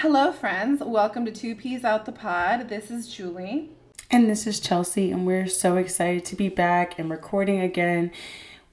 Hello, 0.00 0.32
friends. 0.32 0.80
Welcome 0.82 1.26
to 1.26 1.30
Two 1.30 1.54
Peas 1.54 1.84
Out 1.84 2.06
the 2.06 2.12
Pod. 2.12 2.70
This 2.70 2.90
is 2.90 3.06
Julie. 3.06 3.68
And 4.10 4.30
this 4.30 4.46
is 4.46 4.58
Chelsea, 4.58 5.10
and 5.10 5.26
we're 5.26 5.46
so 5.46 5.76
excited 5.76 6.24
to 6.24 6.36
be 6.36 6.48
back 6.48 6.98
and 6.98 7.10
recording 7.10 7.60
again. 7.60 8.10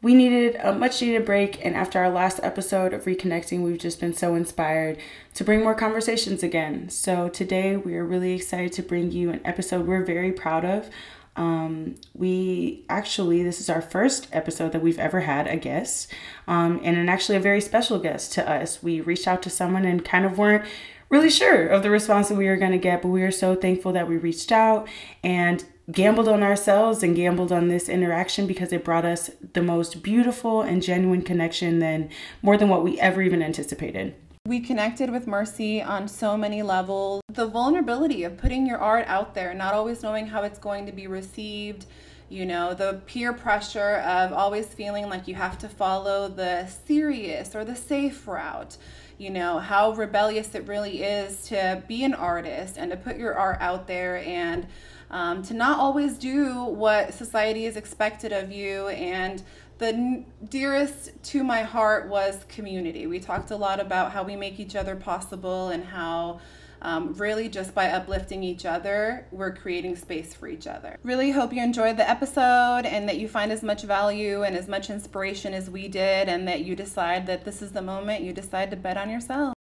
We 0.01 0.13
needed 0.13 0.55
a 0.63 0.71
much 0.71 1.01
needed 1.01 1.25
break, 1.25 1.65
and 1.65 1.75
after 1.75 1.99
our 1.99 2.09
last 2.09 2.39
episode 2.43 2.93
of 2.93 3.03
reconnecting, 3.03 3.61
we've 3.61 3.77
just 3.77 3.99
been 3.99 4.13
so 4.13 4.35
inspired 4.35 4.99
to 5.33 5.43
bring 5.43 5.63
more 5.63 5.75
conversations 5.75 6.43
again. 6.43 6.87
So, 6.87 7.27
today 7.27 7.75
we 7.75 7.95
are 7.95 8.05
really 8.05 8.31
excited 8.31 8.71
to 8.73 8.81
bring 8.81 9.11
you 9.11 9.29
an 9.29 9.41
episode 9.43 9.85
we're 9.85 10.05
very 10.05 10.31
proud 10.31 10.63
of. 10.63 10.89
Um, 11.35 11.95
we 12.15 12.85
actually, 12.87 13.43
this 13.43 13.59
is 13.59 13.69
our 13.69 13.81
first 13.81 14.29
episode 14.31 14.71
that 14.71 14.81
we've 14.81 14.97
ever 14.97 15.19
had 15.19 15.45
a 15.47 15.57
guest, 15.57 16.09
um, 16.47 16.79
and 16.83 16.95
an 16.95 17.09
actually 17.09 17.35
a 17.35 17.41
very 17.41 17.59
special 17.59 17.99
guest 17.99 18.31
to 18.33 18.49
us. 18.49 18.81
We 18.81 19.01
reached 19.01 19.27
out 19.27 19.43
to 19.43 19.49
someone 19.49 19.83
and 19.83 20.05
kind 20.05 20.25
of 20.25 20.37
weren't 20.37 20.63
really 21.09 21.29
sure 21.29 21.67
of 21.67 21.83
the 21.83 21.89
response 21.89 22.29
that 22.29 22.35
we 22.35 22.47
were 22.47 22.57
going 22.57 22.71
to 22.71 22.77
get, 22.77 23.01
but 23.01 23.09
we 23.09 23.23
are 23.23 23.31
so 23.31 23.55
thankful 23.55 23.91
that 23.93 24.07
we 24.07 24.17
reached 24.17 24.51
out 24.51 24.87
and 25.23 25.63
gambled 25.91 26.27
on 26.27 26.43
ourselves 26.43 27.01
and 27.01 27.15
gambled 27.15 27.51
on 27.51 27.69
this 27.69 27.87
interaction 27.87 28.45
because 28.45 28.73
it 28.73 28.83
brought 28.83 29.05
us 29.05 29.31
the 29.53 29.61
most 29.61 30.03
beautiful 30.03 30.61
and 30.61 30.83
genuine 30.83 31.21
connection 31.21 31.79
than 31.79 32.09
more 32.41 32.57
than 32.57 32.67
what 32.67 32.83
we 32.83 32.99
ever 32.99 33.21
even 33.21 33.41
anticipated. 33.41 34.13
We 34.45 34.59
connected 34.59 35.09
with 35.09 35.27
Mercy 35.27 35.81
on 35.81 36.07
so 36.07 36.37
many 36.37 36.61
levels. 36.61 37.21
The 37.29 37.47
vulnerability 37.47 38.23
of 38.23 38.37
putting 38.37 38.65
your 38.65 38.77
art 38.77 39.05
out 39.07 39.33
there, 39.33 39.53
not 39.53 39.73
always 39.73 40.03
knowing 40.03 40.27
how 40.27 40.43
it's 40.43 40.59
going 40.59 40.85
to 40.85 40.91
be 40.91 41.07
received, 41.07 41.85
you 42.29 42.45
know, 42.45 42.73
the 42.73 43.01
peer 43.05 43.33
pressure 43.33 43.97
of 43.97 44.33
always 44.33 44.67
feeling 44.67 45.09
like 45.09 45.27
you 45.27 45.35
have 45.35 45.57
to 45.59 45.69
follow 45.69 46.27
the 46.27 46.67
serious 46.85 47.55
or 47.55 47.63
the 47.63 47.75
safe 47.75 48.27
route 48.27 48.77
you 49.17 49.29
know, 49.29 49.59
how 49.59 49.93
rebellious 49.93 50.53
it 50.53 50.67
really 50.67 51.03
is 51.03 51.43
to 51.47 51.83
be 51.87 52.03
an 52.03 52.13
artist 52.13 52.77
and 52.77 52.91
to 52.91 52.97
put 52.97 53.17
your 53.17 53.35
art 53.35 53.57
out 53.59 53.87
there 53.87 54.17
and 54.17 54.67
um, 55.09 55.41
to 55.43 55.53
not 55.53 55.79
always 55.79 56.17
do 56.17 56.63
what 56.65 57.13
society 57.13 57.65
is 57.65 57.77
expected 57.77 58.31
of 58.31 58.51
you. 58.51 58.89
And 58.89 59.41
the 59.77 60.23
dearest 60.49 61.11
to 61.23 61.43
my 61.43 61.63
heart 61.63 62.09
was 62.09 62.45
community. 62.49 63.07
We 63.07 63.19
talked 63.19 63.51
a 63.51 63.55
lot 63.55 63.79
about 63.79 64.11
how 64.11 64.23
we 64.23 64.35
make 64.35 64.59
each 64.59 64.75
other 64.75 64.95
possible 64.95 65.69
and 65.69 65.83
how 65.83 66.39
um, 66.87 67.13
really 67.15 67.49
just 67.49 67.75
by 67.75 67.89
uplifting 67.89 68.43
each 68.43 68.65
other, 68.65 69.25
we're 69.31 69.53
creating 69.53 69.97
space 69.97 70.33
for 70.33 70.47
each 70.47 70.67
other. 70.67 70.97
Really 71.03 71.31
hope 71.31 71.51
you 71.51 71.61
enjoyed 71.61 71.97
the 71.97 72.09
episode 72.09 72.85
and 72.85 73.09
that 73.09 73.17
you 73.17 73.27
find 73.27 73.51
as 73.51 73.61
much 73.61 73.83
value 73.83 74.43
and 74.43 74.55
as 74.55 74.69
much 74.69 74.89
inspiration 74.89 75.53
as 75.53 75.69
we 75.69 75.89
did, 75.89 76.29
and 76.29 76.47
that 76.47 76.61
you 76.61 76.77
decide 76.77 77.27
that 77.27 77.43
this 77.43 77.61
is 77.61 77.73
the 77.73 77.81
moment 77.81 78.23
you 78.23 78.31
decide 78.31 78.71
to 78.71 78.77
bet 78.77 78.95
on 78.95 79.09
yourself. 79.09 79.53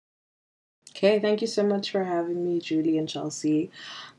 Okay, 0.92 1.20
thank 1.20 1.42
you 1.42 1.48
so 1.48 1.64
much 1.64 1.90
for 1.90 2.04
having 2.04 2.46
me, 2.46 2.60
Julie 2.60 3.00
and 3.00 3.10
Chelsea. 3.10 3.72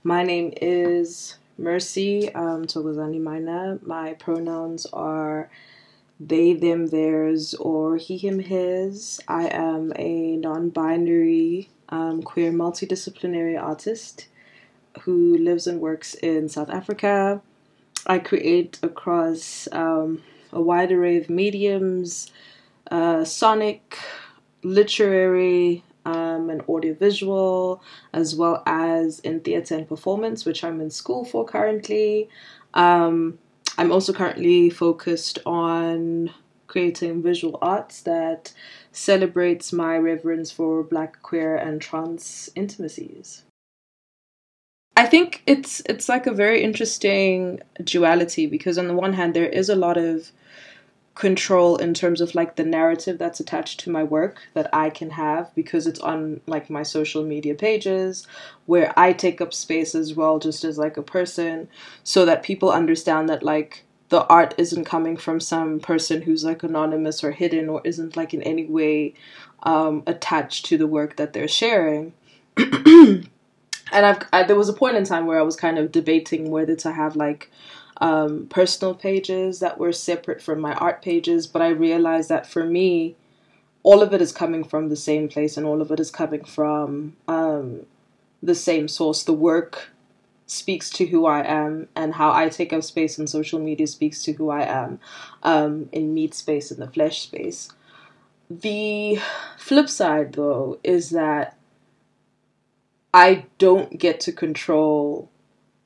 My 0.03 0.25
name 0.25 0.53
is 0.61 1.39
Mercy 1.59 2.35
um, 2.35 2.65
Thokozane. 2.65 3.81
My 3.87 4.15
pronouns 4.15 4.85
are 4.93 5.49
they, 6.19 6.55
them, 6.55 6.89
theirs, 6.89 7.55
or 7.55 7.99
he, 7.99 8.19
him, 8.19 8.41
his. 8.41 9.21
I 9.29 9.47
am 9.47 9.93
a 9.95 10.37
non 10.39 10.71
binary 10.71 11.69
um, 11.89 12.23
queer 12.23 12.53
multidisciplinary 12.53 13.61
artist 13.61 14.27
who 15.03 15.37
lives 15.39 15.67
and 15.67 15.81
works 15.81 16.15
in 16.15 16.49
South 16.49 16.71
Africa. 16.71 17.41
I 18.07 18.19
create 18.19 18.79
across 18.83 19.69
um, 19.73 20.23
a 20.53 20.61
wide 20.61 20.93
array 20.93 21.17
of 21.17 21.29
mediums 21.29 22.31
uh, 22.91 23.25
sonic, 23.25 23.99
literary, 24.63 25.83
um, 26.05 26.51
and 26.51 26.63
audiovisual, 26.69 27.83
as 28.13 28.37
well 28.37 28.63
as 28.65 29.19
in 29.21 29.41
theatre 29.41 29.75
and 29.75 29.89
performance, 29.89 30.45
which 30.45 30.63
I'm 30.63 30.81
in 30.81 30.91
school 30.91 31.25
for 31.25 31.45
currently. 31.45 32.29
Um, 32.75 33.39
I'm 33.77 33.91
also 33.91 34.13
currently 34.13 34.71
focused 34.71 35.41
on 35.45 36.31
creating 36.67 37.23
visual 37.23 37.59
arts 37.63 38.03
that 38.03 38.53
celebrates 38.93 39.73
my 39.73 39.97
reverence 39.97 40.51
for 40.51 40.83
black, 40.83 41.23
queer, 41.23 41.57
and 41.57 41.81
trans 41.81 42.51
intimacies. 42.55 43.45
I 44.97 45.05
think 45.05 45.43
it's 45.47 45.83
it's 45.87 46.09
like 46.09 46.27
a 46.27 46.33
very 46.33 46.63
interesting 46.63 47.61
duality 47.85 48.47
because 48.47 48.79
on 48.79 48.89
the 48.89 48.95
one 48.95 49.13
hand 49.13 49.35
there 49.35 49.49
is 49.49 49.69
a 49.69 49.77
lot 49.77 49.99
of 49.99 50.33
control 51.17 51.77
in 51.77 51.95
terms 51.95 52.21
of 52.21 52.35
like 52.35 52.57
the 52.57 52.65
narrative 52.65 53.17
that's 53.19 53.41
attached 53.41 53.81
to 53.81 53.91
my 53.91 54.05
work 54.05 54.49
that 54.53 54.69
I 54.73 54.91
can 54.91 55.11
have 55.11 55.53
because 55.55 55.87
it's 55.87 56.01
on 56.01 56.43
like 56.47 56.69
my 56.69 56.83
social 56.83 57.25
media 57.25 57.55
pages 57.55 58.27
where 58.67 58.93
I 58.99 59.15
take 59.15 59.41
up 59.41 59.55
space 59.55 59.95
as 59.95 60.15
well 60.15 60.39
just 60.39 60.63
as 60.63 60.77
like 60.77 60.99
a 60.99 61.03
person 61.03 61.69
so 62.05 62.27
that 62.27 62.43
people 62.43 62.71
understand 62.71 63.31
that 63.31 63.43
like 63.43 63.86
the 64.09 64.25
art 64.27 64.55
isn't 64.59 64.85
coming 64.85 65.17
from 65.17 65.41
some 65.41 65.81
person 65.81 66.23
who's 66.23 66.45
like 66.45 66.63
anonymous 66.63 67.25
or 67.25 67.33
hidden 67.33 67.69
or 67.69 67.81
isn't 67.85 68.17
like 68.17 68.33
in 68.33 68.43
any 68.43 68.67
way 68.67 69.15
um, 69.63 70.03
attached 70.07 70.67
to 70.67 70.79
the 70.79 70.87
work 70.87 71.17
that 71.17 71.33
they're 71.33 71.49
sharing. 71.49 72.13
and 72.57 73.29
I've 73.93 74.23
I, 74.33 74.43
there 74.45 74.57
was 74.57 74.69
a 74.69 74.75
point 74.75 74.97
in 74.97 75.05
time 75.05 75.27
where 75.27 75.39
I 75.39 75.43
was 75.43 75.57
kind 75.57 75.79
of 75.79 75.93
debating 75.93 76.51
whether 76.51 76.77
to 76.77 76.93
have 76.93 77.17
like 77.17 77.51
um, 77.99 78.47
personal 78.49 78.95
pages 78.95 79.61
that 79.61 79.79
were 79.79 79.93
separate 79.93 80.43
from 80.43 80.61
my 80.61 80.75
art 80.75 81.03
pages, 81.03 81.47
but 81.47 81.63
I 81.63 81.69
realized 81.69 82.29
that 82.29 82.47
for 82.47 82.65
me, 82.65 83.17
all 83.83 84.03
of 84.03 84.13
it 84.13 84.21
is 84.21 84.33
coming 84.33 84.65
from 84.65 84.89
the 84.89 84.97
same 84.97 85.29
place 85.29 85.57
and 85.57 85.67
all 85.67 85.81
of 85.81 85.91
it 85.91 86.01
is 86.01 86.11
coming 86.11 86.45
from 86.45 87.17
um, 87.29 87.87
the 88.43 88.55
same 88.55 88.89
source. 88.89 89.23
The 89.23 89.33
work 89.33 89.91
speaks 90.47 90.91
to 90.91 91.07
who 91.07 91.27
I 91.27 91.43
am, 91.45 91.89
and 91.97 92.15
how 92.15 92.33
I 92.33 92.49
take 92.49 92.73
up 92.73 92.85
space 92.85 93.19
in 93.19 93.27
social 93.27 93.59
media 93.59 93.87
speaks 93.87 94.23
to 94.25 94.33
who 94.33 94.51
I 94.51 94.63
am 94.63 95.01
um, 95.43 95.89
in 95.93 96.15
meat 96.15 96.35
space, 96.35 96.71
in 96.71 96.81
the 96.81 96.89
flesh 96.89 97.23
space. 97.23 97.71
The 98.49 99.19
flip 99.59 99.89
side, 99.89 100.35
though, 100.35 100.79
is 100.85 101.11
that 101.11 101.57
I 103.13 103.47
don't 103.59 103.99
get 103.99 104.21
to 104.21 104.33
control 104.33 105.31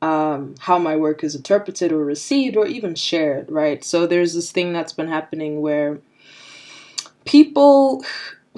um, 0.03 0.55
how 0.59 0.79
my 0.79 0.97
work 0.97 1.23
is 1.23 1.35
interpreted 1.35 1.93
or 1.93 2.05
received 2.05 2.57
or 2.57 2.67
even 2.67 2.95
shared, 2.95 3.51
right? 3.51 3.85
So 3.85 4.07
there's 4.07 4.35
this 4.35 4.51
thing 4.51 4.73
that's 4.73 4.93
been 4.93 5.09
happening 5.09 5.61
where 5.61 6.01
people 7.25 8.05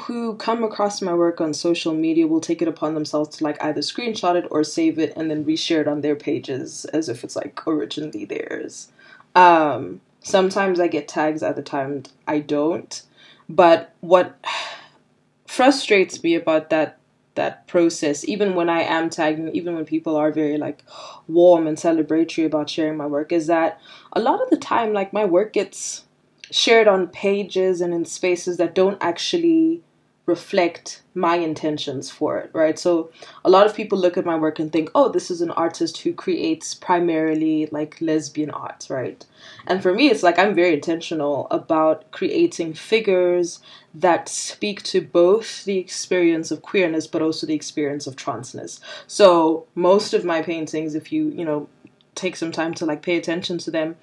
who 0.01 0.35
come 0.37 0.65
across 0.65 1.03
my 1.03 1.13
work 1.13 1.41
on 1.41 1.53
social 1.53 1.95
media 1.95 2.27
will 2.27 2.41
take 2.41 2.63
it 2.63 2.69
upon 2.69 2.95
themselves 2.95 3.37
to 3.37 3.45
like 3.45 3.63
either 3.63 3.81
screenshot 3.81 4.37
it 4.37 4.47
or 4.51 4.65
save 4.65 4.99
it 4.99 5.13
and 5.17 5.31
then 5.31 5.45
reshare 5.45 5.83
it 5.83 5.89
on 5.89 6.01
their 6.01 6.17
pages 6.17 6.85
as 6.87 7.09
if 7.09 7.23
it's 7.23 7.37
like 7.37 7.67
originally 7.67 8.25
theirs. 8.25 8.91
Um, 9.35 10.01
sometimes 10.21 10.81
I 10.81 10.89
get 10.89 11.09
tags, 11.09 11.43
other 11.43 11.63
times 11.63 12.13
I 12.27 12.39
don't. 12.39 13.03
But 13.49 13.95
what 14.01 14.43
frustrates 15.47 16.23
me 16.23 16.35
about 16.35 16.71
that 16.71 16.99
that 17.35 17.67
process, 17.67 18.29
even 18.29 18.55
when 18.55 18.69
I 18.69 18.83
am 18.83 19.09
tagging, 19.09 19.49
even 19.55 19.75
when 19.75 19.87
people 19.87 20.17
are 20.17 20.31
very 20.31 20.59
like 20.59 20.85
warm 21.27 21.67
and 21.67 21.79
celebratory 21.79 22.45
about 22.45 22.69
sharing 22.69 22.99
my 22.99 23.07
work, 23.07 23.33
is 23.33 23.47
that 23.47 23.81
a 24.13 24.21
lot 24.21 24.43
of 24.43 24.51
the 24.51 24.59
time, 24.59 24.93
like 24.93 25.15
my 25.15 25.25
work 25.25 25.55
gets 25.55 26.05
shared 26.53 26.87
on 26.87 27.09
pages 27.09 27.81
and 27.81 27.95
in 27.95 28.05
spaces 28.05 28.59
that 28.59 28.75
don't 28.75 28.99
actually 29.01 29.83
reflect 30.27 31.03
my 31.15 31.37
intentions 31.37 32.09
for 32.09 32.39
it, 32.39 32.49
right? 32.53 32.79
So 32.79 33.11
a 33.45 33.51
lot 33.51 33.67
of 33.67 33.75
people 33.75 33.99
look 33.99 34.17
at 34.17 34.25
my 34.25 34.37
work 34.37 34.61
and 34.61 34.71
think, 34.71 34.89
oh, 34.95 35.09
this 35.09 35.31
is 35.31 35.41
an 35.41 35.51
artist 35.51 35.99
who 35.99 36.13
creates 36.13 36.75
primarily 36.75 37.67
like 37.73 38.01
lesbian 38.01 38.51
art, 38.51 38.87
right? 38.89 39.27
And 39.67 39.83
for 39.83 39.93
me, 39.93 40.09
it's 40.11 40.23
like 40.23 40.39
I'm 40.39 40.55
very 40.55 40.75
intentional 40.75 41.49
about 41.51 42.09
creating 42.13 42.75
figures 42.75 43.61
that 43.95 44.29
speak 44.29 44.83
to 44.85 45.01
both 45.01 45.65
the 45.65 45.79
experience 45.79 46.51
of 46.53 46.63
queerness 46.63 47.07
but 47.09 47.23
also 47.23 47.47
the 47.47 47.55
experience 47.55 48.07
of 48.07 48.15
transness. 48.15 48.79
So 49.09 49.67
most 49.75 50.15
of 50.15 50.25
my 50.25 50.41
paintings, 50.41 50.95
if 50.95 51.11
you, 51.11 51.31
you 51.31 51.45
know, 51.45 51.69
take 52.15 52.37
some 52.37 52.53
time 52.53 52.75
to 52.75 52.87
like 52.87 53.03
pay 53.03 53.17
attention 53.17 53.59
to 53.59 53.71
them, 53.71 53.97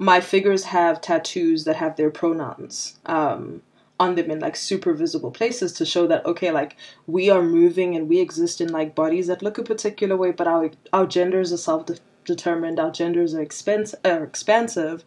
my 0.00 0.18
figures 0.18 0.64
have 0.64 1.02
tattoos 1.02 1.64
that 1.64 1.76
have 1.76 1.96
their 1.96 2.10
pronouns. 2.10 2.98
Um, 3.04 3.62
on 4.00 4.14
them 4.14 4.30
in 4.30 4.40
like 4.40 4.56
super 4.56 4.94
visible 4.94 5.30
places 5.30 5.74
to 5.74 5.84
show 5.84 6.06
that 6.06 6.24
okay 6.24 6.50
like 6.50 6.74
we 7.06 7.28
are 7.28 7.42
moving 7.42 7.94
and 7.94 8.08
we 8.08 8.18
exist 8.18 8.58
in 8.58 8.72
like 8.72 8.94
bodies 8.94 9.26
that 9.26 9.42
look 9.42 9.58
a 9.58 9.62
particular 9.62 10.16
way 10.16 10.30
but 10.30 10.46
our 10.46 10.70
our 10.94 11.04
genders 11.04 11.52
are 11.52 11.58
self 11.58 11.84
determined 12.24 12.80
our 12.80 12.90
genders 12.90 13.34
are 13.34 13.42
expense 13.42 13.94
are 14.02 14.24
expansive 14.24 15.04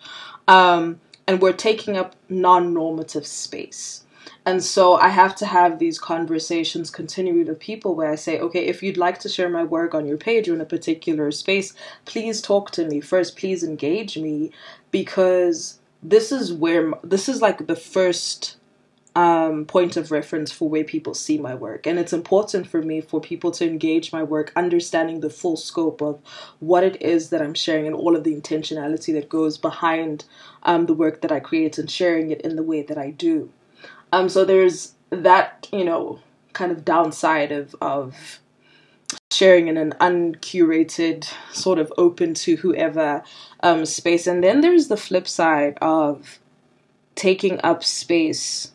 um, 0.48 1.02
and 1.28 1.42
we're 1.42 1.52
taking 1.54 1.98
up 1.98 2.16
non-normative 2.30 3.26
space 3.26 4.04
and 4.46 4.62
so 4.62 4.96
I 4.96 5.10
have 5.10 5.36
to 5.38 5.46
have 5.46 5.80
these 5.80 5.98
conversations 5.98 6.90
continually 6.90 7.46
with 7.46 7.60
people 7.60 7.96
where 7.96 8.12
I 8.12 8.16
say, 8.16 8.40
okay, 8.40 8.66
if 8.66 8.84
you'd 8.84 8.98
like 8.98 9.20
to 9.20 9.30
share 9.30 9.50
my 9.50 9.64
work 9.64 9.96
on 9.96 10.06
your 10.06 10.18
page 10.18 10.50
or 10.50 10.54
in 10.54 10.62
a 10.62 10.66
particular 10.66 11.32
space, 11.32 11.74
please 12.06 12.42
talk 12.42 12.72
to 12.72 12.86
me 12.86 13.00
first. 13.00 13.38
Please 13.38 13.64
engage 13.64 14.18
me 14.18 14.52
because 14.94 15.80
this 16.04 16.32
is 16.32 16.54
where 16.54 16.94
this 17.04 17.28
is 17.28 17.42
like 17.42 17.66
the 17.68 17.76
first 17.76 18.56
um, 19.16 19.66
point 19.66 19.98
of 19.98 20.12
reference 20.12 20.52
for 20.52 20.70
where 20.70 20.84
people 20.84 21.14
see 21.14 21.38
my 21.38 21.54
work. 21.56 21.86
And 21.86 22.00
it's 22.00 22.14
important 22.14 22.68
for 22.68 22.82
me 22.82 23.02
for 23.02 23.20
people 23.20 23.52
to 23.52 23.68
engage 23.68 24.14
my 24.14 24.24
work, 24.24 24.52
understanding 24.56 25.20
the 25.20 25.30
full 25.30 25.58
scope 25.58 26.02
of 26.02 26.20
what 26.60 26.84
it 26.84 27.02
is 27.02 27.30
that 27.32 27.42
I'm 27.42 27.54
sharing 27.56 27.88
and 27.88 27.96
all 27.96 28.16
of 28.16 28.24
the 28.24 28.36
intentionality 28.36 29.14
that 29.14 29.30
goes 29.30 29.58
behind 29.58 30.26
um, 30.64 30.86
the 30.86 30.94
work 30.94 31.22
that 31.22 31.32
I 31.32 31.40
create 31.40 31.78
and 31.78 31.90
sharing 31.90 32.32
it 32.32 32.42
in 32.42 32.56
the 32.56 32.64
way 32.64 32.84
that 32.84 32.98
I 32.98 33.10
do. 33.10 33.52
Um, 34.12 34.30
so 34.30 34.46
there's 34.46 34.94
that, 35.10 35.68
you 35.72 35.86
know, 35.86 36.20
kind 36.54 36.72
of 36.72 36.86
downside 36.86 37.52
of, 37.52 37.76
of 37.82 38.40
sharing 39.44 39.68
in 39.68 39.76
an 39.76 39.94
uncurated, 40.00 41.28
sort 41.52 41.78
of 41.78 41.92
open 41.98 42.34
to 42.34 42.56
whoever 42.56 43.22
um, 43.62 43.86
space. 43.86 44.26
And 44.26 44.42
then 44.42 44.62
there's 44.62 44.88
the 44.88 44.96
flip 44.96 45.28
side 45.28 45.78
of 45.82 46.40
taking 47.16 47.60
up 47.62 47.84
space 47.84 48.72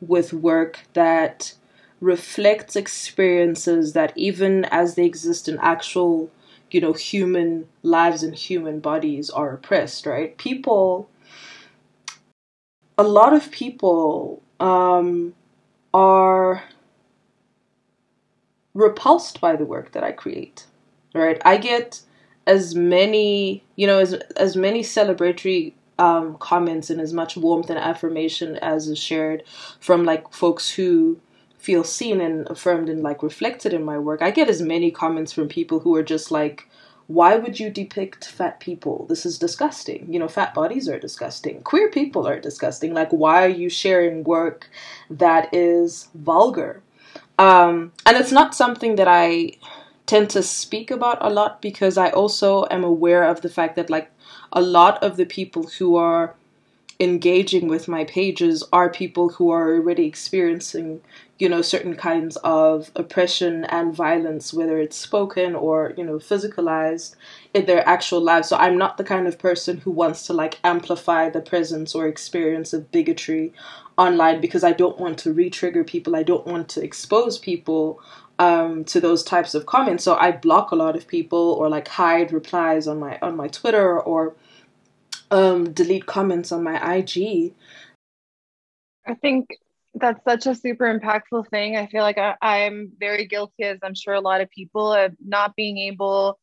with 0.00 0.32
work 0.32 0.78
that 0.92 1.54
reflects 2.00 2.76
experiences 2.76 3.94
that 3.94 4.12
even 4.14 4.64
as 4.66 4.94
they 4.94 5.04
exist 5.04 5.48
in 5.48 5.58
actual 5.58 6.30
you 6.70 6.80
know 6.80 6.92
human 6.92 7.68
lives 7.82 8.22
and 8.22 8.34
human 8.34 8.80
bodies 8.80 9.28
are 9.30 9.52
oppressed 9.52 10.04
right 10.06 10.36
people 10.38 11.08
a 12.98 13.04
lot 13.04 13.32
of 13.32 13.52
people 13.52 14.42
um, 14.58 15.32
are 15.94 16.64
repulsed 18.74 19.40
by 19.40 19.56
the 19.56 19.64
work 19.64 19.92
that 19.92 20.04
i 20.04 20.12
create 20.12 20.66
right 21.14 21.40
i 21.44 21.56
get 21.56 22.00
as 22.46 22.74
many 22.74 23.62
you 23.76 23.86
know 23.86 23.98
as 23.98 24.14
as 24.36 24.56
many 24.56 24.82
celebratory 24.82 25.72
um, 25.98 26.36
comments 26.38 26.90
and 26.90 27.00
as 27.00 27.12
much 27.12 27.36
warmth 27.36 27.70
and 27.70 27.78
affirmation 27.78 28.56
as 28.56 28.88
is 28.88 28.98
shared 28.98 29.44
from 29.78 30.04
like 30.04 30.32
folks 30.32 30.70
who 30.72 31.20
feel 31.62 31.84
seen 31.84 32.20
and 32.20 32.48
affirmed 32.50 32.88
and 32.88 33.02
like 33.04 33.22
reflected 33.22 33.72
in 33.72 33.84
my 33.84 33.96
work. 33.96 34.20
I 34.20 34.32
get 34.32 34.48
as 34.48 34.60
many 34.60 34.90
comments 34.90 35.32
from 35.32 35.48
people 35.48 35.78
who 35.78 35.94
are 35.94 36.02
just 36.02 36.32
like, 36.32 36.68
why 37.06 37.36
would 37.36 37.60
you 37.60 37.70
depict 37.70 38.24
fat 38.26 38.58
people? 38.58 39.06
This 39.08 39.24
is 39.24 39.38
disgusting. 39.38 40.12
You 40.12 40.18
know, 40.18 40.26
fat 40.26 40.54
bodies 40.54 40.88
are 40.88 40.98
disgusting. 40.98 41.62
Queer 41.62 41.88
people 41.88 42.26
are 42.26 42.40
disgusting. 42.40 42.94
Like, 42.94 43.10
why 43.10 43.44
are 43.44 43.48
you 43.48 43.68
sharing 43.68 44.24
work 44.24 44.68
that 45.08 45.54
is 45.54 46.08
vulgar? 46.14 46.82
Um, 47.38 47.92
and 48.06 48.16
it's 48.16 48.32
not 48.32 48.54
something 48.54 48.96
that 48.96 49.08
I 49.08 49.52
tend 50.06 50.30
to 50.30 50.42
speak 50.42 50.90
about 50.90 51.18
a 51.20 51.30
lot 51.30 51.62
because 51.62 51.96
I 51.96 52.10
also 52.10 52.66
am 52.70 52.84
aware 52.84 53.24
of 53.24 53.40
the 53.40 53.48
fact 53.48 53.76
that, 53.76 53.90
like, 53.90 54.10
a 54.52 54.60
lot 54.60 55.02
of 55.02 55.16
the 55.16 55.24
people 55.24 55.64
who 55.78 55.96
are 55.96 56.34
engaging 57.00 57.68
with 57.68 57.88
my 57.88 58.04
pages 58.04 58.62
are 58.72 58.90
people 58.90 59.30
who 59.30 59.50
are 59.50 59.74
already 59.74 60.06
experiencing 60.06 61.00
you 61.38 61.48
know 61.48 61.62
certain 61.62 61.96
kinds 61.96 62.36
of 62.44 62.92
oppression 62.94 63.64
and 63.64 63.94
violence 63.94 64.54
whether 64.54 64.78
it's 64.78 64.96
spoken 64.96 65.56
or 65.56 65.92
you 65.96 66.04
know 66.04 66.16
physicalized 66.18 67.16
in 67.52 67.66
their 67.66 67.86
actual 67.88 68.20
lives. 68.20 68.48
So 68.48 68.56
i'm 68.56 68.78
not 68.78 68.96
the 68.96 69.04
kind 69.04 69.26
of 69.26 69.38
person 69.38 69.78
who 69.78 69.90
wants 69.90 70.24
to 70.26 70.32
like 70.32 70.60
amplify 70.62 71.30
the 71.30 71.40
presence 71.40 71.94
or 71.94 72.06
experience 72.06 72.72
of 72.72 72.92
bigotry 72.92 73.52
online 73.98 74.40
because 74.40 74.62
i 74.62 74.72
don't 74.72 74.98
want 75.00 75.18
to 75.18 75.32
re-trigger 75.32 75.84
people. 75.84 76.14
I 76.14 76.22
don't 76.22 76.46
want 76.46 76.68
to 76.70 76.84
expose 76.84 77.38
people 77.38 78.00
um, 78.38 78.84
to 78.84 79.00
those 79.00 79.22
types 79.22 79.54
of 79.54 79.66
comments. 79.66 80.04
So 80.04 80.16
i 80.16 80.30
block 80.30 80.70
a 80.70 80.76
lot 80.76 80.94
of 80.96 81.08
people 81.08 81.56
or 81.58 81.68
like 81.68 81.88
hide 81.88 82.32
replies 82.32 82.86
on 82.86 83.00
my 83.00 83.18
on 83.20 83.36
my 83.36 83.48
twitter 83.48 83.98
or 83.98 84.34
um, 85.32 85.72
delete 85.72 86.06
comments 86.06 86.52
on 86.52 86.62
my 86.62 86.96
IG. 86.96 87.54
I 89.06 89.14
think 89.14 89.56
that's 89.94 90.22
such 90.24 90.46
a 90.46 90.54
super 90.54 90.86
impactful 90.86 91.48
thing. 91.48 91.76
I 91.76 91.86
feel 91.86 92.02
like 92.02 92.18
I, 92.18 92.36
I'm 92.40 92.92
very 93.00 93.26
guilty, 93.26 93.64
as 93.64 93.78
I'm 93.82 93.94
sure 93.94 94.14
a 94.14 94.20
lot 94.20 94.40
of 94.42 94.50
people, 94.50 94.92
of 94.92 95.14
not 95.24 95.56
being 95.56 95.78
able 95.78 96.38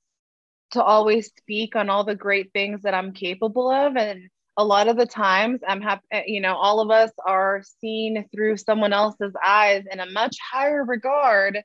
to 0.71 0.83
always 0.83 1.27
speak 1.38 1.75
on 1.75 1.89
all 1.89 2.03
the 2.03 2.15
great 2.15 2.51
things 2.51 2.81
that 2.81 2.94
I'm 2.94 3.13
capable 3.13 3.71
of. 3.71 3.95
And 3.95 4.30
a 4.57 4.63
lot 4.65 4.88
of 4.88 4.97
the 4.97 5.06
times, 5.06 5.62
I'm 5.68 5.81
happy, 5.81 6.03
eh, 6.12 6.24
you 6.25 6.41
know, 6.41 6.56
all 6.56 6.80
of 6.80 6.91
us 6.91 7.12
are 7.25 7.63
seen 7.80 8.25
through 8.33 8.57
someone 8.57 8.94
else's 8.94 9.33
eyes 9.44 9.83
in 9.91 10.00
a 10.00 10.12
much 10.12 10.38
higher 10.51 10.83
regard 10.83 11.62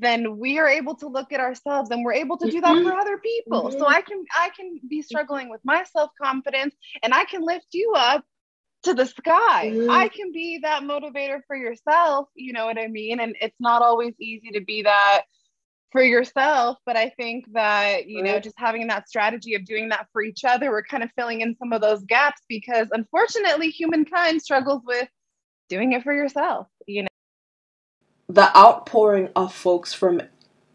then 0.00 0.38
we 0.38 0.58
are 0.58 0.68
able 0.68 0.94
to 0.94 1.08
look 1.08 1.32
at 1.32 1.40
ourselves 1.40 1.90
and 1.90 2.04
we're 2.04 2.12
able 2.12 2.36
to 2.36 2.50
do 2.50 2.60
that 2.60 2.72
mm-hmm. 2.72 2.88
for 2.88 2.94
other 2.94 3.18
people 3.18 3.64
mm-hmm. 3.64 3.78
so 3.78 3.86
i 3.86 4.00
can 4.00 4.24
i 4.34 4.50
can 4.56 4.80
be 4.88 5.02
struggling 5.02 5.50
with 5.50 5.60
my 5.64 5.84
self-confidence 5.84 6.74
and 7.02 7.14
i 7.14 7.24
can 7.24 7.42
lift 7.42 7.66
you 7.72 7.92
up 7.96 8.24
to 8.82 8.94
the 8.94 9.06
sky 9.06 9.70
mm-hmm. 9.70 9.90
i 9.90 10.08
can 10.08 10.32
be 10.32 10.58
that 10.62 10.82
motivator 10.82 11.40
for 11.46 11.56
yourself 11.56 12.28
you 12.34 12.52
know 12.52 12.66
what 12.66 12.78
i 12.78 12.86
mean 12.86 13.20
and 13.20 13.34
it's 13.40 13.56
not 13.60 13.82
always 13.82 14.14
easy 14.20 14.50
to 14.50 14.60
be 14.60 14.82
that 14.82 15.22
for 15.90 16.02
yourself 16.02 16.76
but 16.84 16.96
i 16.96 17.08
think 17.10 17.44
that 17.52 18.06
you 18.08 18.22
know 18.22 18.40
just 18.40 18.56
having 18.58 18.88
that 18.88 19.08
strategy 19.08 19.54
of 19.54 19.64
doing 19.64 19.88
that 19.88 20.06
for 20.12 20.22
each 20.22 20.44
other 20.44 20.70
we're 20.70 20.82
kind 20.82 21.04
of 21.04 21.10
filling 21.16 21.40
in 21.40 21.56
some 21.56 21.72
of 21.72 21.80
those 21.80 22.02
gaps 22.02 22.42
because 22.48 22.88
unfortunately 22.90 23.70
humankind 23.70 24.42
struggles 24.42 24.82
with 24.84 25.08
doing 25.68 25.92
it 25.92 26.02
for 26.02 26.12
yourself 26.12 26.66
you 26.86 27.02
know 27.02 27.08
the 28.28 28.56
outpouring 28.56 29.28
of 29.36 29.52
folks 29.54 29.92
from 29.94 30.22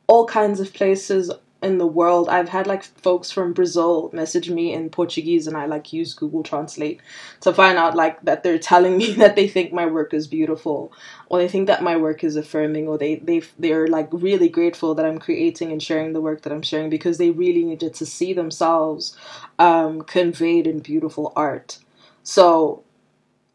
all 0.07 0.25
kinds 0.25 0.59
of 0.59 0.73
places 0.73 1.31
in 1.61 1.77
the 1.77 1.87
world. 1.87 2.29
I've 2.29 2.49
had 2.49 2.67
like 2.67 2.83
folks 2.83 3.31
from 3.31 3.53
Brazil 3.53 4.09
message 4.13 4.49
me 4.49 4.73
in 4.73 4.89
Portuguese 4.89 5.45
and 5.47 5.57
I 5.57 5.65
like 5.65 5.91
use 5.91 6.13
Google 6.13 6.43
Translate 6.43 7.01
to 7.41 7.53
find 7.53 7.77
out 7.77 7.95
like 7.95 8.21
that 8.23 8.43
they're 8.43 8.59
telling 8.59 8.97
me 8.97 9.13
that 9.17 9.35
they 9.35 9.47
think 9.47 9.73
my 9.73 9.85
work 9.85 10.13
is 10.13 10.27
beautiful 10.27 10.91
or 11.27 11.39
they 11.39 11.47
think 11.47 11.67
that 11.67 11.83
my 11.83 11.97
work 11.97 12.23
is 12.23 12.35
affirming 12.35 12.87
or 12.87 12.97
they 12.97 13.15
they 13.15 13.41
they're 13.59 13.87
like 13.87 14.07
really 14.11 14.49
grateful 14.49 14.95
that 14.95 15.05
I'm 15.05 15.19
creating 15.19 15.71
and 15.71 15.83
sharing 15.83 16.13
the 16.13 16.21
work 16.21 16.43
that 16.43 16.53
I'm 16.53 16.61
sharing 16.61 16.89
because 16.89 17.17
they 17.17 17.31
really 17.31 17.65
needed 17.65 17.93
to 17.95 18.05
see 18.05 18.33
themselves 18.33 19.17
um, 19.59 20.01
conveyed 20.03 20.65
in 20.65 20.79
beautiful 20.79 21.33
art. 21.35 21.79
So 22.23 22.83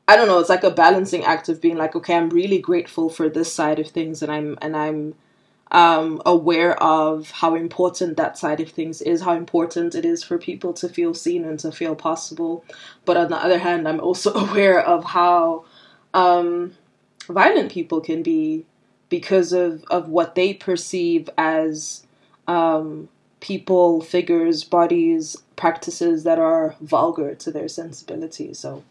I 0.07 0.17
don't 0.17 0.29
know, 0.29 0.39
it's 0.39 0.51
like 0.51 0.65
a 0.65 0.71
balancing 0.71 1.25
act 1.25 1.49
of 1.49 1.61
being 1.61 1.77
like, 1.77 1.97
okay, 1.97 2.15
I'm 2.15 2.29
really 2.29 2.59
grateful 2.59 3.09
for 3.09 3.29
this 3.29 3.53
side 3.53 3.79
of 3.79 3.89
things 3.89 4.23
and 4.23 4.31
I'm 4.31 4.59
and 4.61 4.77
I'm 4.77 5.15
um, 5.71 6.23
aware 6.25 6.81
of 6.81 7.31
how 7.31 7.55
important 7.55 8.17
that 8.17 8.39
side 8.39 8.61
of 8.61 8.71
things 8.71 9.03
is, 9.03 9.23
how 9.23 9.35
important 9.35 9.95
it 9.95 10.05
is 10.05 10.23
for 10.23 10.39
people 10.39 10.73
to 10.75 10.89
feel 10.89 11.15
seen 11.15 11.45
and 11.45 11.59
to 11.61 11.73
feel 11.73 11.97
possible. 11.97 12.65
But 13.05 13.17
on 13.17 13.29
the 13.29 13.37
other 13.37 13.59
hand, 13.59 13.89
I'm 13.89 14.01
also 14.01 14.33
aware 14.49 14.81
of 14.81 15.05
how 15.05 15.65
um, 16.13 16.75
violent 17.29 17.73
people 17.73 18.01
can 18.01 18.23
be 18.23 18.67
because 19.09 19.53
of, 19.53 19.85
of 19.91 20.09
what 20.09 20.35
they 20.35 20.55
perceive 20.55 21.29
as 21.37 22.07
um, 22.47 23.09
people, 23.41 24.01
figures, 24.01 24.65
bodies, 24.65 25.37
practices 25.57 26.25
that 26.25 26.39
are 26.39 26.77
vulgar 26.81 27.35
to 27.35 27.51
their 27.51 27.69
sensibility. 27.69 28.55
So 28.55 28.85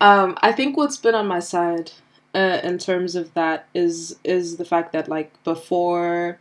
um, 0.00 0.36
I 0.42 0.52
think 0.52 0.76
what's 0.76 0.96
been 0.96 1.14
on 1.14 1.26
my 1.26 1.40
side 1.40 1.92
uh, 2.34 2.60
in 2.62 2.78
terms 2.78 3.16
of 3.16 3.34
that 3.34 3.66
is 3.74 4.16
is 4.24 4.56
the 4.56 4.64
fact 4.64 4.92
that 4.92 5.08
like 5.08 5.32
before 5.44 6.38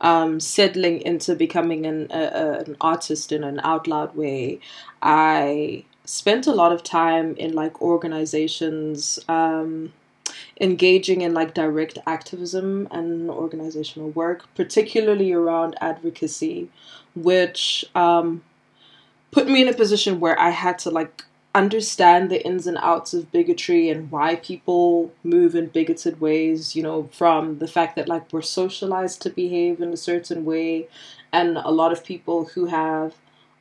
um, 0.00 0.40
settling 0.40 1.00
into 1.00 1.34
becoming 1.34 1.86
an 1.86 2.10
uh, 2.10 2.64
an 2.66 2.76
artist 2.80 3.32
in 3.32 3.44
an 3.44 3.60
out 3.62 3.86
loud 3.86 4.16
way, 4.16 4.60
I 5.00 5.84
spent 6.04 6.46
a 6.46 6.52
lot 6.52 6.72
of 6.72 6.82
time 6.82 7.34
in 7.36 7.54
like 7.54 7.80
organizations. 7.80 9.18
Um, 9.28 9.92
engaging 10.60 11.20
in 11.20 11.34
like 11.34 11.54
direct 11.54 11.98
activism 12.06 12.88
and 12.90 13.28
organizational 13.28 14.10
work, 14.10 14.44
particularly 14.54 15.32
around 15.32 15.76
advocacy, 15.80 16.70
which 17.14 17.84
um, 17.94 18.42
put 19.30 19.48
me 19.48 19.62
in 19.62 19.68
a 19.68 19.74
position 19.74 20.20
where 20.20 20.38
I 20.38 20.50
had 20.50 20.78
to 20.80 20.90
like 20.90 21.24
understand 21.54 22.30
the 22.30 22.44
ins 22.46 22.66
and 22.66 22.78
outs 22.78 23.12
of 23.12 23.30
bigotry 23.30 23.90
and 23.90 24.10
why 24.10 24.36
people 24.36 25.12
move 25.22 25.54
in 25.54 25.66
bigoted 25.66 26.20
ways, 26.20 26.74
you 26.74 26.82
know, 26.82 27.10
from 27.12 27.58
the 27.58 27.68
fact 27.68 27.94
that 27.96 28.08
like 28.08 28.32
we're 28.32 28.40
socialized 28.42 29.20
to 29.22 29.30
behave 29.30 29.80
in 29.80 29.92
a 29.92 29.96
certain 29.96 30.44
way 30.44 30.88
and 31.32 31.58
a 31.58 31.70
lot 31.70 31.92
of 31.92 32.04
people 32.04 32.46
who 32.46 32.66
have 32.66 33.14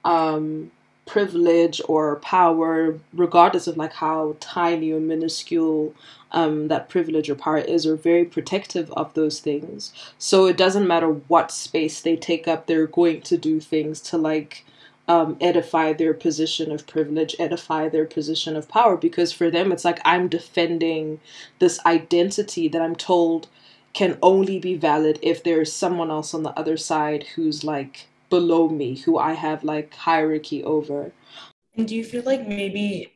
um 0.06 0.72
privilege 1.06 1.82
or 1.90 2.16
power 2.18 2.98
regardless 3.14 3.68
of 3.68 3.76
like 3.76 3.94
how 3.94 4.36
tiny 4.40 4.92
or 4.92 5.00
minuscule 5.00 5.94
um, 6.32 6.70
that 6.70 6.88
privilege 6.88 7.30
or 7.30 7.36
power 7.36 7.58
is 7.58 7.86
are 7.86 7.96
very 7.98 8.24
protective 8.24 8.90
of 8.92 9.14
those 9.14 9.40
things. 9.42 9.92
So 10.18 10.46
it 10.46 10.56
doesn't 10.58 10.88
matter 10.88 11.10
what 11.10 11.52
space 11.52 12.00
they 12.02 12.16
take 12.16 12.48
up 12.48 12.68
they're 12.68 12.88
going 12.88 13.22
to 13.24 13.38
do 13.38 13.60
things 13.60 14.00
to 14.02 14.18
like 14.18 14.64
um, 15.08 15.38
edify 15.42 15.94
their 15.94 16.14
position 16.14 16.72
of 16.72 16.88
privilege, 16.88 17.36
edify 17.40 17.90
their 17.90 18.06
position 18.06 18.56
of 18.56 18.70
power, 18.70 18.96
because 18.96 19.32
for 19.32 19.50
them 19.50 19.72
it's 19.72 19.86
like 19.86 20.00
I'm 20.06 20.28
defending 20.28 21.20
this 21.60 21.84
identity 21.86 22.68
that 22.70 22.82
I'm 22.82 22.96
told 22.96 23.48
can 23.94 24.18
only 24.22 24.58
be 24.58 24.76
valid 24.76 25.20
if 25.22 25.44
there's 25.44 25.74
someone 25.74 26.10
else 26.10 26.34
on 26.34 26.44
the 26.44 26.58
other 26.58 26.78
side 26.78 27.24
who's 27.36 27.64
like 27.64 28.08
below 28.30 28.70
me, 28.70 28.96
who 28.96 29.18
I 29.18 29.34
have 29.34 29.64
like 29.64 29.94
hierarchy 29.94 30.64
over. 30.64 31.12
And 31.76 31.88
do 31.88 31.96
you 31.96 32.06
feel 32.06 32.24
like 32.24 32.48
maybe 32.48 33.12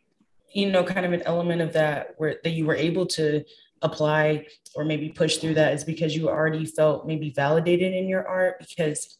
you 0.55 0.71
know, 0.71 0.85
kind 0.85 1.05
of 1.05 1.11
an 1.11 1.21
element 1.23 1.61
of 1.61 1.73
that 1.73 2.15
where 2.17 2.37
that 2.43 2.51
you 2.51 2.65
were 2.65 2.75
able 2.75 3.05
to 3.05 3.43
apply 3.81 4.45
or 4.73 4.85
maybe 4.85 5.09
push 5.09 5.37
through 5.37 5.53
that 5.53 5.73
is 5.73 5.83
because 5.83 6.15
you 6.15 6.29
already 6.29 6.65
felt 6.65 7.05
maybe 7.05 7.29
validated 7.29 7.93
in 7.93 8.07
your 8.07 8.25
art 8.25 8.55
because 8.59 9.17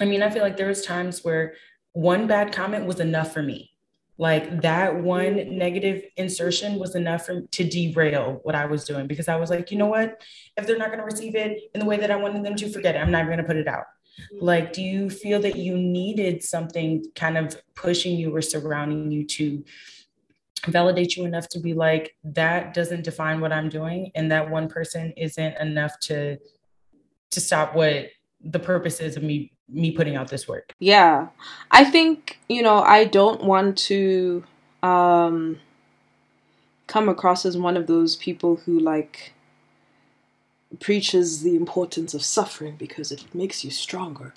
I 0.00 0.06
mean, 0.06 0.22
I 0.22 0.30
feel 0.30 0.42
like 0.42 0.56
there 0.56 0.68
was 0.68 0.82
times 0.82 1.24
where 1.24 1.54
one 1.92 2.26
bad 2.26 2.52
comment 2.52 2.86
was 2.86 3.00
enough 3.00 3.32
for 3.32 3.42
me. 3.42 3.72
Like 4.18 4.62
that 4.62 4.96
one 4.96 5.36
mm-hmm. 5.36 5.58
negative 5.58 6.02
insertion 6.16 6.78
was 6.78 6.96
enough 6.96 7.26
for, 7.26 7.42
to 7.42 7.64
derail 7.64 8.40
what 8.42 8.56
I 8.56 8.66
was 8.66 8.84
doing 8.84 9.06
because 9.06 9.28
I 9.28 9.36
was 9.36 9.48
like, 9.48 9.70
you 9.70 9.78
know 9.78 9.86
what? 9.86 10.20
If 10.56 10.66
they're 10.66 10.76
not 10.76 10.88
going 10.88 10.98
to 10.98 11.04
receive 11.04 11.36
it 11.36 11.70
in 11.72 11.80
the 11.80 11.86
way 11.86 11.96
that 11.98 12.10
I 12.10 12.16
wanted 12.16 12.44
them 12.44 12.56
to, 12.56 12.68
forget 12.68 12.96
it. 12.96 12.98
I'm 12.98 13.12
not 13.12 13.26
going 13.26 13.38
to 13.38 13.44
put 13.44 13.56
it 13.56 13.68
out. 13.68 13.84
Mm-hmm. 14.34 14.44
Like, 14.44 14.72
do 14.72 14.82
you 14.82 15.08
feel 15.08 15.40
that 15.42 15.56
you 15.56 15.78
needed 15.78 16.42
something 16.42 17.04
kind 17.14 17.38
of 17.38 17.56
pushing 17.76 18.16
you 18.16 18.34
or 18.34 18.42
surrounding 18.42 19.12
you 19.12 19.24
to 19.26 19.64
validate 20.66 21.16
you 21.16 21.24
enough 21.24 21.48
to 21.50 21.60
be 21.60 21.74
like, 21.74 22.16
that 22.24 22.74
doesn't 22.74 23.04
define 23.04 23.40
what 23.40 23.52
I'm 23.52 23.68
doing, 23.68 24.10
and 24.16 24.32
that 24.32 24.50
one 24.50 24.68
person 24.68 25.12
isn't 25.16 25.56
enough 25.58 25.98
to 26.00 26.38
to 27.30 27.40
stop 27.40 27.74
what 27.74 28.06
the 28.40 28.58
purpose 28.58 29.00
is 29.00 29.16
of 29.16 29.22
me 29.22 29.52
me 29.68 29.90
putting 29.90 30.16
out 30.16 30.28
this 30.28 30.48
work. 30.48 30.74
Yeah. 30.78 31.28
I 31.70 31.84
think, 31.84 32.38
you 32.48 32.62
know, 32.62 32.78
I 32.82 33.04
don't 33.04 33.44
want 33.44 33.78
to 33.78 34.44
um 34.82 35.58
come 36.86 37.08
across 37.08 37.44
as 37.44 37.56
one 37.56 37.76
of 37.76 37.86
those 37.86 38.16
people 38.16 38.56
who 38.56 38.78
like 38.78 39.32
preaches 40.80 41.42
the 41.42 41.56
importance 41.56 42.14
of 42.14 42.22
suffering 42.22 42.76
because 42.76 43.10
it 43.12 43.24
makes 43.34 43.64
you 43.64 43.70
stronger. 43.70 44.34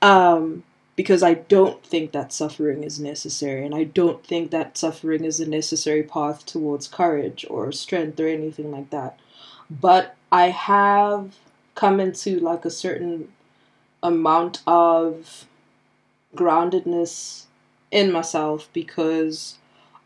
Um 0.00 0.64
because 0.94 1.22
I 1.22 1.34
don't 1.34 1.82
think 1.84 2.12
that 2.12 2.32
suffering 2.32 2.84
is 2.84 3.00
necessary 3.00 3.64
and 3.64 3.74
I 3.74 3.84
don't 3.84 4.24
think 4.26 4.50
that 4.50 4.76
suffering 4.76 5.24
is 5.24 5.40
a 5.40 5.48
necessary 5.48 6.02
path 6.02 6.44
towards 6.44 6.86
courage 6.86 7.46
or 7.48 7.72
strength 7.72 8.20
or 8.20 8.28
anything 8.28 8.70
like 8.70 8.90
that. 8.90 9.18
But 9.70 10.16
I 10.30 10.50
have 10.50 11.36
come 11.74 11.98
into 11.98 12.38
like 12.38 12.64
a 12.64 12.70
certain 12.70 13.32
amount 14.02 14.62
of 14.66 15.46
groundedness 16.34 17.44
in 17.90 18.10
myself 18.10 18.68
because 18.72 19.56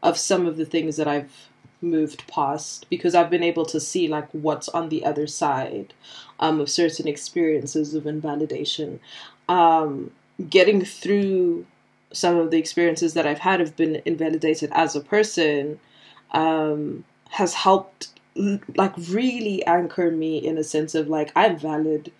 of 0.02 0.18
some 0.18 0.46
of 0.46 0.56
the 0.56 0.64
things 0.64 0.96
that 0.96 1.08
I've 1.08 1.48
moved 1.80 2.26
past 2.26 2.88
because 2.90 3.14
I've 3.14 3.30
been 3.30 3.42
able 3.42 3.66
to 3.66 3.80
see 3.80 4.08
like 4.08 4.28
what's 4.32 4.68
on 4.70 4.88
the 4.88 5.04
other 5.04 5.26
side 5.26 5.94
um, 6.40 6.60
of 6.60 6.70
certain 6.70 7.06
experiences 7.06 7.94
of 7.94 8.06
invalidation. 8.06 9.00
Um, 9.48 10.10
getting 10.50 10.84
through 10.84 11.66
some 12.12 12.36
of 12.36 12.50
the 12.50 12.58
experiences 12.58 13.14
that 13.14 13.26
I've 13.26 13.38
had 13.38 13.60
have 13.60 13.76
been 13.76 14.02
invalidated 14.04 14.70
as 14.72 14.96
a 14.96 15.00
person 15.00 15.78
um, 16.32 17.04
has 17.30 17.54
helped 17.54 18.08
like 18.76 18.92
really 19.08 19.64
anchor 19.66 20.10
me 20.10 20.38
in 20.38 20.58
a 20.58 20.64
sense 20.64 20.94
of 20.94 21.08
like 21.08 21.32
I'm 21.34 21.58
valid 21.58 22.12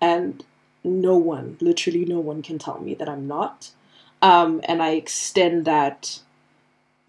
and 0.00 0.44
no 0.82 1.16
one, 1.16 1.56
literally 1.60 2.04
no 2.04 2.20
one 2.20 2.42
can 2.42 2.58
tell 2.58 2.80
me 2.80 2.94
that 2.94 3.08
I'm 3.08 3.26
not. 3.26 3.70
Um, 4.22 4.60
and 4.64 4.82
I 4.82 4.90
extend 4.90 5.64
that 5.64 6.20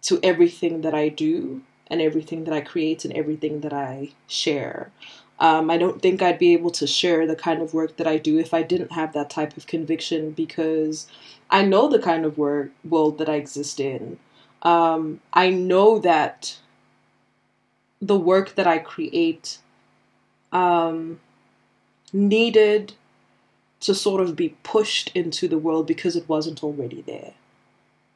to 0.04 0.20
everything 0.24 0.82
that 0.82 0.94
I 0.94 1.10
do 1.10 1.62
and 1.88 2.02
everything 2.02 2.46
that 2.46 2.54
I 2.54 2.62
create 2.62 3.06
and 3.06 3.14
everything 3.14 3.62
that 3.62 3.74
I 3.74 4.12
share. 4.28 4.92
Um, 5.40 5.70
I 5.70 5.78
don't 5.78 6.02
think 6.02 6.22
I'd 6.22 6.40
be 6.40 6.54
able 6.54 6.70
to 6.72 6.88
share 6.88 7.26
the 7.26 7.36
kind 7.36 7.62
of 7.62 7.74
work 7.74 7.98
that 7.98 8.08
I 8.08 8.18
do 8.18 8.38
if 8.38 8.54
I 8.54 8.62
didn't 8.62 8.92
have 8.92 9.14
that 9.14 9.30
type 9.30 9.58
of 9.58 9.68
conviction 9.68 10.32
because 10.32 11.08
I 11.50 11.64
know 11.64 11.88
the 11.90 12.00
kind 12.00 12.26
of 12.26 12.38
work 12.38 12.72
world 12.88 13.18
that 13.18 13.28
I 13.28 13.36
exist 13.36 13.80
in. 13.80 14.20
Um, 14.62 15.20
I 15.34 15.50
know 15.50 15.98
that 16.00 16.60
the 18.02 18.18
work 18.18 18.56
that 18.56 18.68
I 18.68 18.78
create 18.78 19.58
um, 20.52 21.20
needed 22.14 22.94
to 23.82 23.96
sort 23.96 24.22
of 24.22 24.36
be 24.36 24.56
pushed 24.64 25.12
into 25.16 25.48
the 25.48 25.58
world 25.58 25.88
because 25.88 26.16
it 26.16 26.30
wasn't 26.30 26.64
already 26.64 27.02
there. 27.02 27.34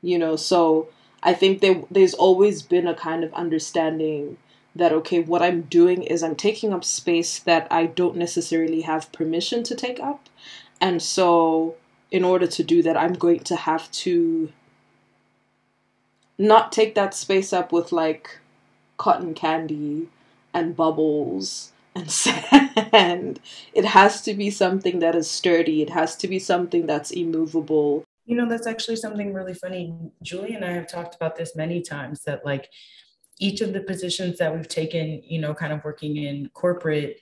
You 0.01 0.17
know, 0.17 0.36
so 0.36 0.89
I 1.24 1.34
think 1.34 1.60
there 1.62 1.84
there's 1.89 2.13
always 2.13 2.62
been 2.62 2.88
a 2.88 2.93
kind 2.93 3.24
of 3.24 3.34
understanding 3.34 4.38
that 4.75 4.91
okay, 4.91 5.22
what 5.22 5.41
I'm 5.41 5.62
doing 5.63 6.03
is 6.03 6.22
I'm 6.22 6.36
taking 6.36 6.74
up 6.74 6.84
space 6.84 7.39
that 7.39 7.67
I 7.72 7.86
don't 7.88 8.17
necessarily 8.17 8.81
have 8.81 9.12
permission 9.12 9.63
to 9.63 9.75
take 9.75 10.00
up. 10.00 10.29
And 10.79 11.01
so 11.01 11.75
in 12.12 12.24
order 12.24 12.48
to 12.48 12.63
do 12.63 12.84
that, 12.84 12.98
I'm 12.98 13.13
going 13.13 13.39
to 13.41 13.55
have 13.55 13.89
to 13.91 14.51
not 16.38 16.72
take 16.72 16.95
that 16.95 17.13
space 17.13 17.53
up 17.53 17.72
with 17.72 17.91
like 17.91 18.39
cotton 18.98 19.34
candy 19.34 20.10
and 20.53 20.75
bubbles 20.75 21.72
and 21.95 22.11
sand. 22.11 23.39
It 23.73 23.85
has 23.85 24.21
to 24.23 24.33
be 24.33 24.49
something 24.51 24.99
that 24.99 25.15
is 25.15 25.29
sturdy. 25.29 25.81
It 25.81 25.89
has 25.89 26.15
to 26.17 26.27
be 26.27 26.39
something 26.39 26.85
that's 26.85 27.11
immovable. 27.11 28.03
You 28.25 28.35
know, 28.35 28.47
that's 28.47 28.67
actually 28.67 28.97
something 28.97 29.33
really 29.33 29.53
funny. 29.53 29.93
Julie 30.21 30.55
and 30.55 30.65
I 30.65 30.71
have 30.71 30.87
talked 30.87 31.15
about 31.15 31.35
this 31.35 31.55
many 31.55 31.81
times 31.81 32.23
that, 32.23 32.45
like, 32.45 32.69
each 33.39 33.61
of 33.61 33.73
the 33.73 33.81
positions 33.81 34.37
that 34.37 34.55
we've 34.55 34.67
taken, 34.67 35.21
you 35.23 35.39
know, 35.39 35.53
kind 35.53 35.73
of 35.73 35.83
working 35.83 36.17
in 36.17 36.49
corporate, 36.53 37.21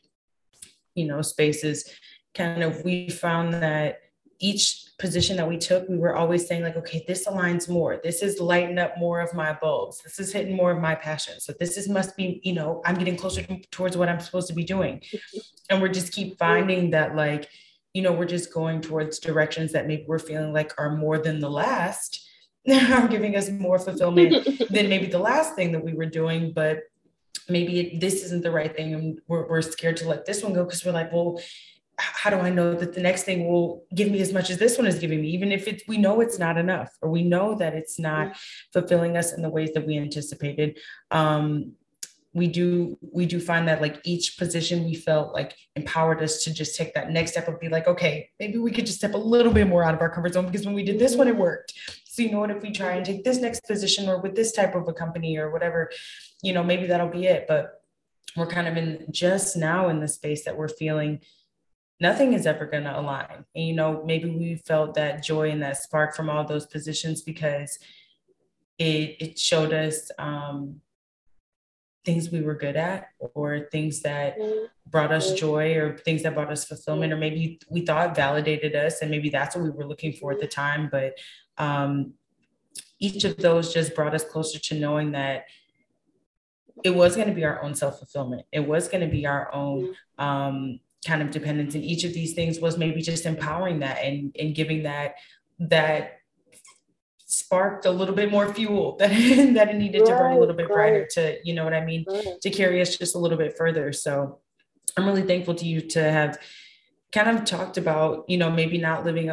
you 0.95 1.05
know, 1.05 1.21
spaces, 1.21 1.89
kind 2.35 2.63
of, 2.63 2.83
we 2.83 3.09
found 3.09 3.53
that 3.53 4.02
each 4.43 4.83
position 4.99 5.37
that 5.37 5.47
we 5.47 5.57
took, 5.57 5.87
we 5.87 5.97
were 5.97 6.15
always 6.15 6.45
saying, 6.45 6.63
like, 6.63 6.75
okay, 6.75 7.03
this 7.07 7.25
aligns 7.25 7.69
more. 7.69 7.99
This 8.03 8.21
is 8.21 8.39
lighting 8.39 8.77
up 8.77 8.97
more 8.97 9.21
of 9.21 9.33
my 9.33 9.53
bulbs. 9.53 10.01
This 10.03 10.19
is 10.19 10.33
hitting 10.33 10.55
more 10.55 10.71
of 10.71 10.79
my 10.79 10.95
passion. 10.95 11.39
So 11.39 11.53
this 11.59 11.77
is 11.77 11.87
must 11.87 12.15
be, 12.17 12.41
you 12.43 12.53
know, 12.53 12.81
I'm 12.85 12.95
getting 12.95 13.15
closer 13.15 13.41
to, 13.41 13.57
towards 13.71 13.95
what 13.95 14.09
I'm 14.09 14.19
supposed 14.19 14.49
to 14.49 14.53
be 14.53 14.65
doing. 14.65 15.01
and 15.69 15.81
we're 15.81 15.87
just 15.87 16.11
keep 16.11 16.37
finding 16.37 16.91
that, 16.91 17.15
like, 17.15 17.49
you 17.93 18.01
know, 18.01 18.11
we're 18.11 18.25
just 18.25 18.53
going 18.53 18.81
towards 18.81 19.19
directions 19.19 19.71
that 19.71 19.87
maybe 19.87 20.03
we're 20.07 20.19
feeling 20.19 20.51
like 20.51 20.73
are 20.77 20.95
more 20.95 21.17
than 21.17 21.39
the 21.39 21.49
last, 21.49 22.27
are 22.69 23.07
giving 23.07 23.35
us 23.37 23.49
more 23.49 23.79
fulfillment 23.79 24.45
than 24.69 24.89
maybe 24.89 25.05
the 25.05 25.19
last 25.19 25.55
thing 25.55 25.71
that 25.71 25.83
we 25.83 25.93
were 25.93 26.05
doing. 26.05 26.51
But 26.53 26.79
maybe 27.49 27.97
this 27.99 28.23
isn't 28.23 28.43
the 28.43 28.51
right 28.51 28.75
thing 28.75 28.93
and 28.93 29.19
we're, 29.27 29.47
we're 29.47 29.61
scared 29.61 29.97
to 29.97 30.07
let 30.07 30.25
this 30.25 30.43
one 30.43 30.53
go 30.53 30.63
because 30.63 30.85
we're 30.85 30.93
like 30.93 31.11
well 31.11 31.41
how 31.97 32.29
do 32.29 32.37
I 32.37 32.49
know 32.49 32.73
that 32.73 32.93
the 32.93 33.01
next 33.01 33.23
thing 33.23 33.47
will 33.47 33.85
give 33.93 34.09
me 34.09 34.19
as 34.21 34.33
much 34.33 34.49
as 34.49 34.57
this 34.57 34.77
one 34.77 34.87
is 34.87 34.99
giving 34.99 35.21
me, 35.21 35.29
even 35.29 35.51
if 35.51 35.67
it's 35.67 35.83
we 35.87 35.97
know 35.97 36.21
it's 36.21 36.39
not 36.39 36.57
enough, 36.57 36.91
or 37.01 37.09
we 37.09 37.23
know 37.23 37.55
that 37.55 37.73
it's 37.73 37.99
not 37.99 38.35
fulfilling 38.71 39.15
us 39.17 39.33
in 39.33 39.41
the 39.41 39.49
ways 39.49 39.71
that 39.73 39.85
we 39.85 39.97
anticipated. 39.97 40.79
Um, 41.11 41.73
we 42.33 42.47
do 42.47 42.97
we 43.11 43.27
do 43.27 43.39
find 43.39 43.67
that 43.67 43.79
like 43.79 44.01
each 44.03 44.39
position 44.39 44.85
we 44.85 44.95
felt 44.95 45.33
like 45.33 45.55
empowered 45.75 46.21
us 46.23 46.43
to 46.43 46.53
just 46.53 46.75
take 46.75 46.93
that 46.95 47.11
next 47.11 47.31
step 47.31 47.47
and 47.47 47.59
be 47.59 47.69
like, 47.69 47.87
okay, 47.87 48.29
maybe 48.39 48.57
we 48.57 48.71
could 48.71 48.87
just 48.87 48.97
step 48.97 49.13
a 49.13 49.17
little 49.17 49.53
bit 49.53 49.67
more 49.67 49.83
out 49.83 49.93
of 49.93 50.01
our 50.01 50.09
comfort 50.09 50.33
zone 50.33 50.47
because 50.47 50.65
when 50.65 50.73
we 50.75 50.83
did 50.83 50.97
this 50.97 51.15
one, 51.15 51.27
it 51.27 51.37
worked. 51.37 51.73
So 52.05 52.23
you 52.23 52.31
know 52.31 52.39
what, 52.39 52.51
if 52.51 52.63
we 52.63 52.71
try 52.71 52.93
and 52.93 53.05
take 53.05 53.23
this 53.23 53.39
next 53.39 53.65
position 53.65 54.09
or 54.09 54.19
with 54.19 54.35
this 54.35 54.51
type 54.51 54.73
of 54.75 54.87
a 54.87 54.93
company 54.93 55.37
or 55.37 55.51
whatever, 55.51 55.91
you 56.41 56.53
know, 56.53 56.63
maybe 56.63 56.87
that'll 56.87 57.07
be 57.07 57.25
it. 57.25 57.45
But 57.47 57.81
we're 58.35 58.47
kind 58.47 58.67
of 58.67 58.77
in 58.77 59.05
just 59.11 59.55
now 59.55 59.89
in 59.89 59.99
the 59.99 60.07
space 60.07 60.45
that 60.45 60.57
we're 60.57 60.67
feeling 60.67 61.19
nothing 62.03 62.33
is 62.33 62.45
ever 62.45 62.65
going 62.65 62.83
to 62.83 62.99
align. 62.99 63.45
And, 63.55 63.65
you 63.65 63.73
know, 63.73 64.03
maybe 64.05 64.29
we 64.29 64.55
felt 64.55 64.93
that 64.95 65.23
joy 65.23 65.49
and 65.49 65.63
that 65.63 65.77
spark 65.77 66.13
from 66.15 66.29
all 66.29 66.45
those 66.45 66.65
positions 66.65 67.21
because 67.21 67.79
it, 68.77 69.15
it 69.21 69.39
showed 69.39 69.71
us 69.71 70.11
um, 70.19 70.81
things 72.03 72.29
we 72.29 72.41
were 72.41 72.55
good 72.55 72.75
at 72.75 73.07
or 73.33 73.69
things 73.71 74.01
that 74.01 74.37
brought 74.85 75.13
us 75.13 75.31
joy 75.33 75.75
or 75.77 75.97
things 75.99 76.23
that 76.23 76.33
brought 76.35 76.51
us 76.51 76.65
fulfillment 76.65 77.13
or 77.13 77.17
maybe 77.17 77.57
we 77.69 77.85
thought 77.85 78.13
validated 78.13 78.75
us 78.75 79.01
and 79.01 79.09
maybe 79.09 79.29
that's 79.29 79.55
what 79.55 79.63
we 79.63 79.69
were 79.69 79.87
looking 79.87 80.11
for 80.11 80.33
at 80.33 80.41
the 80.41 80.47
time. 80.47 80.89
But 80.91 81.13
um, 81.57 82.15
each 82.99 83.23
of 83.23 83.37
those 83.37 83.73
just 83.73 83.95
brought 83.95 84.13
us 84.13 84.25
closer 84.25 84.59
to 84.59 84.77
knowing 84.77 85.13
that 85.13 85.45
it 86.83 86.93
was 86.93 87.15
going 87.15 87.29
to 87.29 87.33
be 87.33 87.45
our 87.45 87.63
own 87.63 87.75
self-fulfillment. 87.75 88.45
It 88.51 88.67
was 88.67 88.89
going 88.89 89.07
to 89.07 89.11
be 89.19 89.25
our 89.25 89.53
own 89.53 89.95
um, 90.17 90.81
kind 91.03 91.21
of 91.21 91.31
dependence 91.31 91.75
and 91.75 91.83
each 91.83 92.03
of 92.03 92.13
these 92.13 92.33
things 92.33 92.59
was 92.59 92.77
maybe 92.77 93.01
just 93.01 93.25
empowering 93.25 93.79
that 93.79 93.99
and, 94.03 94.35
and 94.39 94.55
giving 94.55 94.83
that 94.83 95.15
that 95.59 96.17
sparked 97.17 97.85
a 97.85 97.91
little 97.91 98.15
bit 98.15 98.31
more 98.31 98.53
fuel 98.53 98.95
that, 98.99 99.09
that 99.09 99.69
it 99.69 99.75
needed 99.75 100.01
right, 100.01 100.07
to 100.07 100.15
burn 100.15 100.33
a 100.33 100.39
little 100.39 100.55
bit 100.55 100.69
right. 100.69 100.75
brighter 100.75 101.07
to 101.11 101.37
you 101.43 101.53
know 101.53 101.63
what 101.63 101.73
i 101.73 101.83
mean 101.83 102.05
right. 102.07 102.39
to 102.41 102.49
carry 102.49 102.81
us 102.81 102.97
just 102.97 103.15
a 103.15 103.19
little 103.19 103.37
bit 103.37 103.57
further 103.57 103.91
so 103.91 104.39
i'm 104.97 105.05
really 105.05 105.23
thankful 105.23 105.55
to 105.55 105.65
you 105.65 105.81
to 105.81 106.01
have 106.01 106.37
kind 107.11 107.29
of 107.29 107.45
talked 107.45 107.77
about 107.77 108.25
you 108.27 108.37
know 108.37 108.51
maybe 108.51 108.77
not 108.77 109.05
living 109.05 109.31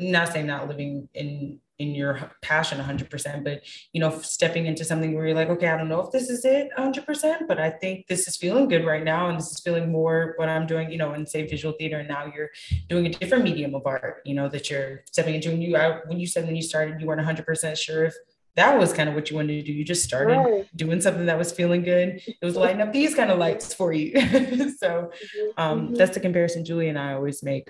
not 0.00 0.32
saying 0.32 0.46
not 0.46 0.68
living 0.68 1.08
in 1.14 1.58
in 1.78 1.94
your 1.94 2.30
passion 2.40 2.78
100% 2.78 3.44
but 3.44 3.62
you 3.92 4.00
know 4.00 4.16
stepping 4.20 4.66
into 4.66 4.84
something 4.84 5.14
where 5.14 5.26
you're 5.26 5.34
like 5.34 5.48
okay 5.48 5.68
i 5.68 5.76
don't 5.76 5.88
know 5.88 6.00
if 6.00 6.10
this 6.12 6.30
is 6.30 6.44
it 6.44 6.68
100% 6.78 7.48
but 7.48 7.58
i 7.58 7.68
think 7.68 8.06
this 8.06 8.28
is 8.28 8.36
feeling 8.36 8.68
good 8.68 8.86
right 8.86 9.02
now 9.02 9.28
and 9.28 9.38
this 9.38 9.50
is 9.50 9.60
feeling 9.60 9.90
more 9.90 10.34
what 10.36 10.48
i'm 10.48 10.66
doing 10.66 10.90
you 10.90 10.98
know 10.98 11.14
in 11.14 11.26
say 11.26 11.46
visual 11.46 11.74
theater 11.76 11.98
and 11.98 12.08
now 12.08 12.30
you're 12.34 12.50
doing 12.88 13.06
a 13.06 13.10
different 13.10 13.42
medium 13.42 13.74
of 13.74 13.86
art 13.86 14.22
you 14.24 14.34
know 14.34 14.48
that 14.48 14.70
you're 14.70 15.02
stepping 15.10 15.34
into 15.34 15.50
and 15.50 15.62
you 15.62 15.76
I, 15.76 16.00
when 16.06 16.20
you 16.20 16.26
said 16.26 16.46
when 16.46 16.54
you 16.54 16.62
started 16.62 17.00
you 17.00 17.06
weren't 17.06 17.20
100% 17.20 17.76
sure 17.76 18.04
if 18.04 18.14
that 18.56 18.78
was 18.78 18.92
kind 18.92 19.08
of 19.08 19.16
what 19.16 19.30
you 19.30 19.36
wanted 19.36 19.54
to 19.54 19.62
do. 19.62 19.72
You 19.72 19.84
just 19.84 20.04
started 20.04 20.36
right. 20.36 20.76
doing 20.76 21.00
something 21.00 21.26
that 21.26 21.36
was 21.36 21.50
feeling 21.50 21.82
good. 21.82 22.22
It 22.24 22.44
was 22.44 22.54
lighting 22.54 22.80
up 22.82 22.92
these 22.92 23.12
kind 23.12 23.32
of 23.32 23.38
lights 23.38 23.74
for 23.74 23.92
you. 23.92 24.12
so 24.20 24.20
mm-hmm. 24.20 25.48
um, 25.56 25.80
mm-hmm. 25.80 25.94
that's 25.94 26.14
the 26.14 26.20
comparison 26.20 26.64
Julie 26.64 26.88
and 26.88 26.96
I 26.96 27.14
always 27.14 27.42
make 27.42 27.68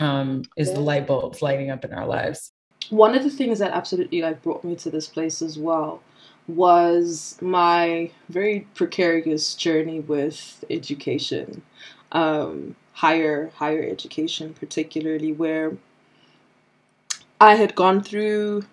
um, 0.00 0.42
is 0.56 0.68
yeah. 0.68 0.74
the 0.74 0.80
light 0.80 1.06
bulbs 1.06 1.42
lighting 1.42 1.70
up 1.70 1.84
in 1.84 1.92
our 1.92 2.06
lives. 2.06 2.51
One 2.90 3.14
of 3.14 3.22
the 3.22 3.30
things 3.30 3.58
that 3.58 3.72
absolutely 3.72 4.22
like 4.22 4.42
brought 4.42 4.64
me 4.64 4.76
to 4.76 4.90
this 4.90 5.06
place 5.06 5.42
as 5.42 5.58
well 5.58 6.02
was 6.46 7.38
my 7.40 8.10
very 8.28 8.66
precarious 8.74 9.54
journey 9.54 10.00
with 10.00 10.64
education, 10.68 11.62
um, 12.10 12.76
higher 12.94 13.50
higher 13.56 13.82
education 13.88 14.54
particularly, 14.54 15.32
where 15.32 15.76
I 17.40 17.54
had 17.54 17.74
gone 17.74 18.02
through 18.02 18.64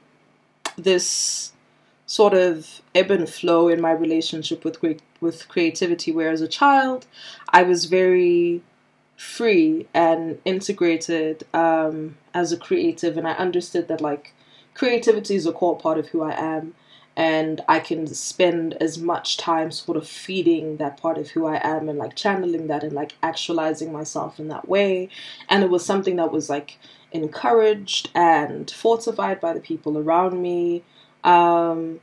this 0.78 1.54
sort 2.06 2.34
of 2.34 2.82
ebb 2.96 3.12
and 3.12 3.30
flow 3.30 3.68
in 3.68 3.80
my 3.82 3.92
relationship 3.92 4.66
with 4.66 4.78
with 5.22 5.48
creativity. 5.48 6.12
Where 6.12 6.32
as 6.32 6.42
a 6.42 6.48
child, 6.48 7.06
I 7.50 7.64
was 7.64 7.86
very 7.86 8.62
free 9.20 9.86
and 9.94 10.40
integrated 10.46 11.46
um, 11.54 12.16
as 12.34 12.54
a 12.54 12.58
creative, 12.58 13.18
and 13.18 13.28
I 13.28 13.34
understood 13.34 13.90
that 13.90 14.00
like 14.00 14.34
creativity 14.74 15.36
is 15.36 15.46
a 15.46 15.52
core 15.52 15.78
part 15.78 15.98
of 15.98 16.08
who 16.08 16.22
I 16.22 16.40
am, 16.40 16.74
and 17.18 17.60
I 17.68 17.82
can 17.82 18.08
spend 18.08 18.76
as 18.76 18.98
much 18.98 19.36
time 19.36 19.72
sort 19.72 19.98
of 19.98 20.08
feeding 20.08 20.78
that 20.78 20.96
part 20.96 21.18
of 21.18 21.32
who 21.32 21.46
I 21.46 21.60
am 21.62 21.90
and 21.90 22.00
like 22.00 22.16
channeling 22.16 22.68
that 22.68 22.82
and 22.82 22.94
like 22.94 23.16
actualizing 23.22 23.92
myself 23.92 24.40
in 24.40 24.48
that 24.48 24.70
way. 24.70 25.10
And 25.50 25.64
it 25.64 25.70
was 25.70 25.86
something 25.86 26.16
that 26.16 26.32
was 26.32 26.50
like 26.50 26.78
encouraged 27.12 28.10
and 28.16 28.72
fortified 28.72 29.42
by 29.42 29.52
the 29.52 29.60
people 29.60 29.98
around 29.98 30.42
me. 30.42 30.84
Um, 31.26 32.00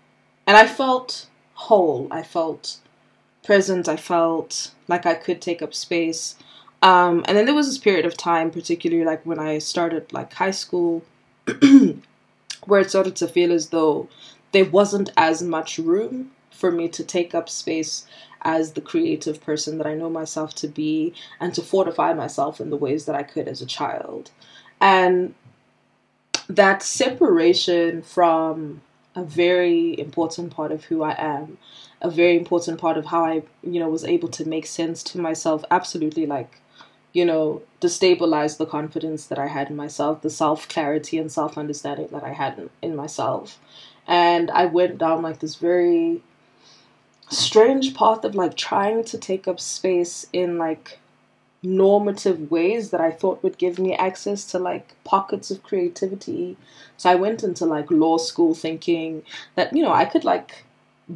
and 0.46 0.54
I 0.58 0.66
felt 0.66 1.28
whole. 1.54 2.08
I 2.10 2.22
felt 2.22 2.76
present. 3.42 3.88
I 3.88 3.96
felt 3.96 4.72
like 4.86 5.06
I 5.06 5.14
could 5.14 5.40
take 5.40 5.62
up 5.62 5.72
space. 5.72 6.36
Um, 6.86 7.24
and 7.26 7.36
then 7.36 7.46
there 7.46 7.54
was 7.54 7.66
this 7.66 7.78
period 7.78 8.06
of 8.06 8.16
time, 8.16 8.52
particularly 8.52 9.04
like 9.04 9.26
when 9.26 9.40
I 9.40 9.58
started 9.58 10.12
like 10.12 10.32
high 10.32 10.52
school, 10.52 11.02
where 12.64 12.80
it 12.80 12.90
started 12.90 13.16
to 13.16 13.26
feel 13.26 13.50
as 13.50 13.70
though 13.70 14.08
there 14.52 14.66
wasn't 14.66 15.10
as 15.16 15.42
much 15.42 15.78
room 15.78 16.30
for 16.52 16.70
me 16.70 16.86
to 16.90 17.02
take 17.02 17.34
up 17.34 17.48
space 17.48 18.06
as 18.42 18.74
the 18.74 18.80
creative 18.80 19.40
person 19.40 19.78
that 19.78 19.86
I 19.88 19.94
know 19.94 20.08
myself 20.08 20.54
to 20.56 20.68
be 20.68 21.12
and 21.40 21.52
to 21.54 21.60
fortify 21.60 22.12
myself 22.12 22.60
in 22.60 22.70
the 22.70 22.76
ways 22.76 23.06
that 23.06 23.16
I 23.16 23.24
could 23.24 23.48
as 23.48 23.60
a 23.60 23.66
child. 23.66 24.30
And 24.80 25.34
that 26.48 26.84
separation 26.84 28.00
from 28.02 28.80
a 29.16 29.24
very 29.24 29.98
important 29.98 30.52
part 30.52 30.70
of 30.70 30.84
who 30.84 31.02
I 31.02 31.16
am, 31.18 31.58
a 32.00 32.12
very 32.12 32.36
important 32.36 32.80
part 32.80 32.96
of 32.96 33.06
how 33.06 33.24
I, 33.24 33.42
you 33.64 33.80
know, 33.80 33.88
was 33.88 34.04
able 34.04 34.28
to 34.28 34.48
make 34.48 34.66
sense 34.66 35.02
to 35.02 35.18
myself, 35.18 35.64
absolutely 35.72 36.26
like, 36.26 36.60
you 37.16 37.24
know, 37.24 37.62
destabilize 37.80 38.58
the 38.58 38.66
confidence 38.66 39.28
that 39.28 39.38
I 39.38 39.46
had 39.46 39.70
in 39.70 39.76
myself, 39.76 40.20
the 40.20 40.28
self 40.28 40.68
clarity 40.68 41.16
and 41.16 41.32
self 41.32 41.56
understanding 41.56 42.08
that 42.12 42.22
I 42.22 42.34
had 42.34 42.58
in, 42.58 42.68
in 42.82 42.94
myself. 42.94 43.58
And 44.06 44.50
I 44.50 44.66
went 44.66 44.98
down 44.98 45.22
like 45.22 45.38
this 45.38 45.54
very 45.54 46.20
strange 47.30 47.94
path 47.94 48.22
of 48.22 48.34
like 48.34 48.54
trying 48.54 49.02
to 49.04 49.16
take 49.16 49.48
up 49.48 49.60
space 49.60 50.26
in 50.34 50.58
like 50.58 50.98
normative 51.62 52.50
ways 52.50 52.90
that 52.90 53.00
I 53.00 53.12
thought 53.12 53.42
would 53.42 53.56
give 53.56 53.78
me 53.78 53.94
access 53.94 54.44
to 54.50 54.58
like 54.58 54.94
pockets 55.04 55.50
of 55.50 55.62
creativity. 55.62 56.58
So 56.98 57.08
I 57.08 57.14
went 57.14 57.42
into 57.42 57.64
like 57.64 57.90
law 57.90 58.18
school 58.18 58.54
thinking 58.54 59.22
that, 59.54 59.74
you 59.74 59.82
know, 59.82 59.92
I 59.92 60.04
could 60.04 60.24
like 60.24 60.66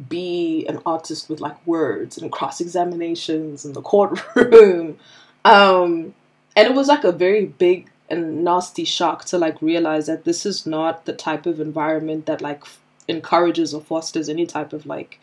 be 0.09 0.65
an 0.67 0.79
artist 0.83 1.29
with 1.29 1.41
like 1.41 1.67
words 1.67 2.17
and 2.17 2.31
cross 2.31 2.59
examinations 2.59 3.65
in 3.65 3.73
the 3.73 3.83
courtroom. 3.83 4.97
Um, 5.45 6.13
and 6.55 6.67
it 6.67 6.73
was 6.73 6.87
like 6.87 7.03
a 7.03 7.11
very 7.11 7.45
big 7.45 7.89
and 8.09 8.43
nasty 8.43 8.83
shock 8.83 9.25
to 9.25 9.37
like 9.37 9.61
realize 9.61 10.07
that 10.07 10.25
this 10.25 10.45
is 10.45 10.65
not 10.65 11.05
the 11.05 11.13
type 11.13 11.45
of 11.45 11.59
environment 11.59 12.25
that 12.25 12.41
like 12.41 12.63
encourages 13.07 13.73
or 13.73 13.81
fosters 13.81 14.29
any 14.29 14.45
type 14.45 14.73
of 14.73 14.85
like 14.85 15.19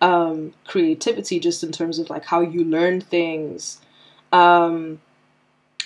um, 0.00 0.52
creativity 0.66 1.38
just 1.38 1.62
in 1.62 1.72
terms 1.72 1.98
of 1.98 2.08
like 2.08 2.24
how 2.24 2.40
you 2.40 2.64
learn 2.64 3.00
things 3.00 3.80
um, 4.32 5.00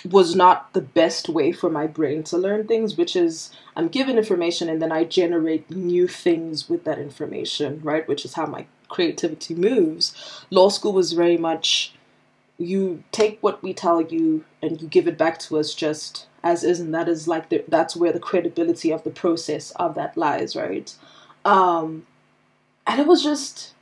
was 0.09 0.35
not 0.35 0.71
the 0.73 0.81
best 0.81 1.29
way 1.29 1.51
for 1.51 1.69
my 1.69 1.87
brain 1.87 2.23
to 2.23 2.37
learn 2.37 2.67
things, 2.67 2.95
which 2.97 3.15
is 3.15 3.51
I'm 3.75 3.87
given 3.87 4.17
information 4.17 4.69
and 4.69 4.81
then 4.81 4.91
I 4.91 5.03
generate 5.03 5.69
new 5.71 6.07
things 6.07 6.69
with 6.69 6.83
that 6.83 6.99
information, 6.99 7.81
right? 7.83 8.07
Which 8.07 8.23
is 8.23 8.35
how 8.35 8.45
my 8.45 8.65
creativity 8.87 9.55
moves. 9.55 10.13
Law 10.51 10.69
school 10.69 10.93
was 10.93 11.13
very 11.13 11.37
much 11.37 11.94
you 12.57 13.03
take 13.11 13.37
what 13.41 13.61
we 13.61 13.73
tell 13.73 14.01
you 14.01 14.45
and 14.61 14.81
you 14.81 14.87
give 14.87 15.07
it 15.07 15.17
back 15.17 15.39
to 15.39 15.57
us 15.57 15.73
just 15.73 16.27
as 16.43 16.63
is, 16.63 16.79
and 16.79 16.93
that 16.93 17.09
is 17.09 17.27
like 17.27 17.49
the, 17.49 17.63
that's 17.67 17.95
where 17.95 18.11
the 18.11 18.19
credibility 18.19 18.91
of 18.91 19.03
the 19.03 19.09
process 19.09 19.71
of 19.71 19.95
that 19.95 20.15
lies, 20.15 20.55
right? 20.55 20.93
Um, 21.43 22.05
and 22.85 23.01
it 23.01 23.07
was 23.07 23.23
just, 23.23 23.73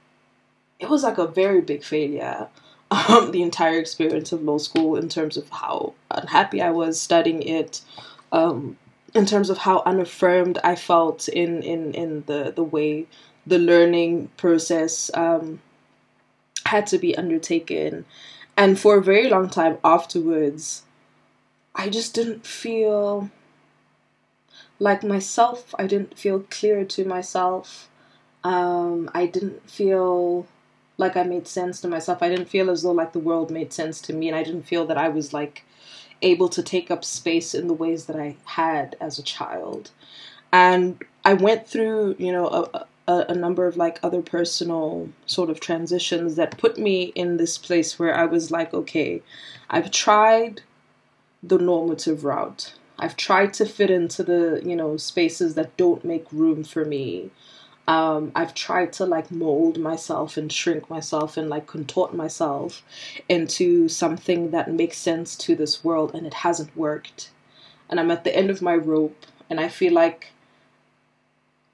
it 0.79 0.89
was 0.89 1.03
like 1.03 1.17
a 1.17 1.27
very 1.27 1.62
big 1.62 1.83
failure 1.83 2.47
um, 2.91 3.31
the 3.31 3.41
entire 3.41 3.79
experience 3.79 4.31
of 4.31 4.43
law 4.43 4.57
school 4.57 4.95
in 4.95 5.09
terms 5.09 5.38
of 5.38 5.49
how 5.49 5.93
unhappy 6.12 6.62
I 6.62 6.69
was 6.69 6.99
studying 6.99 7.41
it, 7.41 7.81
um, 8.31 8.77
in 9.13 9.25
terms 9.25 9.49
of 9.49 9.57
how 9.59 9.81
unaffirmed 9.86 10.59
I 10.63 10.75
felt 10.75 11.27
in 11.27 11.62
in 11.63 11.93
in 11.93 12.23
the 12.25 12.53
the 12.55 12.63
way 12.63 13.05
the 13.45 13.59
learning 13.59 14.29
process 14.38 15.12
um, 15.13 15.59
had 16.65 16.88
to 16.88 16.97
be 16.97 17.15
undertaken, 17.17 18.05
and 18.55 18.79
for 18.79 18.97
a 18.97 19.03
very 19.03 19.29
long 19.29 19.49
time 19.49 19.77
afterwards, 19.83 20.83
I 21.75 21.89
just 21.89 22.13
didn't 22.13 22.45
feel 22.45 23.29
like 24.79 25.03
myself. 25.03 25.73
I 25.79 25.87
didn't 25.87 26.17
feel 26.17 26.45
clear 26.49 26.85
to 26.85 27.05
myself. 27.05 27.89
Um, 28.43 29.09
I 29.13 29.25
didn't 29.25 29.69
feel 29.69 30.45
like 30.97 31.17
I 31.17 31.23
made 31.23 31.47
sense 31.47 31.81
to 31.81 31.87
myself. 31.87 32.21
I 32.21 32.29
didn't 32.29 32.49
feel 32.49 32.69
as 32.69 32.83
though 32.83 32.91
like 32.91 33.13
the 33.13 33.19
world 33.19 33.49
made 33.49 33.73
sense 33.73 34.01
to 34.01 34.13
me, 34.13 34.27
and 34.27 34.37
I 34.37 34.43
didn't 34.43 34.63
feel 34.63 34.85
that 34.85 34.97
I 34.97 35.09
was 35.09 35.33
like 35.33 35.63
able 36.21 36.49
to 36.49 36.63
take 36.63 36.91
up 36.91 37.03
space 37.03 37.53
in 37.53 37.67
the 37.67 37.73
ways 37.73 38.05
that 38.05 38.15
I 38.15 38.35
had 38.45 38.95
as 39.01 39.17
a 39.17 39.23
child. 39.23 39.91
And 40.51 41.03
I 41.25 41.33
went 41.33 41.67
through, 41.67 42.15
you 42.19 42.31
know, 42.31 42.47
a, 42.47 42.85
a, 43.07 43.25
a 43.29 43.35
number 43.35 43.67
of 43.67 43.77
like 43.77 43.99
other 44.03 44.21
personal 44.21 45.09
sort 45.25 45.49
of 45.49 45.59
transitions 45.59 46.35
that 46.35 46.57
put 46.57 46.77
me 46.77 47.05
in 47.15 47.37
this 47.37 47.57
place 47.57 47.99
where 47.99 48.15
I 48.15 48.25
was 48.25 48.51
like, 48.51 48.73
okay, 48.73 49.21
I've 49.69 49.91
tried 49.91 50.61
the 51.41 51.57
normative 51.57 52.23
route. 52.23 52.73
I've 52.99 53.17
tried 53.17 53.53
to 53.55 53.65
fit 53.65 53.89
into 53.91 54.23
the, 54.23 54.61
you 54.65 54.75
know, 54.75 54.97
spaces 54.97 55.55
that 55.55 55.75
don't 55.77 56.05
make 56.05 56.25
room 56.31 56.63
for 56.63 56.85
me 56.85 57.31
um, 57.87 58.31
I've 58.35 58.53
tried 58.53 58.93
to 58.93 59.05
like 59.05 59.31
mold 59.31 59.77
myself 59.77 60.37
and 60.37 60.51
shrink 60.51 60.89
myself 60.89 61.35
and 61.37 61.49
like 61.49 61.67
contort 61.67 62.13
myself 62.13 62.83
into 63.27 63.89
something 63.89 64.51
that 64.51 64.71
makes 64.71 64.97
sense 64.97 65.35
to 65.37 65.55
this 65.55 65.83
world, 65.83 66.15
and 66.15 66.25
it 66.25 66.35
hasn't 66.35 66.75
worked. 66.77 67.31
And 67.89 67.99
I'm 67.99 68.11
at 68.11 68.23
the 68.23 68.35
end 68.35 68.49
of 68.49 68.61
my 68.61 68.75
rope, 68.75 69.25
and 69.49 69.59
I 69.59 69.67
feel 69.67 69.93
like 69.93 70.32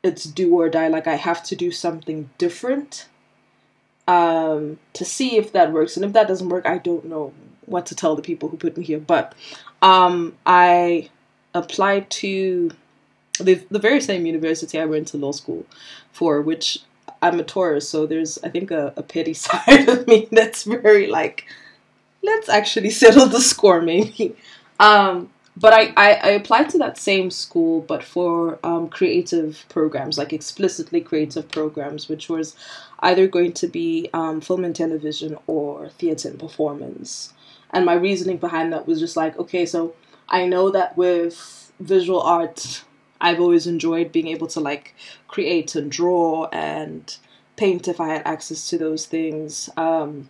it's 0.04 0.24
do 0.24 0.54
or 0.56 0.70
die. 0.70 0.88
Like 0.88 1.08
I 1.08 1.16
have 1.16 1.44
to 1.44 1.56
do 1.56 1.72
something 1.72 2.30
different 2.38 3.08
um, 4.08 4.80
to 4.94 5.06
see 5.06 5.38
if 5.38 5.52
that 5.54 5.72
works. 5.72 5.96
And 5.96 6.06
if 6.06 6.14
that 6.14 6.28
doesn't 6.28 6.50
work, 6.50 6.66
I 6.66 6.78
don't 6.78 7.06
know 7.06 7.34
what 7.66 7.86
to 7.88 7.96
tell 7.96 8.16
the 8.16 8.22
people 8.22 8.50
who 8.50 8.58
put 8.58 8.78
me 8.78 8.84
here. 8.84 9.00
But 9.00 9.34
um, 9.82 10.36
I 10.46 11.10
applied 11.54 12.10
to 12.10 12.72
the, 13.40 13.64
the 13.70 13.80
very 13.80 14.02
same 14.02 14.26
university 14.26 14.80
I 14.80 14.86
went 14.86 15.08
to 15.10 15.18
law 15.18 15.32
school 15.32 15.66
for, 16.12 16.42
which 16.42 16.80
I'm 17.22 17.40
a 17.40 17.44
Taurus, 17.44 17.90
so 17.90 18.06
there's 18.06 18.38
I 18.44 18.50
think 18.50 18.72
a, 18.72 18.94
a 18.96 19.04
petty 19.04 19.34
side 19.46 19.88
of 19.90 20.08
me 20.08 20.28
that's 20.32 20.64
very 20.64 21.08
like, 21.08 21.46
let's 22.24 22.50
actually 22.50 22.90
settle 22.90 23.28
the 23.28 23.42
score 23.42 23.82
maybe. 23.82 24.36
Um, 24.80 25.30
but 25.60 25.74
I, 25.74 25.94
I, 25.98 26.14
I, 26.14 26.30
applied 26.30 26.70
to 26.70 26.78
that 26.78 26.98
same 26.98 27.30
school, 27.30 27.82
but 27.82 28.04
for 28.04 28.60
um, 28.64 28.88
creative 28.88 29.66
programs, 29.68 30.18
like 30.18 30.32
explicitly 30.32 31.02
creative 31.02 31.50
programs, 31.50 32.08
which 32.08 32.30
was 32.30 32.56
either 33.00 33.28
going 33.28 33.54
to 33.54 33.68
be 33.68 34.10
um, 34.14 34.40
film 34.40 34.64
and 34.64 34.76
television 34.76 35.38
or 35.48 35.90
theater 35.90 36.30
and 36.30 36.40
performance. 36.40 37.34
And 37.72 37.86
my 37.86 37.94
reasoning 37.94 38.38
behind 38.38 38.72
that 38.74 38.88
was 38.88 39.00
just 39.00 39.18
like, 39.18 39.38
okay, 39.38 39.66
so 39.66 39.96
I 40.30 40.46
know 40.46 40.70
that 40.72 40.96
with 40.98 41.72
visual 41.80 42.22
art, 42.22 42.84
I've 43.20 43.42
always 43.42 43.68
enjoyed 43.68 44.12
being 44.12 44.28
able 44.28 44.48
to 44.48 44.60
like 44.60 44.96
create 45.28 45.76
and 45.76 45.92
draw 45.92 46.46
and 46.54 47.16
paint 47.58 47.88
if 47.88 48.00
I 48.00 48.08
had 48.08 48.22
access 48.26 48.70
to 48.70 48.78
those 48.78 49.06
things. 49.06 49.70
Um, 49.76 50.30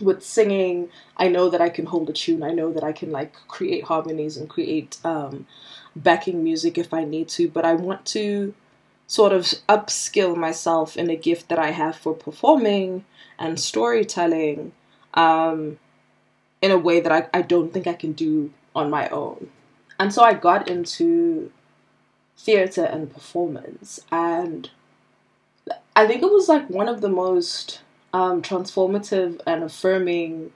with 0.00 0.22
singing, 0.22 0.88
I 1.16 1.28
know 1.28 1.48
that 1.50 1.60
I 1.60 1.68
can 1.68 1.86
hold 1.86 2.10
a 2.10 2.12
tune. 2.12 2.42
I 2.42 2.50
know 2.50 2.72
that 2.72 2.84
I 2.84 2.92
can 2.92 3.10
like 3.10 3.34
create 3.48 3.84
harmonies 3.84 4.36
and 4.36 4.48
create 4.48 4.98
um, 5.04 5.46
backing 5.94 6.42
music 6.44 6.78
if 6.78 6.92
I 6.92 7.04
need 7.04 7.28
to. 7.30 7.48
But 7.48 7.64
I 7.64 7.74
want 7.74 8.04
to 8.06 8.54
sort 9.06 9.32
of 9.32 9.44
upskill 9.68 10.36
myself 10.36 10.96
in 10.96 11.10
a 11.10 11.16
gift 11.16 11.48
that 11.48 11.58
I 11.58 11.70
have 11.70 11.96
for 11.96 12.14
performing 12.14 13.04
and 13.38 13.60
storytelling 13.60 14.72
um, 15.14 15.78
in 16.60 16.70
a 16.70 16.78
way 16.78 17.00
that 17.00 17.12
I, 17.12 17.28
I 17.32 17.42
don't 17.42 17.72
think 17.72 17.86
I 17.86 17.94
can 17.94 18.12
do 18.12 18.52
on 18.74 18.90
my 18.90 19.08
own. 19.08 19.50
And 19.98 20.12
so 20.12 20.22
I 20.22 20.34
got 20.34 20.68
into 20.68 21.50
theater 22.36 22.84
and 22.84 23.12
performance, 23.12 24.00
and 24.12 24.70
I 25.94 26.06
think 26.06 26.22
it 26.22 26.30
was 26.30 26.48
like 26.48 26.68
one 26.68 26.88
of 26.88 27.00
the 27.00 27.08
most 27.08 27.80
um, 28.16 28.40
transformative 28.40 29.42
and 29.46 29.62
affirming 29.62 30.50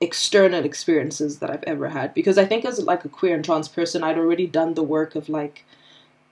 external 0.00 0.64
experiences 0.64 1.38
that 1.40 1.50
I've 1.50 1.64
ever 1.64 1.90
had. 1.90 2.14
Because 2.14 2.38
I 2.38 2.46
think 2.46 2.64
as 2.64 2.80
like 2.80 3.04
a 3.04 3.10
queer 3.10 3.34
and 3.34 3.44
trans 3.44 3.68
person 3.68 4.02
I'd 4.02 4.16
already 4.16 4.46
done 4.46 4.72
the 4.72 4.82
work 4.82 5.14
of 5.14 5.28
like 5.28 5.66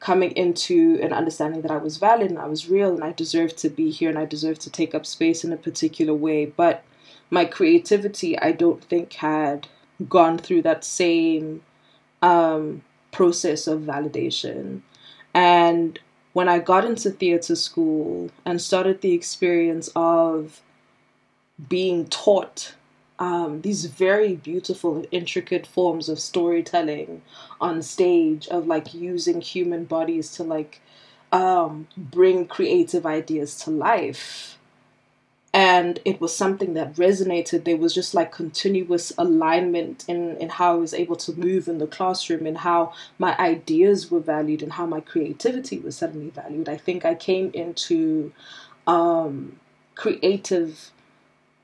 coming 0.00 0.30
into 0.30 0.98
an 1.02 1.12
understanding 1.12 1.60
that 1.60 1.70
I 1.70 1.76
was 1.76 1.98
valid 1.98 2.30
and 2.30 2.38
I 2.38 2.46
was 2.46 2.70
real 2.70 2.94
and 2.94 3.04
I 3.04 3.12
deserved 3.12 3.58
to 3.58 3.68
be 3.68 3.90
here 3.90 4.08
and 4.08 4.18
I 4.18 4.24
deserved 4.24 4.62
to 4.62 4.70
take 4.70 4.94
up 4.94 5.04
space 5.04 5.44
in 5.44 5.52
a 5.52 5.58
particular 5.58 6.14
way. 6.14 6.46
But 6.46 6.84
my 7.28 7.44
creativity 7.44 8.38
I 8.38 8.52
don't 8.52 8.82
think 8.82 9.12
had 9.12 9.68
gone 10.08 10.38
through 10.38 10.62
that 10.62 10.84
same 10.84 11.60
um, 12.22 12.82
process 13.12 13.66
of 13.66 13.82
validation. 13.82 14.80
And 15.34 15.98
when 16.32 16.48
I 16.48 16.58
got 16.58 16.84
into 16.84 17.10
theater 17.10 17.56
school 17.56 18.30
and 18.44 18.60
started 18.60 19.00
the 19.00 19.12
experience 19.12 19.88
of 19.96 20.60
being 21.68 22.06
taught 22.06 22.74
um, 23.18 23.62
these 23.62 23.86
very 23.86 24.36
beautiful 24.36 25.04
intricate 25.10 25.66
forms 25.66 26.08
of 26.08 26.20
storytelling 26.20 27.22
on 27.60 27.82
stage 27.82 28.46
of 28.48 28.66
like 28.66 28.94
using 28.94 29.40
human 29.40 29.84
bodies 29.84 30.30
to 30.36 30.44
like 30.44 30.80
um, 31.32 31.88
bring 31.96 32.46
creative 32.46 33.04
ideas 33.04 33.56
to 33.56 33.70
life 33.70 34.57
and 35.54 35.98
it 36.04 36.20
was 36.20 36.36
something 36.36 36.74
that 36.74 36.94
resonated 36.94 37.64
there 37.64 37.76
was 37.76 37.94
just 37.94 38.14
like 38.14 38.30
continuous 38.30 39.12
alignment 39.16 40.04
in 40.08 40.36
in 40.36 40.48
how 40.48 40.74
i 40.74 40.76
was 40.76 40.92
able 40.92 41.16
to 41.16 41.32
move 41.38 41.68
in 41.68 41.78
the 41.78 41.86
classroom 41.86 42.46
and 42.46 42.58
how 42.58 42.92
my 43.18 43.36
ideas 43.38 44.10
were 44.10 44.20
valued 44.20 44.62
and 44.62 44.74
how 44.74 44.86
my 44.86 45.00
creativity 45.00 45.78
was 45.78 45.96
suddenly 45.96 46.30
valued 46.30 46.68
i 46.68 46.76
think 46.76 47.04
i 47.04 47.14
came 47.14 47.50
into 47.54 48.32
um, 48.86 49.58
creative 49.94 50.90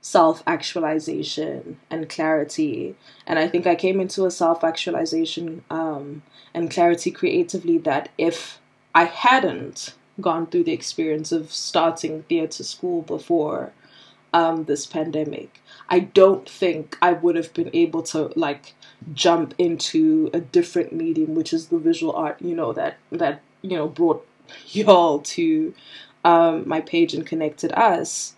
self 0.05 0.42
actualization 0.47 1.79
and 1.90 2.11
clarity. 2.11 2.94
And 3.27 3.38
I 3.38 3.49
think 3.49 3.66
I 3.66 3.75
came 3.75 4.01
into 4.01 4.27
a 4.27 4.31
self 4.31 4.62
actualization 4.62 5.64
um, 5.70 6.23
and 6.53 6.70
clarity 6.70 7.11
creatively 7.11 7.79
that 7.79 8.11
if 8.18 8.61
I 8.94 9.05
hadn't 9.05 9.94
gone 10.20 10.46
through 10.46 10.64
the 10.64 10.72
experience 10.72 11.33
of 11.33 11.53
starting 11.53 12.22
theatre 12.24 12.64
school 12.64 13.03
before 13.03 13.72
um, 14.33 14.64
this 14.64 14.85
pandemic, 14.85 15.62
I 15.88 16.00
don't 16.00 16.48
think 16.48 16.98
I 17.00 17.12
would 17.12 17.37
have 17.37 17.55
been 17.55 17.70
able 17.72 18.03
to 18.05 18.33
like 18.35 18.74
jump 19.12 19.55
into 19.59 20.31
a 20.35 20.40
different 20.40 20.92
medium, 20.92 21.35
which 21.35 21.53
is 21.53 21.68
the 21.68 21.79
visual 21.79 22.12
art. 22.14 22.42
You 22.42 22.55
know 22.57 22.72
that 22.72 22.98
that 23.12 23.42
you 23.62 23.77
know 23.77 23.87
brought 23.88 24.27
y'all 24.68 25.20
to 25.20 25.74
um, 26.24 26.68
my 26.68 26.81
page 26.81 27.14
and 27.14 27.27
connected 27.27 27.72
us 27.72 28.35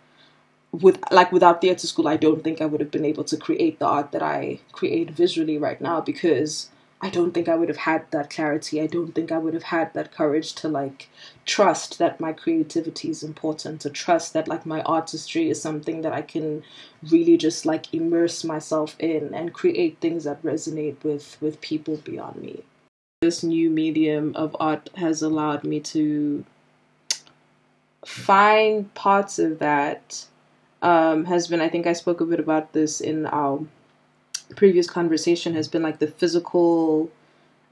with 0.73 0.99
like 1.11 1.33
without 1.33 1.61
theater 1.61 1.87
school 1.87 2.09
i 2.09 2.17
don't 2.17 2.45
think 2.45 2.61
i 2.61 2.67
would 2.67 2.81
have 2.81 2.91
been 2.91 3.05
able 3.05 3.25
to 3.25 3.37
create 3.37 3.79
the 3.79 3.87
art 3.87 4.13
that 4.13 4.23
i 4.23 4.59
create 4.73 5.11
visually 5.11 5.57
right 5.57 5.81
now 5.81 6.01
because 6.01 6.69
i 7.01 7.11
don't 7.11 7.33
think 7.33 7.49
i 7.49 7.55
would 7.55 7.69
have 7.69 7.79
had 7.79 8.11
that 8.11 8.31
clarity. 8.31 8.81
I 8.81 8.87
don't 8.87 9.15
think 9.15 9.31
i 9.31 9.39
would 9.39 9.55
have 9.55 9.65
had 9.65 9.93
that 9.95 10.13
courage 10.13 10.55
to 10.55 10.69
like 10.69 11.09
trust 11.45 11.99
that 11.99 12.21
my 12.21 12.33
creativity 12.33 13.11
is 13.11 13.23
important 13.23 13.81
to 13.83 13.91
trust 13.91 14.33
that 14.33 14.49
like 14.49 14.65
my 14.67 14.83
artistry 14.83 15.51
is 15.51 15.61
something 15.61 16.03
that 16.03 16.13
i 16.13 16.23
can 16.23 16.63
really 17.11 17.37
just 17.37 17.67
like 17.67 17.93
immerse 17.93 18.45
myself 18.45 18.97
in 18.99 19.35
and 19.35 19.53
create 19.53 19.99
things 20.01 20.25
that 20.25 20.43
resonate 20.43 21.03
with 21.05 21.37
with 21.41 21.61
people 21.61 21.97
beyond 21.99 22.37
me. 22.37 22.63
This 23.23 23.43
new 23.43 23.71
medium 23.71 24.35
of 24.37 24.55
art 24.61 24.91
has 24.97 25.23
allowed 25.23 25.65
me 25.65 25.81
to 25.81 26.45
find 28.05 28.93
parts 28.95 29.39
of 29.39 29.59
that 29.59 30.27
um, 30.83 31.25
has 31.25 31.49
been, 31.49 31.61
I 31.61 31.69
think 31.69 31.87
I 31.87 31.93
spoke 31.93 32.21
a 32.21 32.27
bit 32.27 32.39
about 32.39 32.73
this 32.73 33.01
in 33.01 33.27
our 33.27 33.61
previous 34.55 34.89
conversation, 34.89 35.55
has 35.55 35.69
been 35.69 35.83
like 35.83 35.99
the 35.99 36.07
physical 36.07 37.11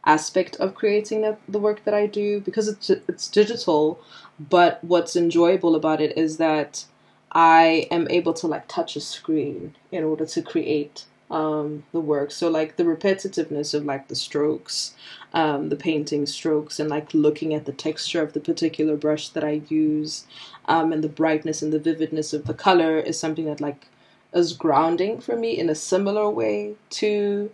aspect 0.07 0.57
of 0.57 0.75
creating 0.75 1.23
the, 1.23 1.37
the 1.49 1.59
work 1.59 1.85
that 1.85 1.95
I 1.95 2.07
do 2.07 2.41
because 2.41 2.69
it's 2.69 2.91
it's 2.91 3.29
digital, 3.29 4.01
but 4.39 4.83
what's 4.83 5.17
enjoyable 5.17 5.75
about 5.75 6.01
it 6.01 6.17
is 6.17 6.37
that 6.39 6.85
I 7.33 7.89
am 7.91 8.07
able 8.11 8.35
to 8.35 8.47
like 8.47 8.69
touch 8.69 8.97
a 8.97 9.01
screen 9.01 9.75
in 9.91 10.05
order 10.05 10.27
to 10.27 10.43
create 10.43 11.05
um, 11.31 11.85
the 11.93 12.01
work. 12.01 12.31
So 12.31 12.49
like 12.49 12.77
the 12.77 12.85
repetitiveness 12.85 13.75
of 13.75 13.85
like 13.85 14.09
the 14.09 14.15
strokes, 14.15 14.95
um, 15.33 15.69
the 15.69 15.77
painting 15.77 16.27
strokes, 16.27 16.79
and 16.79 16.89
like 16.91 17.13
looking 17.15 17.55
at 17.55 17.65
the 17.65 17.73
texture 17.73 18.23
of 18.23 18.35
the 18.35 18.41
particular 18.41 18.97
brush 18.97 19.31
that 19.31 19.43
I 19.43 19.63
use, 19.69 20.27
um, 20.67 20.93
and 20.93 21.03
the 21.03 21.09
brightness 21.09 21.63
and 21.63 21.73
the 21.73 21.79
vividness 21.79 22.33
of 22.33 22.47
the 22.47 22.55
color 22.55 22.99
is 22.99 23.19
something 23.19 23.47
that 23.47 23.61
like 23.61 23.89
is 24.35 24.53
grounding 24.53 25.21
for 25.21 25.37
me 25.37 25.57
in 25.59 25.69
a 25.71 25.75
similar 25.75 26.29
way 26.29 26.75
to 26.91 27.51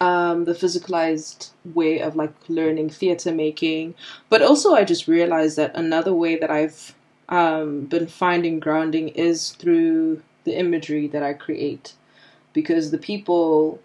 um, 0.00 0.44
the 0.44 0.52
physicalized 0.52 1.50
way 1.64 2.00
of 2.00 2.16
like 2.16 2.32
learning 2.48 2.90
theater 2.90 3.32
making. 3.32 3.94
But 4.28 4.42
also, 4.42 4.74
I 4.74 4.84
just 4.84 5.08
realized 5.08 5.56
that 5.56 5.74
another 5.74 6.14
way 6.14 6.36
that 6.36 6.50
I've 6.50 6.94
um, 7.28 7.82
been 7.86 8.06
finding 8.06 8.60
grounding 8.60 9.08
is 9.08 9.50
through 9.50 10.22
the 10.44 10.56
imagery 10.58 11.06
that 11.08 11.22
I 11.22 11.34
create 11.34 11.94
because 12.52 12.90
the 12.90 12.98
people 12.98 13.80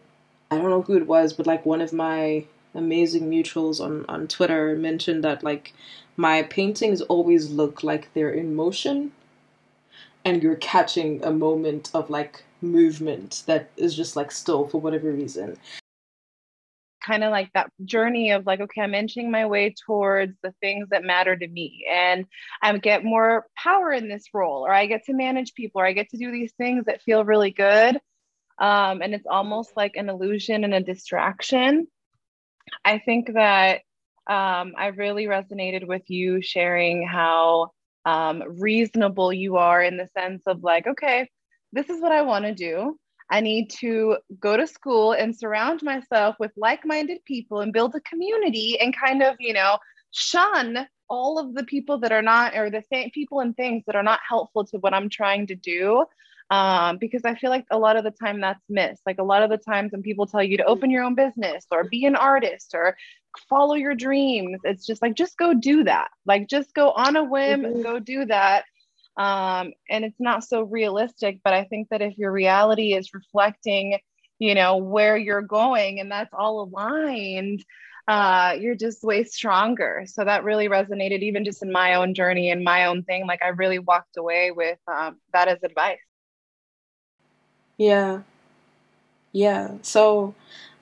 I 0.50 0.58
don't 0.58 0.70
know 0.70 0.84
who 0.84 0.96
it 0.96 1.08
was, 1.08 1.34
but 1.34 1.48
like 1.48 1.66
one 1.66 1.82
of 1.82 1.94
my 1.94 2.46
amazing 2.76 3.30
mutuals 3.30 3.80
on 3.82 4.06
on 4.08 4.28
Twitter 4.28 4.76
mentioned 4.76 5.24
that 5.24 5.44
like 5.44 5.74
my 6.16 6.44
paintings 6.44 7.02
always 7.02 7.50
look 7.50 7.84
like 7.84 8.14
they're 8.14 8.30
in 8.30 8.56
motion 8.56 9.12
and 10.26 10.42
you're 10.42 10.56
catching 10.56 11.24
a 11.24 11.32
moment 11.32 11.92
of 11.94 12.10
like 12.10 12.44
movement 12.62 13.44
that 13.46 13.70
is 13.78 13.96
just 13.96 14.16
like 14.16 14.32
still 14.32 14.68
for 14.68 14.80
whatever 14.80 15.12
reason 15.12 15.58
kind 17.06 17.24
of 17.26 17.32
like 17.32 17.52
that 17.54 17.70
journey 17.84 18.32
of 18.32 18.46
like 18.46 18.62
okay 18.62 18.82
i'm 18.82 18.96
inching 18.96 19.30
my 19.30 19.46
way 19.46 19.76
towards 19.86 20.38
the 20.42 20.54
things 20.62 20.88
that 20.90 21.04
matter 21.04 21.36
to 21.36 21.48
me 21.48 21.86
and 21.92 22.26
i 22.62 22.78
get 22.78 23.04
more 23.04 23.46
power 23.58 23.92
in 23.92 24.08
this 24.08 24.26
role 24.34 24.66
or 24.66 24.72
i 24.72 24.86
get 24.86 25.04
to 25.04 25.14
manage 25.14 25.54
people 25.54 25.82
or 25.82 25.86
i 25.86 25.92
get 25.92 26.10
to 26.10 26.18
do 26.18 26.32
these 26.32 26.54
things 26.54 26.86
that 26.86 27.02
feel 27.02 27.26
really 27.26 27.52
good 27.52 28.00
um, 28.58 29.02
and 29.02 29.14
it's 29.14 29.28
almost 29.30 29.72
like 29.76 29.96
an 29.96 30.10
illusion 30.10 30.64
and 30.64 30.74
a 30.74 30.82
distraction. 30.82 31.88
I 32.86 33.00
think 33.00 33.34
that 33.34 33.82
um, 34.28 34.74
I 34.78 34.92
really 34.96 35.26
resonated 35.26 35.88
with 35.88 36.04
you 36.10 36.42
sharing 36.42 37.06
how 37.06 37.72
um, 38.06 38.44
reasonable 38.60 39.32
you 39.32 39.58
are 39.58 39.82
in 39.82 39.98
the 39.98 40.10
sense 40.18 40.44
of 40.48 40.64
like, 40.64 40.88
okay, 40.88 41.30
this 41.72 41.90
is 41.90 42.02
what 42.02 42.12
I 42.12 42.22
want 42.22 42.46
to 42.46 42.54
do. 42.54 42.98
I 43.30 43.42
need 43.42 43.70
to 43.80 44.18
go 44.40 44.58
to 44.58 44.68
school 44.68 45.14
and 45.14 45.36
surround 45.36 45.82
myself 45.82 46.36
with 46.40 46.52
like 46.58 46.86
minded 46.86 47.24
people 47.26 47.62
and 47.62 47.74
build 47.74 47.96
a 47.96 48.02
community 48.02 48.80
and 48.80 48.96
kind 48.96 49.24
of, 49.24 49.36
you 49.40 49.54
know, 49.54 49.78
shun 50.12 50.88
all 51.10 51.40
of 51.40 51.54
the 51.54 51.64
people 51.64 51.98
that 52.00 52.12
are 52.12 52.22
not, 52.22 52.56
or 52.56 52.70
the 52.70 52.84
th- 52.92 53.14
people 53.14 53.40
and 53.40 53.56
things 53.56 53.84
that 53.86 53.96
are 53.96 54.04
not 54.04 54.20
helpful 54.28 54.66
to 54.66 54.78
what 54.78 54.94
I'm 54.94 55.10
trying 55.10 55.48
to 55.48 55.56
do 55.56 56.06
um, 56.50 56.98
because 56.98 57.24
I 57.26 57.36
feel 57.36 57.50
like 57.50 57.66
a 57.72 57.78
lot 57.78 57.96
of 57.96 58.04
the 58.04 58.12
time 58.12 58.42
that's 58.42 58.64
missed. 58.70 59.02
Like 59.06 59.20
a 59.20 59.24
lot 59.24 59.44
of 59.44 59.50
the 59.50 59.58
times 59.58 59.92
when 59.92 60.02
people 60.02 60.28
tell 60.28 60.44
you 60.44 60.58
to 60.58 60.66
open 60.66 60.92
your 60.92 61.04
own 61.04 61.16
business 61.16 61.66
or 61.72 61.86
be 61.86 62.06
an 62.06 62.16
artist 62.16 62.72
or 62.74 62.96
follow 63.50 63.76
your 63.76 63.96
dreams, 63.96 64.60
it's 64.64 64.86
just 64.86 65.02
like, 65.02 65.16
just 65.16 65.38
go 65.38 65.54
do 65.54 65.84
that. 65.86 66.10
Like, 66.26 66.48
just 66.48 66.74
go 66.74 66.92
on 66.92 67.16
a 67.16 67.24
whim, 67.24 67.62
mm-hmm. 67.62 67.82
go 67.82 68.00
do 68.00 68.26
that. 68.26 68.66
Um, 69.18 69.74
and 69.90 70.04
it's 70.06 70.20
not 70.20 70.44
so 70.44 70.64
realistic, 70.64 71.40
but 71.44 71.54
I 71.54 71.66
think 71.66 71.90
that 71.90 72.02
if 72.02 72.18
your 72.18 72.32
reality 72.32 72.94
is 72.94 73.14
reflecting, 73.14 74.00
you 74.40 74.56
know, 74.56 74.78
where 74.78 75.16
you're 75.18 75.42
going 75.42 76.00
and 76.00 76.12
that's 76.12 76.34
all 76.34 76.64
aligned, 76.64 77.64
uh, 78.08 78.56
you're 78.60 78.76
just 78.76 79.04
way 79.04 79.24
stronger. 79.24 80.04
So 80.08 80.26
that 80.26 80.44
really 80.44 80.68
resonated, 80.68 81.22
even 81.22 81.46
just 81.46 81.64
in 81.64 81.72
my 81.72 81.96
own 81.96 82.14
journey 82.14 82.50
and 82.50 82.64
my 82.64 82.86
own 82.86 83.04
thing. 83.04 83.26
Like 83.28 83.42
I 83.44 83.50
really 83.50 83.80
walked 83.80 84.18
away 84.18 84.52
with 84.52 84.80
um, 84.88 85.20
that 85.32 85.48
as 85.48 85.64
advice. 85.64 86.00
Yeah. 87.78 88.22
Yeah. 89.32 89.72
So, 89.82 90.36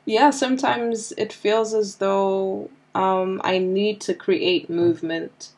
yeah, 0.05 0.29
sometimes 0.29 1.13
it 1.17 1.31
feels 1.33 1.73
as 1.73 1.97
though 1.97 2.69
um, 2.95 3.41
I 3.43 3.57
need 3.59 4.01
to 4.01 4.13
create 4.13 4.69
movement 4.69 5.49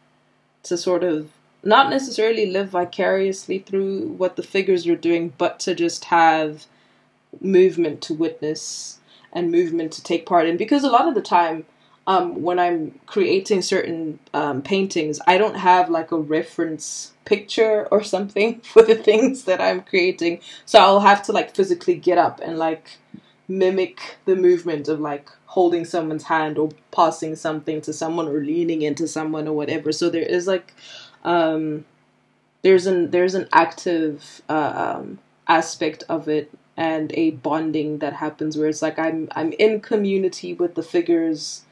to 0.64 0.78
sort 0.78 1.04
of 1.04 1.30
not 1.64 1.90
necessarily 1.90 2.48
live 2.48 2.70
vicariously 2.70 3.60
through 3.60 4.08
what 4.10 4.36
the 4.36 4.44
figures 4.44 4.88
are 4.88 4.96
doing, 4.96 5.34
but 5.38 5.60
to 5.62 5.76
just 5.76 6.06
have 6.06 6.66
movement 7.42 8.02
to 8.04 8.14
witness 8.14 9.00
and 9.34 9.52
movement 9.52 9.92
to 9.94 10.04
take 10.04 10.26
part 10.26 10.48
in. 10.48 10.58
Because 10.58 10.84
a 10.84 10.90
lot 10.90 11.08
of 11.08 11.16
the 11.16 11.22
time, 11.22 11.66
um, 12.06 12.42
when 12.42 12.60
I'm 12.60 13.00
creating 13.06 13.62
certain 13.62 14.20
um, 14.34 14.62
paintings, 14.62 15.20
I 15.26 15.38
don't 15.38 15.56
have 15.56 15.90
like 15.90 16.12
a 16.12 16.18
reference 16.18 17.14
picture 17.26 17.88
or 17.92 18.04
something 18.04 18.60
for 18.64 18.82
the 18.84 18.96
things 18.96 19.46
that 19.46 19.62
I'm 19.62 19.82
creating. 19.82 20.42
So 20.66 20.80
I'll 20.80 21.00
have 21.00 21.24
to 21.24 21.32
like 21.32 21.56
physically 21.56 21.96
get 21.96 22.18
up 22.18 22.42
and 22.44 22.58
like 22.58 22.98
mimic 23.48 24.18
the 24.26 24.36
movement 24.36 24.88
of 24.88 25.00
like 25.00 25.30
holding 25.46 25.86
someone's 25.86 26.24
hand 26.24 26.58
or 26.58 26.70
passing 26.92 27.36
something 27.36 27.80
to 27.82 27.94
someone 27.94 28.28
or 28.28 28.40
leaning 28.40 28.82
into 28.82 29.08
someone 29.08 29.48
or 29.48 29.54
whatever. 29.54 29.92
So 29.92 30.10
there 30.10 30.24
is 30.24 30.48
like 30.48 30.74
um, 31.24 31.86
there's 32.64 32.86
an 32.86 33.12
there's 33.12 33.36
an 33.36 33.48
active 33.54 34.42
uh, 34.50 34.96
um, 34.98 35.20
aspect 35.48 36.04
of 36.10 36.28
it 36.28 36.52
and 36.76 37.12
a 37.14 37.32
bonding 37.32 38.00
that 38.00 38.14
happens 38.14 38.58
where 38.58 38.68
it's 38.68 38.82
like 38.82 38.98
I'm 38.98 39.30
I'm 39.36 39.54
in 39.54 39.80
community 39.80 40.54
with 40.54 40.76
the 40.76 40.84
figures 40.84 41.64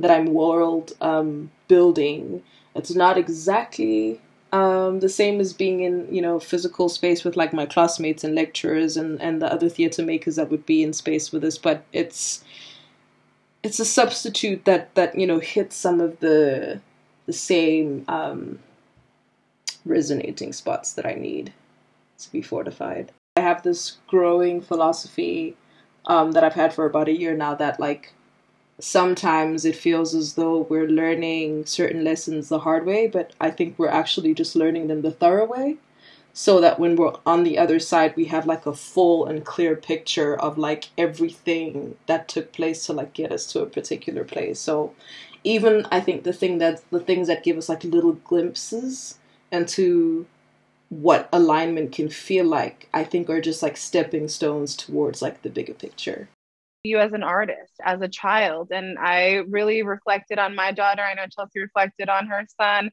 that 0.00 0.10
I'm 0.10 0.32
world 0.32 0.92
um, 1.00 1.50
building. 1.68 2.42
It's 2.74 2.94
not 2.94 3.18
exactly 3.18 4.20
um, 4.52 5.00
the 5.00 5.08
same 5.08 5.40
as 5.40 5.52
being 5.52 5.80
in 5.80 6.12
you 6.14 6.22
know 6.22 6.38
physical 6.38 6.88
space 6.88 7.24
with 7.24 7.36
like 7.36 7.52
my 7.52 7.66
classmates 7.66 8.24
and 8.24 8.34
lecturers 8.34 8.96
and 8.96 9.20
and 9.20 9.42
the 9.42 9.52
other 9.52 9.68
theater 9.68 10.02
makers 10.02 10.36
that 10.36 10.50
would 10.50 10.64
be 10.66 10.82
in 10.82 10.92
space 10.92 11.32
with 11.32 11.44
us, 11.44 11.58
but 11.58 11.84
it's 11.92 12.44
it's 13.62 13.80
a 13.80 13.84
substitute 13.84 14.64
that 14.64 14.94
that 14.94 15.18
you 15.18 15.26
know 15.26 15.38
hits 15.38 15.76
some 15.76 16.00
of 16.00 16.20
the 16.20 16.80
the 17.26 17.32
same 17.32 18.04
um, 18.08 18.58
resonating 19.84 20.52
spots 20.52 20.92
that 20.94 21.04
I 21.04 21.14
need 21.14 21.52
to 22.18 22.32
be 22.32 22.40
fortified. 22.40 23.12
I 23.36 23.40
have 23.40 23.62
this 23.62 23.98
growing 24.06 24.60
philosophy 24.60 25.56
um, 26.06 26.32
that 26.32 26.42
I've 26.42 26.54
had 26.54 26.72
for 26.72 26.86
about 26.86 27.08
a 27.08 27.16
year 27.16 27.34
now 27.36 27.54
that 27.54 27.78
like 27.78 28.12
sometimes 28.80 29.64
it 29.64 29.76
feels 29.76 30.14
as 30.14 30.34
though 30.34 30.58
we're 30.62 30.88
learning 30.88 31.66
certain 31.66 32.04
lessons 32.04 32.48
the 32.48 32.60
hard 32.60 32.86
way, 32.86 33.06
but 33.06 33.32
I 33.40 33.50
think 33.50 33.78
we're 33.78 33.88
actually 33.88 34.34
just 34.34 34.56
learning 34.56 34.88
them 34.88 35.02
the 35.02 35.10
thorough 35.10 35.46
way. 35.46 35.78
So 36.32 36.60
that 36.60 36.78
when 36.78 36.94
we're 36.94 37.14
on 37.26 37.42
the 37.42 37.58
other 37.58 37.80
side, 37.80 38.14
we 38.14 38.26
have 38.26 38.46
like 38.46 38.64
a 38.64 38.72
full 38.74 39.26
and 39.26 39.44
clear 39.44 39.74
picture 39.74 40.36
of 40.38 40.56
like 40.56 40.90
everything 40.96 41.96
that 42.06 42.28
took 42.28 42.52
place 42.52 42.86
to 42.86 42.92
like 42.92 43.12
get 43.12 43.32
us 43.32 43.46
to 43.52 43.62
a 43.62 43.66
particular 43.66 44.22
place. 44.22 44.60
So 44.60 44.94
even 45.42 45.86
I 45.90 46.00
think 46.00 46.22
the 46.22 46.32
thing 46.32 46.58
that 46.58 46.82
the 46.90 47.00
things 47.00 47.26
that 47.26 47.42
give 47.42 47.56
us 47.56 47.68
like 47.68 47.82
little 47.82 48.12
glimpses 48.12 49.18
into 49.50 50.26
what 50.90 51.28
alignment 51.32 51.92
can 51.92 52.08
feel 52.08 52.44
like, 52.46 52.88
I 52.94 53.04
think 53.04 53.28
are 53.28 53.40
just 53.40 53.62
like 53.62 53.76
stepping 53.76 54.28
stones 54.28 54.76
towards 54.76 55.20
like 55.22 55.42
the 55.42 55.50
bigger 55.50 55.74
picture. 55.74 56.28
You 56.88 56.98
as 56.98 57.12
an 57.12 57.22
artist, 57.22 57.72
as 57.82 58.00
a 58.00 58.08
child, 58.08 58.70
and 58.70 58.98
I 58.98 59.42
really 59.48 59.82
reflected 59.82 60.38
on 60.38 60.54
my 60.54 60.72
daughter. 60.72 61.02
I 61.02 61.14
know 61.14 61.26
Chelsea 61.26 61.60
reflected 61.60 62.08
on 62.08 62.26
her 62.26 62.44
son. 62.60 62.90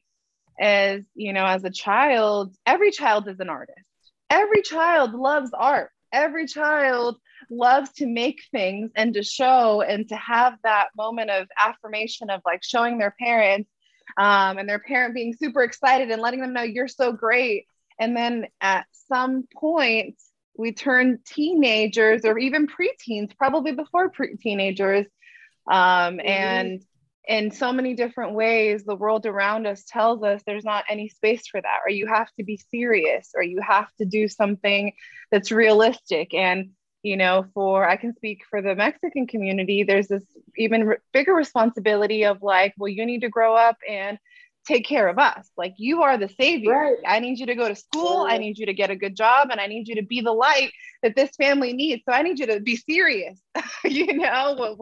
As 0.58 1.02
you 1.14 1.32
know, 1.32 1.44
as 1.44 1.64
a 1.64 1.70
child, 1.70 2.54
every 2.64 2.90
child 2.90 3.28
is 3.28 3.40
an 3.40 3.50
artist. 3.50 3.78
Every 4.30 4.62
child 4.62 5.12
loves 5.14 5.50
art. 5.52 5.90
Every 6.12 6.46
child 6.46 7.18
loves 7.50 7.92
to 7.94 8.06
make 8.06 8.40
things 8.50 8.90
and 8.96 9.14
to 9.14 9.22
show 9.22 9.82
and 9.82 10.08
to 10.08 10.16
have 10.16 10.54
that 10.64 10.88
moment 10.96 11.30
of 11.30 11.46
affirmation 11.58 12.30
of 12.30 12.40
like 12.46 12.62
showing 12.62 12.98
their 12.98 13.14
parents 13.20 13.70
um, 14.16 14.56
and 14.58 14.68
their 14.68 14.78
parent 14.78 15.14
being 15.14 15.34
super 15.34 15.62
excited 15.62 16.10
and 16.10 16.22
letting 16.22 16.40
them 16.40 16.54
know 16.54 16.62
you're 16.62 16.88
so 16.88 17.12
great 17.12 17.66
and 17.98 18.16
then 18.16 18.46
at 18.60 18.86
some 19.08 19.44
point, 19.54 20.16
we 20.58 20.72
turn 20.72 21.18
teenagers 21.26 22.24
or 22.24 22.38
even 22.38 22.66
preteens, 22.66 23.36
probably 23.36 23.72
before 23.72 24.10
pre- 24.10 24.36
teenagers. 24.36 25.06
Um, 25.70 26.18
mm-hmm. 26.18 26.20
And 26.26 26.82
in 27.28 27.50
so 27.50 27.72
many 27.72 27.94
different 27.94 28.34
ways, 28.34 28.84
the 28.84 28.94
world 28.94 29.26
around 29.26 29.66
us 29.66 29.84
tells 29.84 30.22
us 30.22 30.42
there's 30.46 30.64
not 30.64 30.84
any 30.88 31.08
space 31.08 31.46
for 31.48 31.60
that, 31.60 31.80
or 31.84 31.90
you 31.90 32.06
have 32.06 32.28
to 32.38 32.44
be 32.44 32.56
serious, 32.70 33.30
or 33.34 33.42
you 33.42 33.60
have 33.60 33.88
to 33.98 34.04
do 34.04 34.28
something 34.28 34.92
that's 35.30 35.50
realistic. 35.50 36.34
And, 36.34 36.70
you 37.02 37.16
know, 37.16 37.46
for 37.52 37.88
I 37.88 37.96
can 37.96 38.14
speak 38.14 38.42
for 38.48 38.62
the 38.62 38.76
Mexican 38.76 39.26
community, 39.26 39.82
there's 39.82 40.08
this 40.08 40.24
even 40.56 40.94
bigger 41.12 41.34
responsibility 41.34 42.24
of 42.24 42.42
like, 42.42 42.74
well, 42.78 42.88
you 42.88 43.04
need 43.04 43.22
to 43.22 43.28
grow 43.28 43.56
up 43.56 43.76
and 43.88 44.18
take 44.66 44.86
care 44.86 45.08
of 45.08 45.18
us. 45.18 45.48
Like 45.56 45.74
you 45.76 46.02
are 46.02 46.18
the 46.18 46.28
savior. 46.28 46.72
Right. 46.72 46.96
I 47.06 47.20
need 47.20 47.38
you 47.38 47.46
to 47.46 47.54
go 47.54 47.68
to 47.68 47.74
school. 47.74 48.24
Right. 48.24 48.34
I 48.34 48.38
need 48.38 48.58
you 48.58 48.66
to 48.66 48.74
get 48.74 48.90
a 48.90 48.96
good 48.96 49.16
job 49.16 49.48
and 49.50 49.60
I 49.60 49.66
need 49.66 49.88
you 49.88 49.94
to 49.96 50.02
be 50.02 50.20
the 50.20 50.32
light 50.32 50.72
that 51.02 51.14
this 51.14 51.30
family 51.36 51.72
needs. 51.72 52.02
So 52.08 52.14
I 52.14 52.22
need 52.22 52.38
you 52.38 52.46
to 52.46 52.60
be 52.60 52.76
serious, 52.76 53.40
you 53.84 54.14
know, 54.14 54.76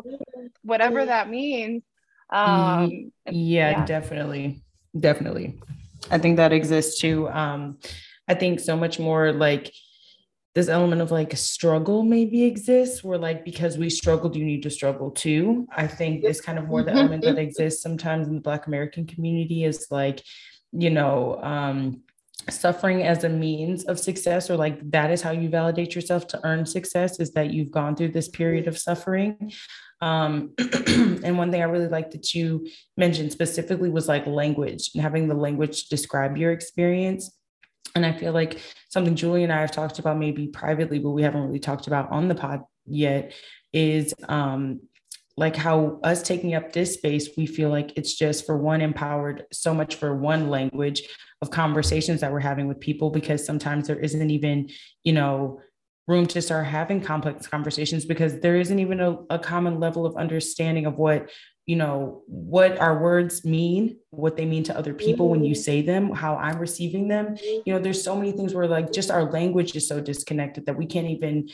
whatever 0.62 1.04
that 1.04 1.28
means. 1.28 1.82
Um, 2.30 3.12
yeah, 3.26 3.70
yeah, 3.70 3.84
definitely. 3.84 4.62
Definitely. 4.98 5.60
I 6.10 6.18
think 6.18 6.36
that 6.36 6.52
exists 6.52 7.00
too. 7.00 7.28
Um, 7.28 7.78
I 8.28 8.34
think 8.34 8.60
so 8.60 8.76
much 8.76 8.98
more 8.98 9.32
like 9.32 9.72
this 10.54 10.68
element 10.68 11.02
of 11.02 11.10
like 11.10 11.36
struggle 11.36 12.04
maybe 12.04 12.44
exists 12.44 13.02
where 13.02 13.18
like 13.18 13.44
because 13.44 13.76
we 13.76 13.90
struggled 13.90 14.36
you 14.36 14.44
need 14.44 14.62
to 14.62 14.70
struggle 14.70 15.10
too. 15.10 15.66
I 15.74 15.86
think 15.86 16.24
is 16.24 16.40
kind 16.40 16.58
of 16.58 16.68
more 16.68 16.82
the 16.82 16.92
element 16.92 17.24
that 17.24 17.38
exists 17.38 17.82
sometimes 17.82 18.28
in 18.28 18.36
the 18.36 18.40
black 18.40 18.66
american 18.66 19.06
community 19.06 19.64
is 19.64 19.88
like 19.90 20.22
you 20.72 20.90
know 20.90 21.40
um 21.42 22.02
suffering 22.50 23.02
as 23.02 23.24
a 23.24 23.28
means 23.28 23.84
of 23.84 23.98
success 23.98 24.50
or 24.50 24.56
like 24.56 24.78
that 24.90 25.10
is 25.10 25.22
how 25.22 25.30
you 25.30 25.48
validate 25.48 25.94
yourself 25.94 26.26
to 26.28 26.40
earn 26.44 26.66
success 26.66 27.18
is 27.18 27.32
that 27.32 27.50
you've 27.50 27.70
gone 27.70 27.96
through 27.96 28.10
this 28.10 28.28
period 28.28 28.68
of 28.68 28.76
suffering. 28.76 29.52
Um, 30.00 30.52
and 30.58 31.38
one 31.38 31.50
thing 31.50 31.62
i 31.62 31.64
really 31.64 31.88
liked 31.88 32.12
that 32.12 32.34
you 32.34 32.66
mentioned 32.96 33.32
specifically 33.32 33.88
was 33.88 34.08
like 34.08 34.26
language 34.26 34.90
and 34.92 35.02
having 35.02 35.28
the 35.28 35.34
language 35.34 35.88
describe 35.88 36.36
your 36.36 36.52
experience 36.52 37.30
and 37.94 38.04
I 38.04 38.12
feel 38.12 38.32
like 38.32 38.60
something 38.88 39.14
Julie 39.14 39.44
and 39.44 39.52
I 39.52 39.60
have 39.60 39.70
talked 39.70 39.98
about 39.98 40.18
maybe 40.18 40.48
privately, 40.48 40.98
but 40.98 41.10
we 41.10 41.22
haven't 41.22 41.42
really 41.42 41.60
talked 41.60 41.86
about 41.86 42.10
on 42.10 42.28
the 42.28 42.34
pod 42.34 42.62
yet 42.86 43.32
is 43.72 44.14
um, 44.28 44.80
like 45.36 45.56
how 45.56 45.98
us 46.02 46.22
taking 46.22 46.54
up 46.54 46.72
this 46.72 46.94
space, 46.94 47.30
we 47.36 47.46
feel 47.46 47.68
like 47.68 47.92
it's 47.96 48.14
just 48.14 48.46
for 48.46 48.56
one 48.56 48.80
empowered 48.80 49.44
so 49.52 49.74
much 49.74 49.96
for 49.96 50.16
one 50.16 50.48
language 50.48 51.02
of 51.42 51.50
conversations 51.50 52.20
that 52.20 52.32
we're 52.32 52.40
having 52.40 52.68
with 52.68 52.80
people 52.80 53.10
because 53.10 53.44
sometimes 53.44 53.88
there 53.88 53.98
isn't 53.98 54.30
even, 54.30 54.70
you 55.02 55.12
know, 55.12 55.60
room 56.06 56.26
to 56.26 56.42
start 56.42 56.66
having 56.66 57.00
complex 57.00 57.46
conversations 57.46 58.04
because 58.04 58.40
there 58.40 58.56
isn't 58.56 58.78
even 58.78 59.00
a, 59.00 59.16
a 59.30 59.38
common 59.38 59.80
level 59.80 60.06
of 60.06 60.16
understanding 60.16 60.86
of 60.86 60.98
what 60.98 61.30
you 61.66 61.76
know 61.76 62.22
what 62.26 62.78
our 62.78 62.98
words 62.98 63.44
mean 63.44 63.96
what 64.10 64.36
they 64.36 64.44
mean 64.44 64.62
to 64.64 64.76
other 64.76 64.92
people 64.92 65.28
when 65.28 65.42
you 65.44 65.54
mm-hmm. 65.54 65.62
say 65.62 65.82
them 65.82 66.10
how 66.10 66.36
i'm 66.36 66.58
receiving 66.58 67.08
them. 67.08 67.36
You 67.64 67.72
know 67.72 67.78
there's 67.78 68.02
so 68.02 68.16
many 68.16 68.32
things 68.32 68.54
where 68.54 68.66
like 68.66 68.92
just 68.92 69.10
our 69.10 69.30
language 69.30 69.74
is 69.74 69.88
so 69.88 70.00
disconnected 70.00 70.66
that 70.66 70.76
we 70.76 70.86
can't 70.86 71.08
even 71.08 71.48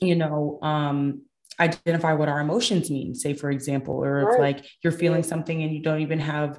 you 0.00 0.16
know 0.16 0.58
um 0.62 1.22
identify 1.60 2.12
what 2.12 2.28
our 2.28 2.40
emotions 2.40 2.90
mean. 2.90 3.14
Say 3.14 3.34
for 3.34 3.50
example 3.50 3.94
or 3.94 4.32
if 4.32 4.38
like 4.38 4.66
you're 4.82 4.92
feeling 4.92 5.22
something 5.22 5.62
and 5.62 5.72
you 5.72 5.82
don't 5.82 6.00
even 6.00 6.18
have 6.18 6.58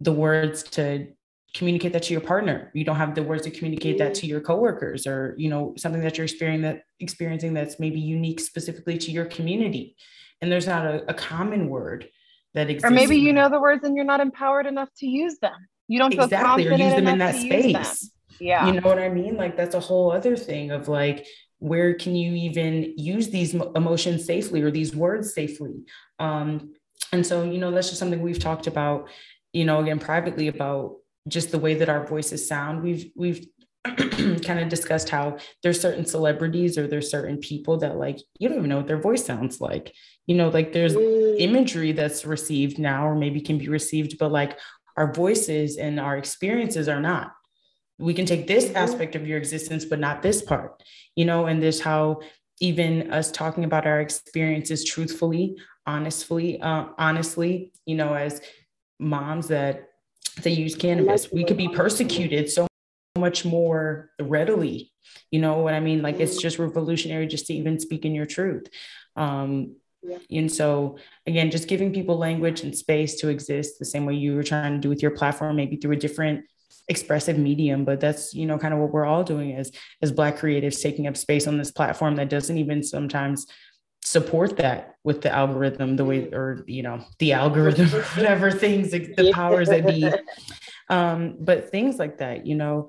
the 0.00 0.12
words 0.12 0.62
to 0.62 1.06
communicate 1.54 1.92
that 1.92 2.02
to 2.02 2.12
your 2.12 2.20
partner. 2.20 2.70
You 2.74 2.84
don't 2.84 2.96
have 2.96 3.14
the 3.14 3.22
words 3.22 3.44
to 3.44 3.50
communicate 3.50 3.98
that 3.98 4.14
to 4.16 4.26
your 4.26 4.40
coworkers 4.40 5.06
or 5.06 5.34
you 5.38 5.48
know 5.48 5.74
something 5.76 6.02
that 6.02 6.18
you're 6.18 6.24
experiencing 6.24 6.62
that 6.62 6.82
experiencing 7.00 7.54
that's 7.54 7.78
maybe 7.78 8.00
unique 8.00 8.40
specifically 8.40 8.98
to 8.98 9.10
your 9.10 9.24
community 9.24 9.96
and 10.44 10.52
there's 10.52 10.66
not 10.66 10.84
a, 10.84 11.10
a 11.10 11.14
common 11.14 11.70
word 11.70 12.06
that 12.52 12.68
exists. 12.68 12.84
Or 12.84 12.94
maybe 12.94 13.16
you 13.16 13.32
know 13.32 13.48
the 13.48 13.58
words 13.58 13.82
and 13.82 13.96
you're 13.96 14.04
not 14.04 14.20
empowered 14.20 14.66
enough 14.66 14.90
to 14.98 15.06
use 15.06 15.38
them. 15.38 15.56
You 15.88 15.98
don't 15.98 16.12
feel 16.12 16.24
exactly, 16.24 16.64
confident 16.66 16.80
or 16.82 16.84
use 16.84 16.94
them 16.94 17.08
in 17.08 17.18
that 17.18 17.34
space. 17.34 18.10
Yeah. 18.38 18.66
You 18.66 18.78
know 18.78 18.86
what 18.86 18.98
I 18.98 19.08
mean? 19.08 19.38
Like 19.38 19.56
that's 19.56 19.74
a 19.74 19.80
whole 19.80 20.12
other 20.12 20.36
thing 20.36 20.70
of 20.70 20.86
like, 20.86 21.26
where 21.60 21.94
can 21.94 22.14
you 22.14 22.34
even 22.34 22.92
use 22.98 23.30
these 23.30 23.54
emotions 23.54 24.26
safely 24.26 24.60
or 24.60 24.70
these 24.70 24.94
words 24.94 25.32
safely? 25.32 25.76
Um, 26.18 26.74
and 27.10 27.26
so, 27.26 27.42
you 27.42 27.56
know, 27.56 27.70
that's 27.70 27.88
just 27.88 27.98
something 27.98 28.20
we've 28.20 28.38
talked 28.38 28.66
about, 28.66 29.08
you 29.54 29.64
know, 29.64 29.80
again, 29.80 29.98
privately 29.98 30.48
about 30.48 30.96
just 31.26 31.52
the 31.52 31.58
way 31.58 31.72
that 31.76 31.88
our 31.88 32.06
voices 32.06 32.46
sound. 32.46 32.82
We've, 32.82 33.10
we've 33.16 33.46
kind 34.44 34.60
of 34.60 34.70
discussed 34.70 35.10
how 35.10 35.36
there's 35.62 35.78
certain 35.78 36.06
celebrities 36.06 36.78
or 36.78 36.86
there's 36.86 37.10
certain 37.10 37.36
people 37.36 37.76
that 37.76 37.98
like 37.98 38.18
you 38.38 38.48
don't 38.48 38.58
even 38.58 38.70
know 38.70 38.78
what 38.78 38.86
their 38.86 39.00
voice 39.00 39.24
sounds 39.24 39.60
like 39.60 39.94
you 40.26 40.34
know 40.34 40.48
like 40.48 40.72
there's 40.72 40.94
mm. 40.94 41.36
imagery 41.38 41.92
that's 41.92 42.24
received 42.24 42.78
now 42.78 43.06
or 43.06 43.14
maybe 43.14 43.42
can 43.42 43.58
be 43.58 43.68
received 43.68 44.16
but 44.18 44.32
like 44.32 44.58
our 44.96 45.12
voices 45.12 45.76
and 45.76 46.00
our 46.00 46.16
experiences 46.16 46.88
are 46.88 47.00
not 47.00 47.32
we 47.98 48.14
can 48.14 48.24
take 48.24 48.46
this 48.46 48.66
mm-hmm. 48.66 48.76
aspect 48.78 49.14
of 49.14 49.26
your 49.26 49.36
existence 49.36 49.84
but 49.84 50.00
not 50.00 50.22
this 50.22 50.40
part 50.40 50.82
you 51.14 51.26
know 51.26 51.44
and 51.44 51.62
this 51.62 51.78
how 51.78 52.20
even 52.60 53.10
us 53.12 53.30
talking 53.30 53.64
about 53.64 53.86
our 53.86 54.00
experiences 54.00 54.82
truthfully 54.82 55.56
honestly 55.86 56.58
uh, 56.62 56.86
honestly 56.96 57.70
you 57.84 57.96
know 57.96 58.14
as 58.14 58.40
moms 58.98 59.48
that 59.48 59.90
they 60.42 60.52
use 60.52 60.74
cannabis 60.74 61.30
we 61.30 61.44
could 61.44 61.58
be 61.58 61.68
persecuted 61.74 62.48
so 62.50 62.66
much 63.16 63.44
more 63.44 64.10
readily. 64.20 64.92
You 65.30 65.40
know 65.40 65.58
what 65.58 65.74
I 65.74 65.80
mean? 65.80 66.02
Like 66.02 66.18
it's 66.18 66.40
just 66.40 66.58
revolutionary 66.58 67.26
just 67.26 67.46
to 67.46 67.54
even 67.54 67.78
speak 67.78 68.04
in 68.04 68.14
your 68.14 68.26
truth. 68.26 68.68
Um, 69.16 69.76
Yeah. 70.06 70.18
And 70.30 70.52
so, 70.52 70.98
again, 71.26 71.50
just 71.50 71.66
giving 71.66 71.90
people 71.94 72.18
language 72.18 72.60
and 72.62 72.76
space 72.76 73.20
to 73.20 73.28
exist 73.28 73.78
the 73.78 73.86
same 73.86 74.04
way 74.04 74.14
you 74.14 74.34
were 74.36 74.42
trying 74.42 74.74
to 74.74 74.78
do 74.78 74.90
with 74.90 75.00
your 75.00 75.12
platform, 75.12 75.56
maybe 75.56 75.76
through 75.76 75.92
a 75.92 76.04
different 76.06 76.44
expressive 76.88 77.38
medium 77.38 77.82
but 77.82 77.98
that's 77.98 78.34
you 78.34 78.44
know 78.44 78.58
kind 78.58 78.74
of 78.74 78.80
what 78.80 78.92
we're 78.92 79.06
all 79.06 79.24
doing 79.24 79.56
as 79.56 79.72
as 80.02 80.12
black 80.12 80.36
creatives 80.36 80.82
taking 80.82 81.06
up 81.06 81.16
space 81.16 81.46
on 81.46 81.56
this 81.56 81.70
platform 81.70 82.14
that 82.16 82.28
doesn't 82.28 82.58
even 82.58 82.82
sometimes 82.82 83.46
support 84.02 84.58
that 84.58 84.96
with 85.02 85.22
the 85.22 85.32
algorithm 85.32 85.96
the 85.96 86.04
way 86.04 86.28
or 86.30 86.62
you 86.66 86.82
know 86.82 87.02
the 87.20 87.32
algorithm 87.32 87.88
whatever 88.16 88.50
things 88.50 88.90
the 88.90 89.32
powers 89.32 89.70
that 89.70 89.86
be 89.86 90.12
um 90.90 91.36
but 91.40 91.70
things 91.70 91.98
like 91.98 92.18
that 92.18 92.46
you 92.46 92.54
know? 92.54 92.88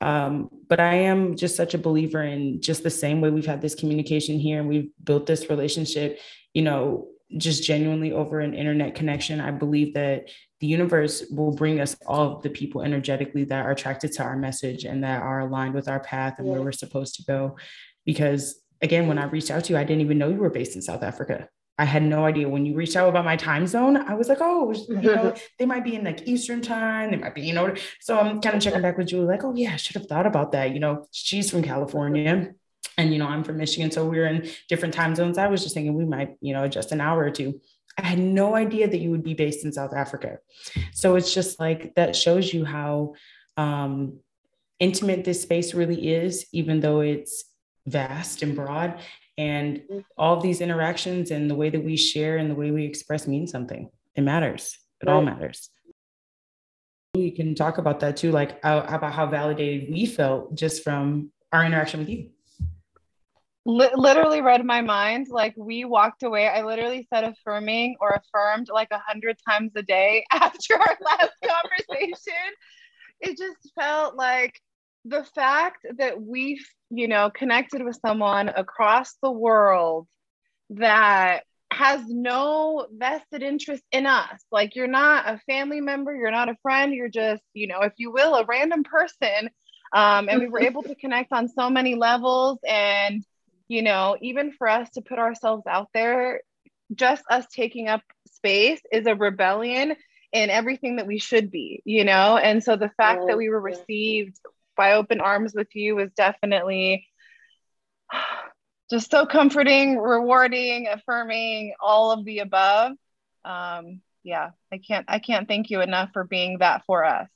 Um 0.00 0.50
but 0.68 0.80
i 0.80 0.94
am 0.94 1.36
just 1.36 1.56
such 1.56 1.74
a 1.74 1.78
believer 1.78 2.22
in 2.22 2.60
just 2.60 2.82
the 2.82 2.90
same 2.90 3.20
way 3.20 3.30
we've 3.30 3.46
had 3.46 3.62
this 3.62 3.74
communication 3.74 4.38
here 4.38 4.58
and 4.60 4.68
we've 4.68 4.90
built 5.02 5.26
this 5.26 5.48
relationship 5.48 6.18
you 6.52 6.62
know 6.62 7.08
just 7.36 7.64
genuinely 7.64 8.12
over 8.12 8.40
an 8.40 8.54
internet 8.54 8.94
connection. 8.94 9.40
I 9.40 9.50
believe 9.50 9.94
that 9.94 10.28
the 10.60 10.66
universe 10.66 11.24
will 11.30 11.52
bring 11.52 11.80
us 11.80 11.96
all 12.06 12.36
of 12.36 12.42
the 12.42 12.50
people 12.50 12.82
energetically 12.82 13.44
that 13.44 13.66
are 13.66 13.72
attracted 13.72 14.12
to 14.12 14.22
our 14.22 14.36
message 14.36 14.84
and 14.84 15.02
that 15.04 15.22
are 15.22 15.40
aligned 15.40 15.74
with 15.74 15.88
our 15.88 16.00
path 16.00 16.38
and 16.38 16.46
where 16.46 16.62
we're 16.62 16.72
supposed 16.72 17.16
to 17.16 17.24
go. 17.24 17.56
Because 18.04 18.60
again, 18.80 19.08
when 19.08 19.18
I 19.18 19.24
reached 19.24 19.50
out 19.50 19.64
to 19.64 19.72
you, 19.72 19.78
I 19.78 19.84
didn't 19.84 20.02
even 20.02 20.18
know 20.18 20.28
you 20.28 20.36
were 20.36 20.50
based 20.50 20.76
in 20.76 20.82
South 20.82 21.02
Africa. 21.02 21.48
I 21.76 21.84
had 21.84 22.04
no 22.04 22.24
idea 22.24 22.48
when 22.48 22.64
you 22.64 22.74
reached 22.74 22.94
out 22.94 23.08
about 23.08 23.24
my 23.24 23.36
time 23.36 23.66
zone. 23.66 23.96
I 23.96 24.14
was 24.14 24.28
like, 24.28 24.38
oh, 24.40 24.72
you 24.72 24.94
know, 24.94 25.34
they 25.58 25.66
might 25.66 25.82
be 25.82 25.96
in 25.96 26.04
like 26.04 26.26
Eastern 26.26 26.62
time. 26.62 27.10
They 27.10 27.16
might 27.16 27.34
be, 27.34 27.42
you 27.42 27.52
know. 27.52 27.74
So 28.00 28.18
I'm 28.18 28.40
kind 28.40 28.54
of 28.54 28.62
checking 28.62 28.82
back 28.82 28.96
with 28.96 29.08
Julie, 29.08 29.26
like, 29.26 29.42
oh 29.44 29.54
yeah, 29.56 29.72
I 29.72 29.76
should 29.76 29.96
have 29.96 30.06
thought 30.06 30.26
about 30.26 30.52
that. 30.52 30.72
You 30.72 30.80
know, 30.80 31.06
she's 31.10 31.50
from 31.50 31.62
California, 31.62 32.54
and 32.96 33.12
you 33.12 33.18
know, 33.18 33.26
I'm 33.26 33.42
from 33.42 33.56
Michigan, 33.56 33.90
so 33.90 34.08
we're 34.08 34.26
in 34.26 34.48
different 34.68 34.94
time 34.94 35.16
zones. 35.16 35.36
I 35.36 35.48
was 35.48 35.62
just 35.62 35.74
thinking 35.74 35.94
we 35.94 36.04
might, 36.04 36.36
you 36.40 36.52
know, 36.52 36.62
adjust 36.62 36.92
an 36.92 37.00
hour 37.00 37.24
or 37.24 37.30
two. 37.30 37.60
I 37.98 38.06
had 38.06 38.18
no 38.18 38.54
idea 38.54 38.88
that 38.88 38.98
you 38.98 39.10
would 39.10 39.24
be 39.24 39.34
based 39.34 39.64
in 39.64 39.72
South 39.72 39.94
Africa. 39.94 40.38
So 40.92 41.16
it's 41.16 41.32
just 41.34 41.58
like 41.60 41.94
that 41.94 42.16
shows 42.16 42.52
you 42.52 42.64
how 42.64 43.14
um, 43.56 44.18
intimate 44.78 45.24
this 45.24 45.42
space 45.42 45.74
really 45.74 46.14
is, 46.14 46.46
even 46.52 46.80
though 46.80 47.00
it's 47.00 47.44
vast 47.86 48.42
and 48.42 48.54
broad 48.54 48.98
and 49.36 49.82
all 50.16 50.40
these 50.40 50.60
interactions 50.60 51.30
and 51.30 51.50
the 51.50 51.54
way 51.54 51.70
that 51.70 51.82
we 51.82 51.96
share 51.96 52.36
and 52.36 52.50
the 52.50 52.54
way 52.54 52.70
we 52.70 52.84
express 52.84 53.26
mean 53.26 53.46
something. 53.46 53.90
It 54.14 54.22
matters. 54.22 54.78
It 55.00 55.06
right. 55.06 55.14
all 55.14 55.22
matters. 55.22 55.70
We 57.14 57.30
can 57.30 57.54
talk 57.54 57.78
about 57.78 58.00
that 58.00 58.16
too 58.16 58.32
like 58.32 58.58
uh, 58.64 58.84
about 58.88 59.12
how 59.12 59.26
validated 59.26 59.90
we 59.92 60.06
felt 60.06 60.54
just 60.54 60.82
from 60.82 61.30
our 61.52 61.64
interaction 61.64 62.00
with 62.00 62.08
you. 62.08 62.30
Literally 63.66 64.42
read 64.42 64.64
my 64.64 64.82
mind. 64.82 65.28
Like 65.30 65.54
we 65.56 65.84
walked 65.84 66.22
away. 66.22 66.48
I 66.48 66.62
literally 66.62 67.06
said 67.12 67.24
affirming 67.24 67.96
or 68.00 68.10
affirmed 68.10 68.68
like 68.72 68.88
a 68.90 68.98
hundred 68.98 69.38
times 69.48 69.72
a 69.74 69.82
day 69.82 70.24
after 70.32 70.74
our 70.74 70.98
last 71.00 71.32
conversation. 71.42 72.50
It 73.20 73.38
just 73.38 73.72
felt 73.78 74.16
like 74.16 74.60
the 75.04 75.24
fact 75.24 75.86
that 75.96 76.20
we've, 76.20 76.66
you 76.96 77.08
know, 77.08 77.30
connected 77.30 77.82
with 77.82 77.98
someone 78.04 78.48
across 78.48 79.14
the 79.22 79.30
world 79.30 80.06
that 80.70 81.44
has 81.72 82.02
no 82.06 82.86
vested 82.92 83.42
interest 83.42 83.82
in 83.90 84.06
us. 84.06 84.40
Like 84.52 84.76
you're 84.76 84.86
not 84.86 85.28
a 85.28 85.40
family 85.46 85.80
member, 85.80 86.14
you're 86.14 86.30
not 86.30 86.48
a 86.48 86.56
friend, 86.62 86.94
you're 86.94 87.08
just, 87.08 87.42
you 87.52 87.66
know, 87.66 87.80
if 87.80 87.92
you 87.96 88.12
will, 88.12 88.34
a 88.34 88.44
random 88.44 88.84
person. 88.84 89.50
Um, 89.92 90.28
and 90.28 90.40
we 90.40 90.48
were 90.48 90.60
able 90.60 90.82
to 90.84 90.94
connect 90.94 91.32
on 91.32 91.48
so 91.48 91.70
many 91.70 91.94
levels. 91.94 92.58
And, 92.66 93.24
you 93.68 93.82
know, 93.82 94.16
even 94.20 94.52
for 94.52 94.68
us 94.68 94.90
to 94.90 95.02
put 95.02 95.18
ourselves 95.18 95.64
out 95.66 95.88
there, 95.94 96.40
just 96.94 97.24
us 97.30 97.46
taking 97.52 97.88
up 97.88 98.02
space 98.28 98.80
is 98.92 99.06
a 99.06 99.14
rebellion 99.14 99.96
in 100.32 100.50
everything 100.50 100.96
that 100.96 101.06
we 101.06 101.18
should 101.18 101.50
be, 101.50 101.80
you 101.84 102.04
know? 102.04 102.36
And 102.36 102.62
so 102.62 102.76
the 102.76 102.90
fact 102.96 103.22
that 103.28 103.36
we 103.36 103.48
were 103.48 103.60
received 103.60 104.38
by 104.76 104.92
open 104.92 105.20
arms 105.20 105.54
with 105.54 105.74
you 105.74 105.96
was 105.96 106.10
definitely 106.16 107.06
just 108.90 109.10
so 109.10 109.26
comforting, 109.26 109.98
rewarding, 109.98 110.88
affirming, 110.88 111.74
all 111.80 112.12
of 112.12 112.24
the 112.24 112.40
above. 112.40 112.92
Um, 113.44 114.00
yeah, 114.22 114.50
I 114.72 114.78
can't 114.78 115.04
I 115.08 115.18
can't 115.18 115.46
thank 115.46 115.70
you 115.70 115.80
enough 115.80 116.10
for 116.12 116.24
being 116.24 116.58
that 116.58 116.84
for 116.86 117.04
us. 117.04 117.28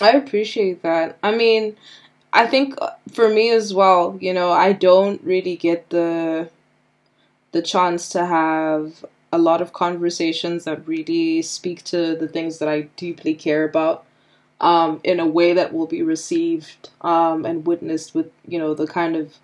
I 0.00 0.12
appreciate 0.12 0.82
that. 0.82 1.18
I 1.22 1.34
mean, 1.34 1.76
I 2.32 2.46
think 2.46 2.74
for 3.12 3.28
me 3.28 3.50
as 3.50 3.74
well, 3.74 4.16
you 4.20 4.32
know, 4.32 4.50
I 4.50 4.72
don't 4.72 5.22
really 5.22 5.56
get 5.56 5.90
the 5.90 6.50
the 7.52 7.62
chance 7.62 8.08
to 8.10 8.26
have 8.26 9.04
a 9.32 9.38
lot 9.38 9.60
of 9.60 9.72
conversations 9.72 10.64
that 10.64 10.86
really 10.86 11.42
speak 11.42 11.84
to 11.84 12.16
the 12.16 12.28
things 12.28 12.58
that 12.58 12.68
I 12.68 12.82
deeply 12.96 13.34
care 13.34 13.64
about 13.64 14.04
um, 14.60 15.00
in 15.04 15.20
a 15.20 15.26
way 15.26 15.52
that 15.52 15.72
will 15.72 15.86
be 15.86 16.02
received 16.02 16.90
um, 17.00 17.44
and 17.44 17.66
witnessed 17.66 18.14
with 18.14 18.30
you 18.46 18.58
know 18.58 18.74
the 18.74 18.86
kind 18.86 19.16
of 19.16 19.34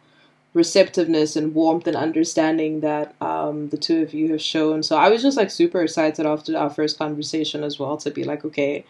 receptiveness 0.55 1.37
and 1.37 1.55
warmth 1.55 1.87
and 1.87 1.97
understanding 1.97 2.81
that 2.81 3.15
um, 3.21 3.69
the 3.69 3.77
two 3.77 4.03
of 4.03 4.15
you 4.15 4.33
have 4.33 4.41
shown. 4.41 4.83
So 4.83 4.97
I 4.97 5.11
was 5.11 5.23
just 5.23 5.37
like 5.37 5.51
super 5.51 5.83
excited 5.83 6.25
after 6.25 6.57
our 6.57 6.71
first 6.71 6.99
conversation 6.99 7.63
as 7.63 7.79
well 7.79 7.99
to 7.99 8.11
be 8.11 8.25
like, 8.25 8.43
okay, 8.45 8.85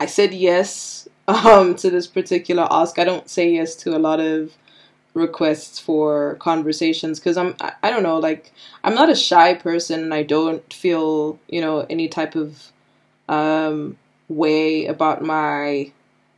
I 0.00 0.06
said 0.06 0.34
yes 0.34 1.08
um, 1.28 1.76
to 1.76 1.90
this 1.90 2.06
particular 2.06 2.66
ask. 2.70 2.98
I 2.98 3.04
don't 3.04 3.30
say 3.30 3.50
yes 3.50 3.76
to 3.76 3.96
a 3.96 4.00
lot 4.00 4.20
of 4.20 4.52
requests 5.14 5.78
for 5.78 6.34
conversations 6.40 7.18
because 7.18 7.38
I'm 7.38 7.56
I, 7.60 7.72
I 7.82 7.90
don't 7.90 8.02
know 8.02 8.18
like 8.18 8.52
I'm 8.84 8.94
not 8.94 9.08
a 9.08 9.14
shy 9.14 9.54
person 9.54 10.02
and 10.02 10.12
I 10.12 10.22
don't 10.22 10.70
feel 10.72 11.38
you 11.48 11.60
know 11.62 11.86
any 11.88 12.06
type 12.06 12.34
of 12.34 12.70
um 13.28 13.96
way 14.28 14.86
about 14.86 15.22
my 15.22 15.92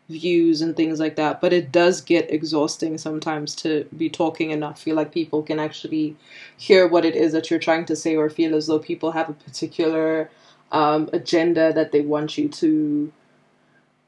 views 0.08 0.62
and 0.62 0.76
things 0.76 0.98
like 0.98 1.16
that. 1.16 1.40
But 1.40 1.52
it 1.52 1.70
does 1.70 2.00
get 2.00 2.32
exhausting 2.32 2.98
sometimes 2.98 3.54
to 3.56 3.86
be 3.96 4.08
talking 4.08 4.52
and 4.52 4.60
not 4.60 4.78
feel 4.78 4.96
like 4.96 5.12
people 5.12 5.42
can 5.42 5.58
actually 5.58 6.16
hear 6.56 6.86
what 6.86 7.04
it 7.04 7.14
is 7.14 7.32
that 7.32 7.50
you're 7.50 7.58
trying 7.58 7.84
to 7.86 7.96
say 7.96 8.16
or 8.16 8.30
feel 8.30 8.54
as 8.54 8.66
though 8.66 8.78
people 8.78 9.12
have 9.12 9.28
a 9.28 9.34
particular 9.34 10.30
um, 10.72 11.08
agenda 11.12 11.72
that 11.72 11.92
they 11.92 12.00
want 12.00 12.38
you 12.38 12.48
to 12.48 13.12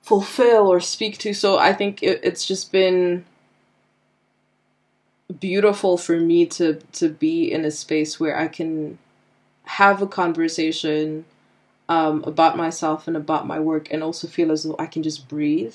fulfill 0.03 0.69
or 0.69 0.81
speak 0.81 1.19
to. 1.19 1.35
So 1.35 1.59
I 1.59 1.73
think 1.73 2.03
it, 2.03 2.21
it's 2.23 2.47
just 2.47 2.73
been 2.73 3.25
beautiful 5.39 5.97
for 5.97 6.19
me 6.19 6.45
to 6.45 6.81
to 6.93 7.09
be 7.09 7.53
in 7.53 7.65
a 7.65 7.71
space 7.71 8.19
where 8.19 8.37
I 8.37 8.49
can 8.49 8.99
have 9.65 10.03
a 10.03 10.07
conversation 10.07 11.25
um, 11.91 12.25
about 12.25 12.57
myself 12.57 13.07
and 13.09 13.17
about 13.19 13.47
my 13.47 13.61
work, 13.61 13.89
and 13.93 14.03
also 14.03 14.29
feel 14.29 14.53
as 14.53 14.63
though 14.63 14.77
I 14.79 14.87
can 14.87 15.03
just 15.03 15.29
breathe 15.29 15.75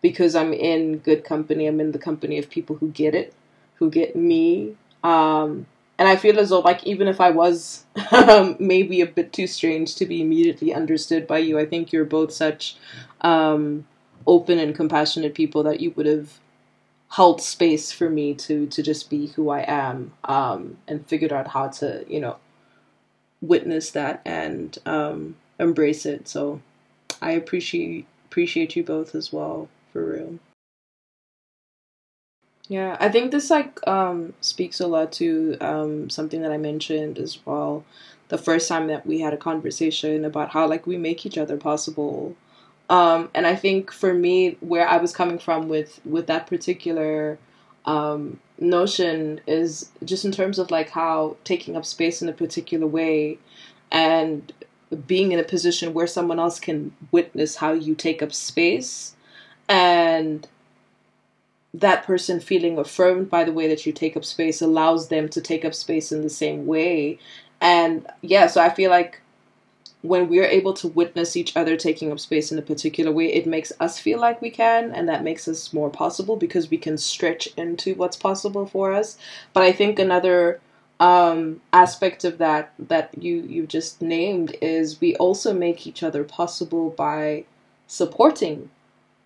because 0.00 0.34
I'm 0.34 0.52
in 0.52 0.98
good 0.98 1.24
company. 1.24 1.66
I'm 1.66 1.80
in 1.80 1.92
the 1.92 1.98
company 1.98 2.38
of 2.38 2.50
people 2.50 2.76
who 2.76 2.90
get 2.90 3.14
it, 3.14 3.34
who 3.76 3.90
get 3.90 4.16
me. 4.16 4.76
Um, 5.04 5.66
and 5.98 6.08
I 6.08 6.16
feel 6.16 6.38
as 6.38 6.50
though, 6.50 6.60
like, 6.60 6.84
even 6.86 7.08
if 7.08 7.20
I 7.20 7.30
was 7.30 7.84
um, 8.12 8.56
maybe 8.58 9.00
a 9.00 9.06
bit 9.06 9.32
too 9.32 9.46
strange 9.46 9.94
to 9.96 10.06
be 10.06 10.22
immediately 10.22 10.74
understood 10.74 11.26
by 11.26 11.38
you, 11.38 11.58
I 11.58 11.66
think 11.66 11.92
you're 11.92 12.04
both 12.04 12.32
such 12.32 12.76
um, 13.20 13.86
open 14.26 14.58
and 14.58 14.74
compassionate 14.74 15.34
people 15.34 15.62
that 15.64 15.80
you 15.80 15.92
would 15.92 16.06
have 16.06 16.38
held 17.10 17.40
space 17.40 17.92
for 17.92 18.10
me 18.10 18.34
to 18.34 18.66
to 18.66 18.82
just 18.82 19.08
be 19.08 19.28
who 19.28 19.48
I 19.50 19.64
am 19.68 20.12
um, 20.24 20.78
and 20.88 21.06
figured 21.06 21.32
out 21.32 21.48
how 21.48 21.68
to, 21.68 22.04
you 22.08 22.20
know, 22.20 22.36
witness 23.46 23.90
that 23.92 24.20
and 24.24 24.78
um, 24.86 25.36
embrace 25.58 26.06
it. 26.06 26.28
So 26.28 26.60
I 27.20 27.32
appreciate 27.32 28.06
appreciate 28.26 28.76
you 28.76 28.84
both 28.84 29.14
as 29.14 29.32
well 29.32 29.68
for 29.92 30.04
real. 30.04 30.38
Yeah, 32.68 32.96
I 32.98 33.08
think 33.08 33.30
this 33.30 33.50
like 33.50 33.86
um, 33.86 34.34
speaks 34.40 34.80
a 34.80 34.86
lot 34.86 35.12
to 35.12 35.56
um, 35.60 36.10
something 36.10 36.42
that 36.42 36.50
I 36.50 36.58
mentioned 36.58 37.18
as 37.18 37.38
well. 37.46 37.84
The 38.28 38.38
first 38.38 38.68
time 38.68 38.88
that 38.88 39.06
we 39.06 39.20
had 39.20 39.32
a 39.32 39.36
conversation 39.36 40.24
about 40.24 40.50
how 40.50 40.66
like 40.66 40.86
we 40.86 40.96
make 40.96 41.24
each 41.24 41.38
other 41.38 41.56
possible, 41.56 42.34
um, 42.90 43.30
and 43.34 43.46
I 43.46 43.54
think 43.54 43.92
for 43.92 44.12
me, 44.12 44.56
where 44.60 44.88
I 44.88 44.96
was 44.96 45.12
coming 45.12 45.38
from 45.38 45.68
with 45.68 46.00
with 46.04 46.26
that 46.26 46.48
particular 46.48 47.38
um, 47.86 48.40
notion 48.58 49.40
is 49.46 49.90
just 50.04 50.24
in 50.24 50.32
terms 50.32 50.58
of 50.58 50.70
like 50.70 50.90
how 50.90 51.36
taking 51.44 51.76
up 51.76 51.84
space 51.84 52.22
in 52.22 52.28
a 52.28 52.32
particular 52.32 52.86
way 52.86 53.38
and 53.92 54.52
being 55.06 55.32
in 55.32 55.38
a 55.38 55.44
position 55.44 55.94
where 55.94 56.06
someone 56.06 56.38
else 56.38 56.58
can 56.60 56.92
witness 57.12 57.56
how 57.56 57.72
you 57.72 57.94
take 57.94 58.22
up 58.22 58.32
space 58.32 59.14
and 59.68 60.48
that 61.74 62.04
person 62.04 62.40
feeling 62.40 62.78
affirmed 62.78 63.28
by 63.28 63.44
the 63.44 63.52
way 63.52 63.68
that 63.68 63.84
you 63.84 63.92
take 63.92 64.16
up 64.16 64.24
space 64.24 64.62
allows 64.62 65.08
them 65.08 65.28
to 65.28 65.40
take 65.40 65.64
up 65.64 65.74
space 65.74 66.10
in 66.10 66.22
the 66.22 66.30
same 66.30 66.66
way. 66.66 67.18
And 67.60 68.06
yeah 68.22 68.46
so 68.46 68.60
i 68.60 68.68
feel 68.68 68.90
like 68.90 69.20
when 70.08 70.28
we're 70.28 70.44
able 70.44 70.72
to 70.74 70.88
witness 70.88 71.36
each 71.36 71.56
other 71.56 71.76
taking 71.76 72.12
up 72.12 72.20
space 72.20 72.52
in 72.52 72.58
a 72.58 72.62
particular 72.62 73.12
way, 73.12 73.32
it 73.32 73.46
makes 73.46 73.72
us 73.80 73.98
feel 73.98 74.20
like 74.20 74.40
we 74.40 74.50
can, 74.50 74.92
and 74.92 75.08
that 75.08 75.24
makes 75.24 75.48
us 75.48 75.72
more 75.72 75.90
possible 75.90 76.36
because 76.36 76.70
we 76.70 76.78
can 76.78 76.98
stretch 76.98 77.48
into 77.56 77.94
what's 77.94 78.16
possible 78.16 78.66
for 78.66 78.92
us. 78.92 79.18
But 79.52 79.62
I 79.62 79.72
think 79.72 79.98
another 79.98 80.60
um, 80.98 81.60
aspect 81.72 82.24
of 82.24 82.38
that 82.38 82.72
that 82.78 83.10
you 83.22 83.42
you 83.42 83.66
just 83.66 84.00
named 84.00 84.56
is 84.62 85.00
we 85.00 85.14
also 85.16 85.52
make 85.52 85.86
each 85.86 86.02
other 86.02 86.24
possible 86.24 86.90
by 86.90 87.44
supporting 87.86 88.70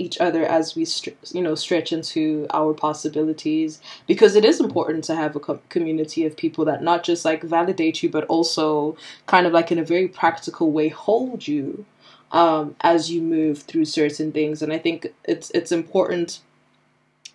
each 0.00 0.18
other 0.20 0.44
as 0.44 0.74
we 0.74 0.86
you 1.32 1.42
know 1.42 1.54
stretch 1.54 1.92
into 1.92 2.46
our 2.50 2.72
possibilities. 2.74 3.80
Because 4.06 4.34
it 4.34 4.44
is 4.44 4.60
important 4.60 5.04
to 5.04 5.14
have 5.14 5.36
a 5.36 5.40
co- 5.40 5.60
community 5.68 6.24
of 6.26 6.36
people 6.36 6.64
that 6.64 6.82
not 6.82 7.04
just 7.04 7.24
like 7.24 7.42
validate 7.42 8.02
you 8.02 8.08
but 8.08 8.24
also 8.26 8.96
kind 9.26 9.46
of 9.46 9.52
like 9.52 9.70
in 9.70 9.78
a 9.78 9.84
very 9.84 10.08
practical 10.08 10.72
way 10.72 10.88
hold 10.88 11.46
you 11.46 11.84
um, 12.32 12.76
as 12.80 13.10
you 13.10 13.20
move 13.20 13.62
through 13.62 13.84
certain 13.84 14.32
things. 14.32 14.62
And 14.62 14.72
i 14.72 14.78
think 14.78 15.06
it's 15.24 15.50
it's 15.50 15.72
important 15.72 16.40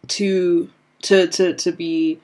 to 0.08 0.70
to 1.04 1.28
to 1.28 1.54
to 1.56 1.72
be 1.72 2.20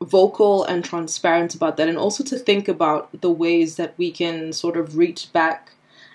vocal 0.00 0.64
and 0.64 0.84
transparent 0.84 1.54
about 1.54 1.76
that 1.76 1.88
and 1.88 1.98
also 1.98 2.22
to 2.22 2.38
think 2.38 2.68
about 2.68 3.08
the 3.20 3.30
ways 3.30 3.76
that 3.76 3.94
we 3.98 4.10
can 4.10 4.52
sort 4.52 4.76
of 4.76 4.96
reach 4.96 5.32
back 5.32 5.72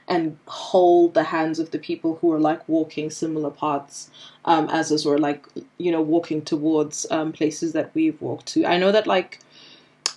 and 0.07 0.37
hold 0.47 1.13
the 1.13 1.23
hands 1.23 1.59
of 1.59 1.71
the 1.71 1.79
people 1.79 2.17
who 2.21 2.31
are 2.31 2.39
like 2.39 2.67
walking 2.67 3.09
similar 3.09 3.49
paths 3.49 4.09
um, 4.45 4.69
as 4.69 4.91
us 4.91 5.05
or 5.05 5.17
like 5.17 5.45
you 5.77 5.91
know 5.91 6.01
walking 6.01 6.41
towards 6.41 7.05
um, 7.11 7.31
places 7.31 7.73
that 7.73 7.91
we've 7.93 8.21
walked 8.21 8.47
to. 8.47 8.65
I 8.65 8.77
know 8.77 8.91
that 8.91 9.07
like 9.07 9.39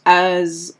as 0.05 0.77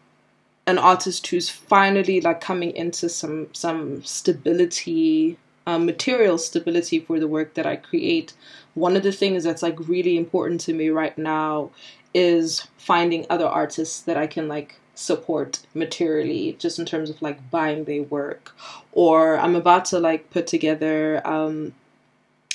an 0.67 0.79
artist 0.79 1.27
who's 1.29 1.49
finally 1.49 2.21
like 2.21 2.41
coming 2.41 2.75
into 2.75 3.09
some 3.09 3.49
some 3.53 4.03
stability 4.05 5.39
um, 5.69 5.85
material 5.85 6.39
stability 6.39 7.01
for 7.01 7.19
the 7.19 7.27
work 7.27 7.55
that 7.55 7.67
i 7.67 7.75
create 7.75 8.35
one 8.75 8.95
of 8.95 9.03
the 9.03 9.11
things 9.11 9.43
that's 9.43 9.63
like 9.63 9.89
really 9.89 10.17
important 10.17 10.61
to 10.61 10.73
me 10.73 10.91
right 10.91 11.17
now 11.17 11.71
is 12.13 12.67
finding 12.79 13.27
other 13.29 13.47
artists 13.47 14.01
that 14.03 14.17
I 14.17 14.27
can 14.27 14.49
like 14.49 14.79
support 14.97 15.61
materially 15.75 16.57
just 16.59 16.79
in 16.79 16.87
terms 16.87 17.11
of 17.11 17.21
like 17.23 17.51
buying 17.51 17.85
their 17.85 18.03
work 18.03 18.57
or 18.93 19.39
I'm 19.39 19.55
about 19.55 19.85
to 19.87 20.01
like 20.01 20.31
put 20.31 20.47
together 20.47 21.21
um 21.25 21.75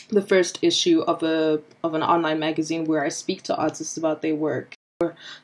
the 0.10 0.22
first 0.22 0.60
issue 0.62 1.02
of 1.02 1.24
a 1.24 1.62
of 1.84 1.94
an 1.94 2.04
online 2.04 2.39
magazine 2.39 2.86
where 2.86 3.04
I 3.04 3.10
speak 3.10 3.44
to 3.44 3.56
artists 3.56 3.96
about 3.96 4.22
their 4.22 4.36
work. 4.36 4.74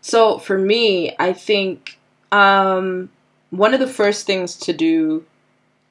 So 0.01 0.39
for 0.39 0.57
me, 0.57 1.15
I 1.19 1.33
think 1.33 1.97
um 2.31 3.09
one 3.51 3.73
of 3.73 3.79
the 3.79 3.87
first 3.87 4.25
things 4.25 4.57
to 4.57 4.73
do 4.73 5.25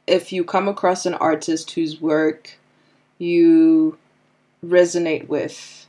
if 0.06 0.32
you 0.32 0.44
come 0.44 0.68
across 0.68 1.06
an 1.06 1.14
artist 1.14 1.70
whose 1.70 2.00
work 2.00 2.58
you 3.18 3.96
resonate 4.64 5.26
with 5.28 5.86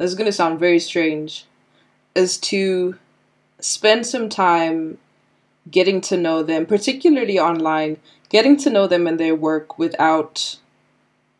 this 0.00 0.12
is 0.12 0.16
going 0.16 0.26
to 0.26 0.32
sound 0.32 0.58
very 0.58 0.78
strange, 0.78 1.44
is 2.14 2.38
to 2.38 2.96
spend 3.60 4.06
some 4.06 4.28
time 4.28 4.98
getting 5.70 6.00
to 6.02 6.16
know 6.16 6.42
them, 6.42 6.66
particularly 6.66 7.38
online, 7.38 7.98
getting 8.28 8.56
to 8.58 8.70
know 8.70 8.86
them 8.86 9.06
and 9.06 9.18
their 9.18 9.34
work 9.34 9.78
without 9.78 10.56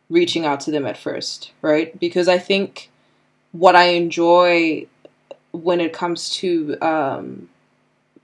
reaching 0.09 0.45
out 0.45 0.59
to 0.61 0.71
them 0.71 0.85
at 0.85 0.97
first, 0.97 1.51
right? 1.61 1.97
Because 1.99 2.27
I 2.27 2.37
think 2.37 2.89
what 3.51 3.75
I 3.75 3.85
enjoy 3.89 4.87
when 5.51 5.81
it 5.81 5.93
comes 5.93 6.29
to 6.35 6.77
um, 6.81 7.49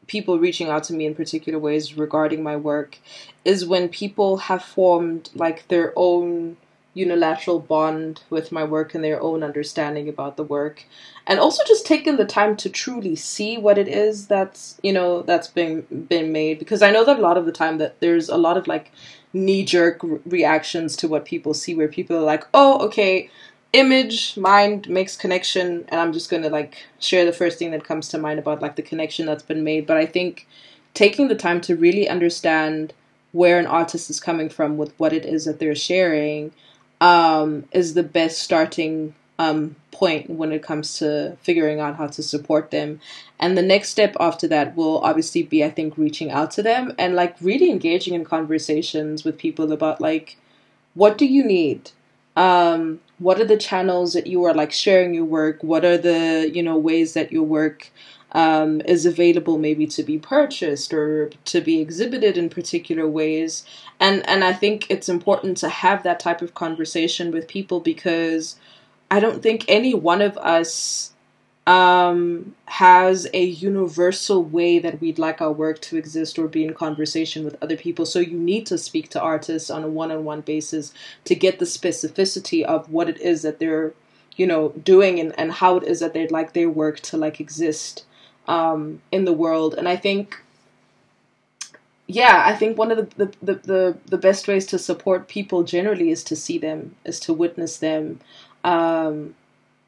people 0.08 0.40
reaching 0.40 0.70
out 0.70 0.84
to 0.86 0.94
me 0.94 1.06
in 1.06 1.16
particular 1.16 1.60
ways 1.60 1.98
regarding 1.98 2.44
my 2.44 2.56
work 2.56 2.98
is 3.46 3.66
when 3.66 3.90
people 3.90 4.38
have 4.38 4.64
formed 4.64 5.30
like 5.34 5.68
their 5.68 5.94
own 5.96 6.58
unilateral 6.98 7.60
bond 7.60 8.22
with 8.30 8.52
my 8.52 8.64
work 8.64 8.96
and 8.96 9.04
their 9.04 9.22
own 9.22 9.44
understanding 9.44 10.10
about 10.10 10.36
the 10.38 10.44
work. 10.44 10.86
And 11.28 11.40
also 11.40 11.64
just 11.68 11.86
taking 11.86 12.18
the 12.18 12.26
time 12.26 12.56
to 12.58 12.70
truly 12.70 13.16
see 13.16 13.58
what 13.58 13.78
it 13.78 13.88
is 13.88 14.28
that's 14.28 14.80
you 14.82 14.94
know 14.94 15.22
that's 15.22 15.48
been 15.48 15.82
been 16.10 16.32
made. 16.32 16.60
Because 16.60 16.82
i 16.82 16.92
know 16.92 17.06
that 17.06 17.20
a 17.20 17.22
lot 17.22 17.38
of 17.38 17.46
the 17.46 17.52
time 17.52 17.78
that 17.78 18.00
there's 18.00 18.30
a 18.30 18.38
lot 18.38 18.58
of 18.58 18.68
like 18.68 18.92
knee 19.34 19.64
jerk 19.64 20.02
re- 20.04 20.20
reactions 20.26 20.96
to 20.98 21.08
what 21.08 21.26
people 21.26 21.54
see 21.54 21.76
where 21.76 21.88
people 21.88 22.16
are 22.16 22.22
like 22.22 22.46
oh 22.54 22.86
okay 22.86 23.30
image 23.74 24.38
mind 24.38 24.88
makes 24.90 25.16
connection 25.18 25.86
and 25.90 26.00
i'm 26.00 26.14
just 26.14 26.30
going 26.30 26.42
to 26.42 26.50
like 26.50 26.78
share 27.00 27.26
the 27.26 27.34
first 27.34 27.60
thing 27.60 27.72
that 27.72 27.84
comes 27.84 28.08
to 28.08 28.18
mind 28.18 28.40
about 28.40 28.62
like 28.62 28.76
the 28.78 28.82
connection 28.82 29.26
that's 29.26 29.44
been 29.44 29.64
made. 29.64 29.86
But 29.86 29.98
i 29.98 30.06
think 30.06 30.48
taking 30.94 31.28
the 31.28 31.36
time 31.36 31.62
to 31.62 31.76
really 31.76 32.08
understand 32.10 32.94
where 33.34 33.60
an 33.60 33.68
artist 33.68 34.10
is 34.10 34.20
coming 34.20 34.50
from 34.50 34.78
with 34.78 34.94
what 34.98 35.14
it 35.14 35.26
is 35.26 35.46
that 35.46 35.60
they're 35.60 35.76
sharing 35.76 36.52
um, 37.02 37.66
is 37.72 37.94
the 37.94 38.04
best 38.04 38.40
starting 38.40 39.14
um, 39.40 39.76
point 39.92 40.30
when 40.30 40.52
it 40.52 40.64
comes 40.64 40.98
to 41.00 41.38
figuring 41.42 41.80
out 41.80 41.96
how 41.96 42.08
to 42.08 42.24
support 42.24 42.72
them. 42.72 43.00
And 43.40 43.58
the 43.58 43.62
next 43.62 43.90
step 43.90 44.16
after 44.20 44.48
that 44.48 44.76
will 44.76 45.00
obviously 45.00 45.44
be, 45.44 45.64
I 45.64 45.70
think, 45.70 45.98
reaching 45.98 46.32
out 46.32 46.52
to 46.52 46.64
them 46.64 46.94
and 46.98 47.16
like 47.16 47.36
really 47.42 47.70
engaging 47.70 48.14
in 48.14 48.26
conversations 48.26 49.24
with 49.24 49.38
people 49.38 49.72
about 49.72 50.02
like, 50.02 50.38
what 50.96 51.18
do 51.18 51.26
you 51.26 51.44
need? 51.44 51.92
Um, 52.36 53.00
what 53.20 53.40
are 53.40 53.46
the 53.46 53.58
channels 53.58 54.14
that 54.14 54.28
you 54.28 54.44
are 54.46 54.54
like 54.54 54.72
sharing 54.72 55.14
your 55.14 55.26
work? 55.26 55.64
What 55.64 55.86
are 55.86 55.98
the, 55.98 56.52
you 56.54 56.62
know, 56.64 56.78
ways 56.78 57.14
that 57.14 57.32
your 57.32 57.44
work 57.44 57.92
um, 58.38 58.82
is 58.82 59.08
available 59.08 59.58
maybe 59.58 59.88
to 59.88 60.04
be 60.04 60.20
purchased 60.20 60.94
or 60.94 61.32
to 61.46 61.60
be 61.60 61.82
exhibited 61.82 62.38
in 62.38 62.50
particular 62.50 63.08
ways. 63.08 63.66
And 64.00 64.28
and 64.30 64.44
I 64.44 64.54
think 64.54 64.86
it's 64.92 65.10
important 65.10 65.58
to 65.58 65.70
have 65.70 66.04
that 66.04 66.20
type 66.20 66.44
of 66.44 66.54
conversation 66.54 67.32
with 67.32 67.48
people 67.48 67.80
because 67.80 68.56
I 69.10 69.20
don't 69.20 69.42
think 69.42 69.66
any 69.68 69.96
one 69.96 70.22
of 70.22 70.38
us 70.38 71.14
um, 71.66 72.56
has 72.66 73.28
a 73.34 73.44
universal 73.44 74.44
way 74.44 74.78
that 74.78 75.02
we'd 75.02 75.18
like 75.18 75.42
our 75.42 75.52
work 75.52 75.82
to 75.82 75.98
exist 75.98 76.38
or 76.38 76.48
be 76.48 76.64
in 76.64 76.76
conversation 76.76 77.44
with 77.44 77.58
other 77.60 77.76
people. 77.76 78.06
So 78.06 78.20
you 78.20 78.38
need 78.38 78.68
to 78.68 78.78
speak 78.78 79.10
to 79.10 79.20
artists 79.20 79.72
on 79.72 79.84
a 79.84 79.90
one-on-one 79.90 80.42
basis 80.42 80.94
to 81.26 81.34
get 81.34 81.58
the 81.58 81.66
specificity 81.66 82.64
of 82.64 82.92
what 82.92 83.10
it 83.10 83.20
is 83.20 83.42
that 83.42 83.58
they're 83.58 83.94
you 84.36 84.46
know 84.46 84.70
doing 84.84 85.20
and, 85.20 85.34
and 85.40 85.54
how 85.54 85.78
it 85.78 85.84
is 85.86 86.02
that 86.02 86.14
they'd 86.14 86.32
like 86.32 86.54
their 86.54 86.70
work 86.70 87.00
to 87.00 87.18
like 87.18 87.40
exist 87.40 88.06
um, 88.48 89.02
in 89.12 89.26
the 89.26 89.34
world. 89.34 89.76
And 89.76 89.88
I 89.88 89.96
think, 89.96 90.42
yeah, 92.08 92.44
I 92.46 92.56
think 92.56 92.78
one 92.78 92.92
of 92.92 92.98
the, 92.98 93.26
the, 93.42 93.56
the, 93.56 93.98
the, 94.06 94.18
best 94.18 94.48
ways 94.48 94.66
to 94.68 94.80
support 94.80 95.28
people 95.28 95.64
generally 95.64 96.12
is 96.12 96.24
to 96.26 96.36
see 96.36 96.58
them, 96.58 96.96
is 97.04 97.20
to 97.22 97.34
witness 97.34 97.78
them 97.78 98.20
um, 98.64 99.36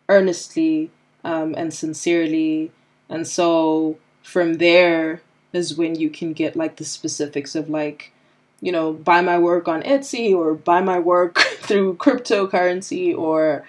earnestly 0.09 0.91
um, 1.23 1.55
and 1.57 1.73
sincerely. 1.73 2.71
And 3.07 3.25
so 3.27 3.97
from 4.23 4.55
there 4.55 5.21
is 5.53 5.77
when 5.77 5.95
you 5.95 6.09
can 6.09 6.33
get 6.33 6.55
like 6.55 6.75
the 6.75 6.85
specifics 6.85 7.55
of 7.55 7.69
like, 7.69 8.11
you 8.61 8.71
know, 8.71 8.91
buy 8.91 9.21
my 9.21 9.39
work 9.39 9.69
on 9.69 9.81
Etsy 9.83 10.35
or 10.35 10.53
buy 10.53 10.81
my 10.81 10.99
work 10.99 11.37
through 11.61 11.95
cryptocurrency 11.95 13.17
or 13.17 13.65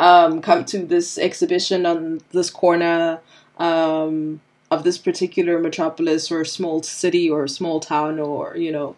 um, 0.00 0.42
come 0.42 0.64
to 0.64 0.84
this 0.84 1.16
exhibition 1.16 1.86
on 1.86 2.20
this 2.32 2.50
corner 2.50 3.20
um, 3.58 4.40
of 4.70 4.84
this 4.84 4.98
particular 4.98 5.58
metropolis 5.58 6.30
or 6.30 6.44
small 6.44 6.82
city 6.82 7.28
or 7.28 7.46
small 7.46 7.80
town 7.80 8.18
or 8.18 8.56
you 8.56 8.72
know 8.72 8.96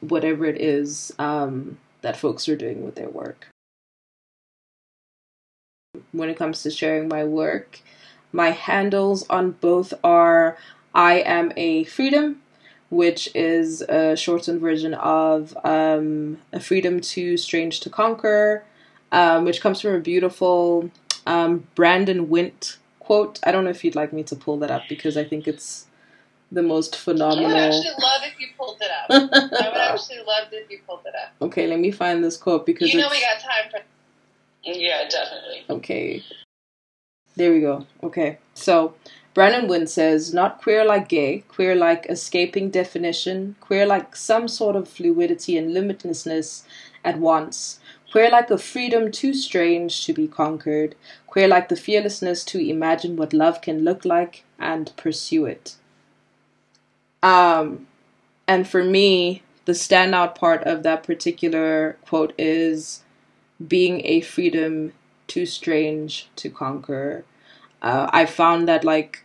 whatever 0.00 0.44
it 0.44 0.60
is 0.60 1.12
um, 1.18 1.78
that 2.02 2.16
folks 2.16 2.48
are 2.48 2.56
doing 2.56 2.84
with 2.84 2.94
their 2.94 3.08
work. 3.08 3.48
When 6.12 6.28
it 6.28 6.36
comes 6.36 6.62
to 6.62 6.70
sharing 6.70 7.08
my 7.08 7.24
work, 7.24 7.80
my 8.32 8.50
handles 8.50 9.26
on 9.30 9.52
both 9.52 9.94
are 10.04 10.56
I 10.94 11.20
am 11.20 11.52
a 11.56 11.84
freedom, 11.84 12.42
which 12.90 13.28
is 13.34 13.82
a 13.82 14.16
shortened 14.16 14.60
version 14.60 14.94
of 14.94 15.56
um, 15.64 16.38
a 16.52 16.60
freedom 16.60 17.00
too 17.00 17.36
strange 17.36 17.80
to 17.80 17.90
conquer, 17.90 18.64
um, 19.12 19.44
which 19.44 19.60
comes 19.60 19.80
from 19.80 19.94
a 19.94 20.00
beautiful 20.00 20.90
um, 21.26 21.66
Brandon 21.74 22.28
Wint 22.28 22.78
quote. 23.08 23.40
I 23.42 23.52
don't 23.52 23.64
know 23.64 23.70
if 23.70 23.82
you'd 23.84 23.94
like 24.02 24.12
me 24.12 24.22
to 24.24 24.36
pull 24.36 24.58
that 24.58 24.70
up 24.70 24.82
because 24.86 25.16
I 25.16 25.24
think 25.24 25.48
it's 25.48 25.86
the 26.52 26.62
most 26.62 26.94
phenomenal. 26.94 27.46
I 27.46 27.54
would 27.54 27.74
actually 27.74 27.96
love 28.08 28.22
if 28.30 28.38
you 28.38 28.48
pulled 28.58 28.80
it 28.86 28.90
up. 28.98 29.06
I 29.64 29.68
would 29.70 29.84
actually 29.90 30.18
love 30.18 30.48
if 30.52 30.70
you 30.70 30.80
pulled 30.86 31.06
it 31.06 31.14
up. 31.14 31.30
Okay, 31.40 31.66
let 31.66 31.80
me 31.80 31.90
find 31.90 32.22
this 32.22 32.36
quote 32.36 32.66
because 32.66 32.92
you 32.92 33.00
know 33.00 33.08
we 33.10 33.20
got 33.20 33.40
time 33.40 33.70
for. 33.70 33.80
Yeah, 34.62 35.08
definitely. 35.08 35.64
Okay. 35.70 36.22
There 37.36 37.52
we 37.52 37.60
go. 37.60 37.86
Okay, 38.02 38.38
so 38.52 38.94
Brandon 39.32 39.68
Wint 39.68 39.88
says, 39.88 40.34
not 40.34 40.60
queer 40.60 40.84
like 40.84 41.08
gay, 41.08 41.44
queer 41.48 41.74
like 41.74 42.04
escaping 42.10 42.68
definition, 42.68 43.56
queer 43.60 43.86
like 43.86 44.16
some 44.16 44.48
sort 44.48 44.76
of 44.76 44.86
fluidity 44.86 45.56
and 45.56 45.74
limitlessness 45.74 46.64
at 47.04 47.18
once, 47.18 47.80
queer 48.10 48.30
like 48.30 48.50
a 48.50 48.58
freedom 48.58 49.10
too 49.10 49.34
strange 49.34 50.04
to 50.06 50.12
be 50.12 50.26
conquered, 50.26 50.94
queer 51.26 51.48
like 51.48 51.68
the 51.68 51.76
fearlessness 51.76 52.44
to 52.44 52.58
imagine 52.58 53.16
what 53.16 53.32
love 53.32 53.60
can 53.60 53.84
look 53.84 54.04
like 54.04 54.44
and 54.58 54.92
pursue 54.96 55.44
it. 55.46 55.76
Um, 57.22 57.86
and 58.46 58.66
for 58.66 58.82
me, 58.82 59.42
the 59.66 59.72
standout 59.72 60.34
part 60.34 60.64
of 60.64 60.82
that 60.82 61.02
particular 61.02 61.98
quote 62.06 62.32
is 62.38 63.02
being 63.66 64.00
a 64.06 64.20
freedom 64.20 64.92
too 65.26 65.44
strange 65.44 66.30
to 66.36 66.48
conquer. 66.48 67.24
Uh, 67.82 68.08
I 68.12 68.24
found 68.24 68.66
that 68.68 68.84
like 68.84 69.24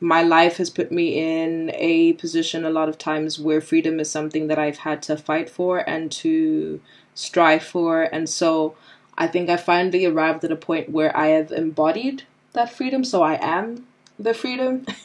my 0.00 0.22
life 0.22 0.58
has 0.58 0.70
put 0.70 0.92
me 0.92 1.18
in 1.18 1.70
a 1.74 2.12
position 2.14 2.64
a 2.64 2.70
lot 2.70 2.88
of 2.88 2.98
times 2.98 3.38
where 3.38 3.60
freedom 3.60 3.98
is 3.98 4.10
something 4.10 4.48
that 4.48 4.58
I've 4.58 4.78
had 4.78 5.02
to 5.04 5.16
fight 5.16 5.48
for 5.48 5.78
and 5.88 6.10
to 6.12 6.80
strive 7.14 7.62
for. 7.62 8.02
And 8.02 8.28
so 8.28 8.74
I 9.16 9.26
think 9.26 9.50
I 9.50 9.56
finally 9.56 10.06
arrived 10.06 10.44
at 10.44 10.52
a 10.52 10.56
point 10.56 10.90
where 10.90 11.16
I 11.16 11.28
have 11.28 11.52
embodied 11.52 12.24
that 12.52 12.72
freedom. 12.72 13.04
So 13.04 13.22
I 13.22 13.38
am 13.40 13.86
the 14.18 14.34
freedom 14.34 14.86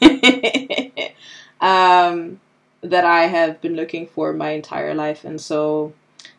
um, 1.60 2.40
that 2.80 3.04
I 3.04 3.26
have 3.26 3.60
been 3.60 3.74
looking 3.74 4.06
for 4.06 4.32
my 4.32 4.50
entire 4.50 4.94
life. 4.94 5.24
And 5.24 5.40
so 5.40 5.92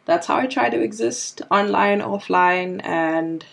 that's 0.06 0.28
how 0.28 0.38
I 0.38 0.48
try 0.48 0.70
to 0.70 0.82
exist 0.82 1.42
online, 1.52 2.00
offline. 2.02 2.84
And 2.84 3.46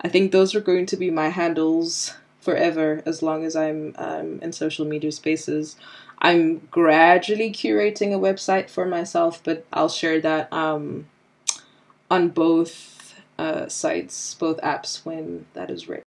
I 0.00 0.08
think 0.08 0.32
those 0.32 0.54
are 0.54 0.60
going 0.60 0.86
to 0.86 0.96
be 0.96 1.10
my 1.10 1.28
handles 1.28 2.14
forever 2.40 3.02
as 3.06 3.22
long 3.22 3.44
as 3.44 3.56
I'm 3.56 3.94
um, 3.96 4.38
in 4.42 4.52
social 4.52 4.84
media 4.84 5.12
spaces. 5.12 5.76
I'm 6.20 6.58
gradually 6.70 7.50
curating 7.50 8.14
a 8.14 8.18
website 8.18 8.70
for 8.70 8.86
myself, 8.86 9.42
but 9.42 9.66
I'll 9.72 9.88
share 9.88 10.20
that 10.20 10.52
um, 10.52 11.06
on 12.10 12.28
both 12.28 13.20
uh, 13.38 13.68
sites, 13.68 14.34
both 14.34 14.60
apps 14.60 15.04
when 15.04 15.46
that 15.54 15.70
is 15.70 15.88
ready. 15.88 16.03